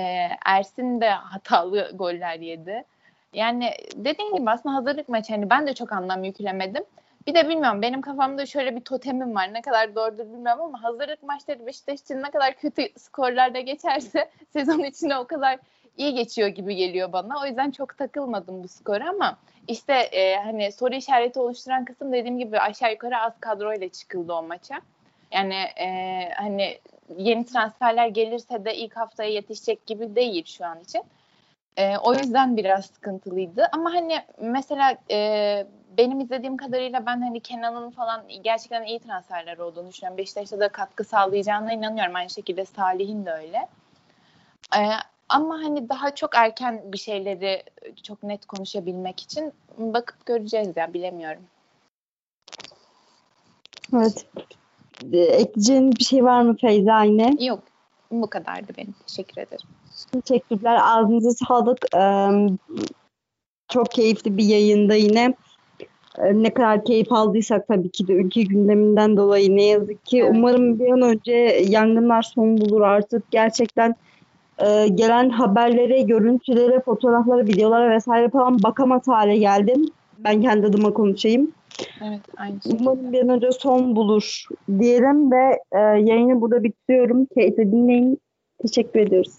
Ersin 0.47 1.01
de 1.01 1.11
hatalı 1.11 1.91
goller 1.95 2.41
yedi. 2.41 2.85
Yani 3.33 3.71
dediğim 3.95 4.37
gibi 4.37 4.51
aslında 4.51 4.75
hazırlık 4.75 5.09
maçı 5.09 5.33
hani 5.33 5.51
ben 5.51 5.67
de 5.67 5.75
çok 5.75 5.93
anlam 5.93 6.25
yüklemedim. 6.25 6.85
Bir 7.27 7.35
de 7.35 7.49
bilmiyorum 7.49 7.83
benim 7.83 8.01
kafamda 8.01 8.47
şöyle 8.47 8.77
bir 8.77 8.81
totemim 8.81 9.35
var. 9.35 9.55
Ne 9.55 9.63
kadar 9.63 9.95
doğrudur 9.95 10.25
bilmiyorum 10.25 10.63
ama 10.63 10.83
hazırlık 10.83 11.23
maçları 11.23 11.67
Beşiktaş 11.67 12.01
için 12.01 12.23
ne 12.23 12.31
kadar 12.31 12.55
kötü 12.55 12.83
skorlarda 12.99 13.61
geçerse 13.61 14.31
sezon 14.53 14.85
içinde 14.85 15.17
o 15.17 15.27
kadar 15.27 15.59
iyi 15.97 16.15
geçiyor 16.15 16.49
gibi 16.49 16.77
geliyor 16.77 17.13
bana. 17.13 17.41
O 17.43 17.47
yüzden 17.47 17.71
çok 17.71 17.99
takılmadım 17.99 18.65
bu 18.65 18.69
skora 18.69 19.09
ama 19.09 19.39
işte 19.69 19.93
e, 19.95 20.37
hani 20.37 20.73
soru 20.73 20.95
işareti 20.95 21.41
oluşturan 21.41 21.85
kısım 21.85 22.13
dediğim 22.13 22.39
gibi 22.39 22.59
aşağı 22.59 22.93
yukarı 22.93 23.19
az 23.19 23.33
kadroyla 23.41 23.89
çıkıldı 23.89 24.33
o 24.33 24.43
maça. 24.43 24.75
Yani 25.33 25.55
e, 25.55 25.89
hani 26.37 26.79
yeni 27.17 27.45
transferler 27.45 28.07
gelirse 28.07 28.65
de 28.65 28.77
ilk 28.77 28.97
haftaya 28.97 29.31
yetişecek 29.31 29.87
gibi 29.87 30.17
değil 30.17 30.45
şu 30.45 30.67
an 30.67 30.81
için. 30.81 31.03
E, 31.77 31.99
o 31.99 32.15
yüzden 32.15 32.57
biraz 32.57 32.87
sıkıntılıydı. 32.87 33.69
Ama 33.73 33.95
hani 33.95 34.19
mesela 34.41 34.97
e, 35.11 35.67
benim 35.99 36.21
izlediğim 36.21 36.57
kadarıyla 36.57 37.07
ben 37.07 37.21
hani 37.21 37.41
Kenan'ın 37.41 37.91
falan 37.91 38.23
gerçekten 38.45 38.85
iyi 38.85 38.99
transferler 38.99 39.59
olduğunu 39.59 39.89
düşünüyorum. 39.89 40.19
Beşiktaş'a 40.19 40.61
da 40.61 40.69
katkı 40.69 41.05
sağlayacağına 41.05 41.73
inanıyorum. 41.73 42.15
Aynı 42.15 42.31
şekilde 42.31 42.65
Salih'in 42.65 43.27
de 43.27 43.33
öyle. 43.33 43.69
E, 44.77 44.81
ama 45.29 45.55
hani 45.55 45.89
daha 45.89 46.15
çok 46.15 46.37
erken 46.37 46.83
bir 46.93 46.99
şeyleri 46.99 47.63
çok 48.03 48.23
net 48.23 48.47
konuşabilmek 48.47 49.21
için 49.21 49.53
bakıp 49.79 50.27
göreceğiz 50.27 50.77
ya 50.77 50.95
bilemiyorum. 50.95 51.43
Evet. 53.95 54.27
Ekleyeceğin 55.13 55.93
bir 55.93 56.05
şey 56.05 56.25
var 56.25 56.43
mı 56.43 56.57
Feyza 56.61 57.03
yine? 57.03 57.45
Yok 57.45 57.63
bu 58.11 58.31
kadardı 58.31 58.73
benim. 58.79 58.95
Teşekkür 59.07 59.43
ederim. 59.43 59.69
Teşekkürler. 60.25 60.79
Ağzınıza 60.83 61.31
sağlık. 61.31 61.79
Ee, 61.97 62.29
çok 63.69 63.91
keyifli 63.91 64.37
bir 64.37 64.45
yayında 64.45 64.95
yine. 64.95 65.35
Ee, 66.19 66.43
Ne 66.43 66.55
kadar 66.55 66.85
keyif 66.85 67.13
aldıysak 67.13 67.69
tabii 67.69 67.91
ki 67.91 68.09
de 68.09 68.13
ülke 68.13 68.43
gündeminden 68.43 69.17
dolayı 69.17 69.57
ne 69.57 69.65
yazık 69.65 70.07
ki. 70.07 70.21
Evet. 70.23 70.31
Umarım 70.35 70.79
bir 70.79 70.93
an 70.93 71.03
önce 71.03 71.33
yangınlar 71.69 72.23
son 72.23 72.59
bulur 72.59 72.81
artık. 72.81 73.31
Gerçekten 73.31 73.95
e, 74.59 74.89
gelen 74.89 75.31
haberlere, 75.31 76.03
görüntülere, 76.03 76.81
fotoğraflara, 76.81 77.47
videolara 77.47 77.91
vesaire 77.91 78.29
falan 78.29 78.63
bakamaz 78.63 79.09
hale 79.09 79.37
geldim. 79.37 79.87
Ben 80.19 80.43
kendi 80.43 80.67
adıma 80.67 80.95
konuşayım. 80.95 81.53
Evet 82.07 82.21
aynı 82.37 82.55
şekilde. 82.63 82.77
Umarım 82.81 83.13
bir 83.13 83.23
an 83.23 83.29
önce 83.29 83.53
son 83.53 83.97
bulur 83.97 84.45
diyelim 84.79 85.33
ve 85.33 85.61
e, 85.73 85.79
yayını 85.79 86.41
burada 86.41 86.63
bitiriyorum. 86.63 87.27
Keyifle 87.27 87.73
dinleyin. 87.73 88.21
Teşekkür 88.63 89.01
ediyoruz. 89.01 89.39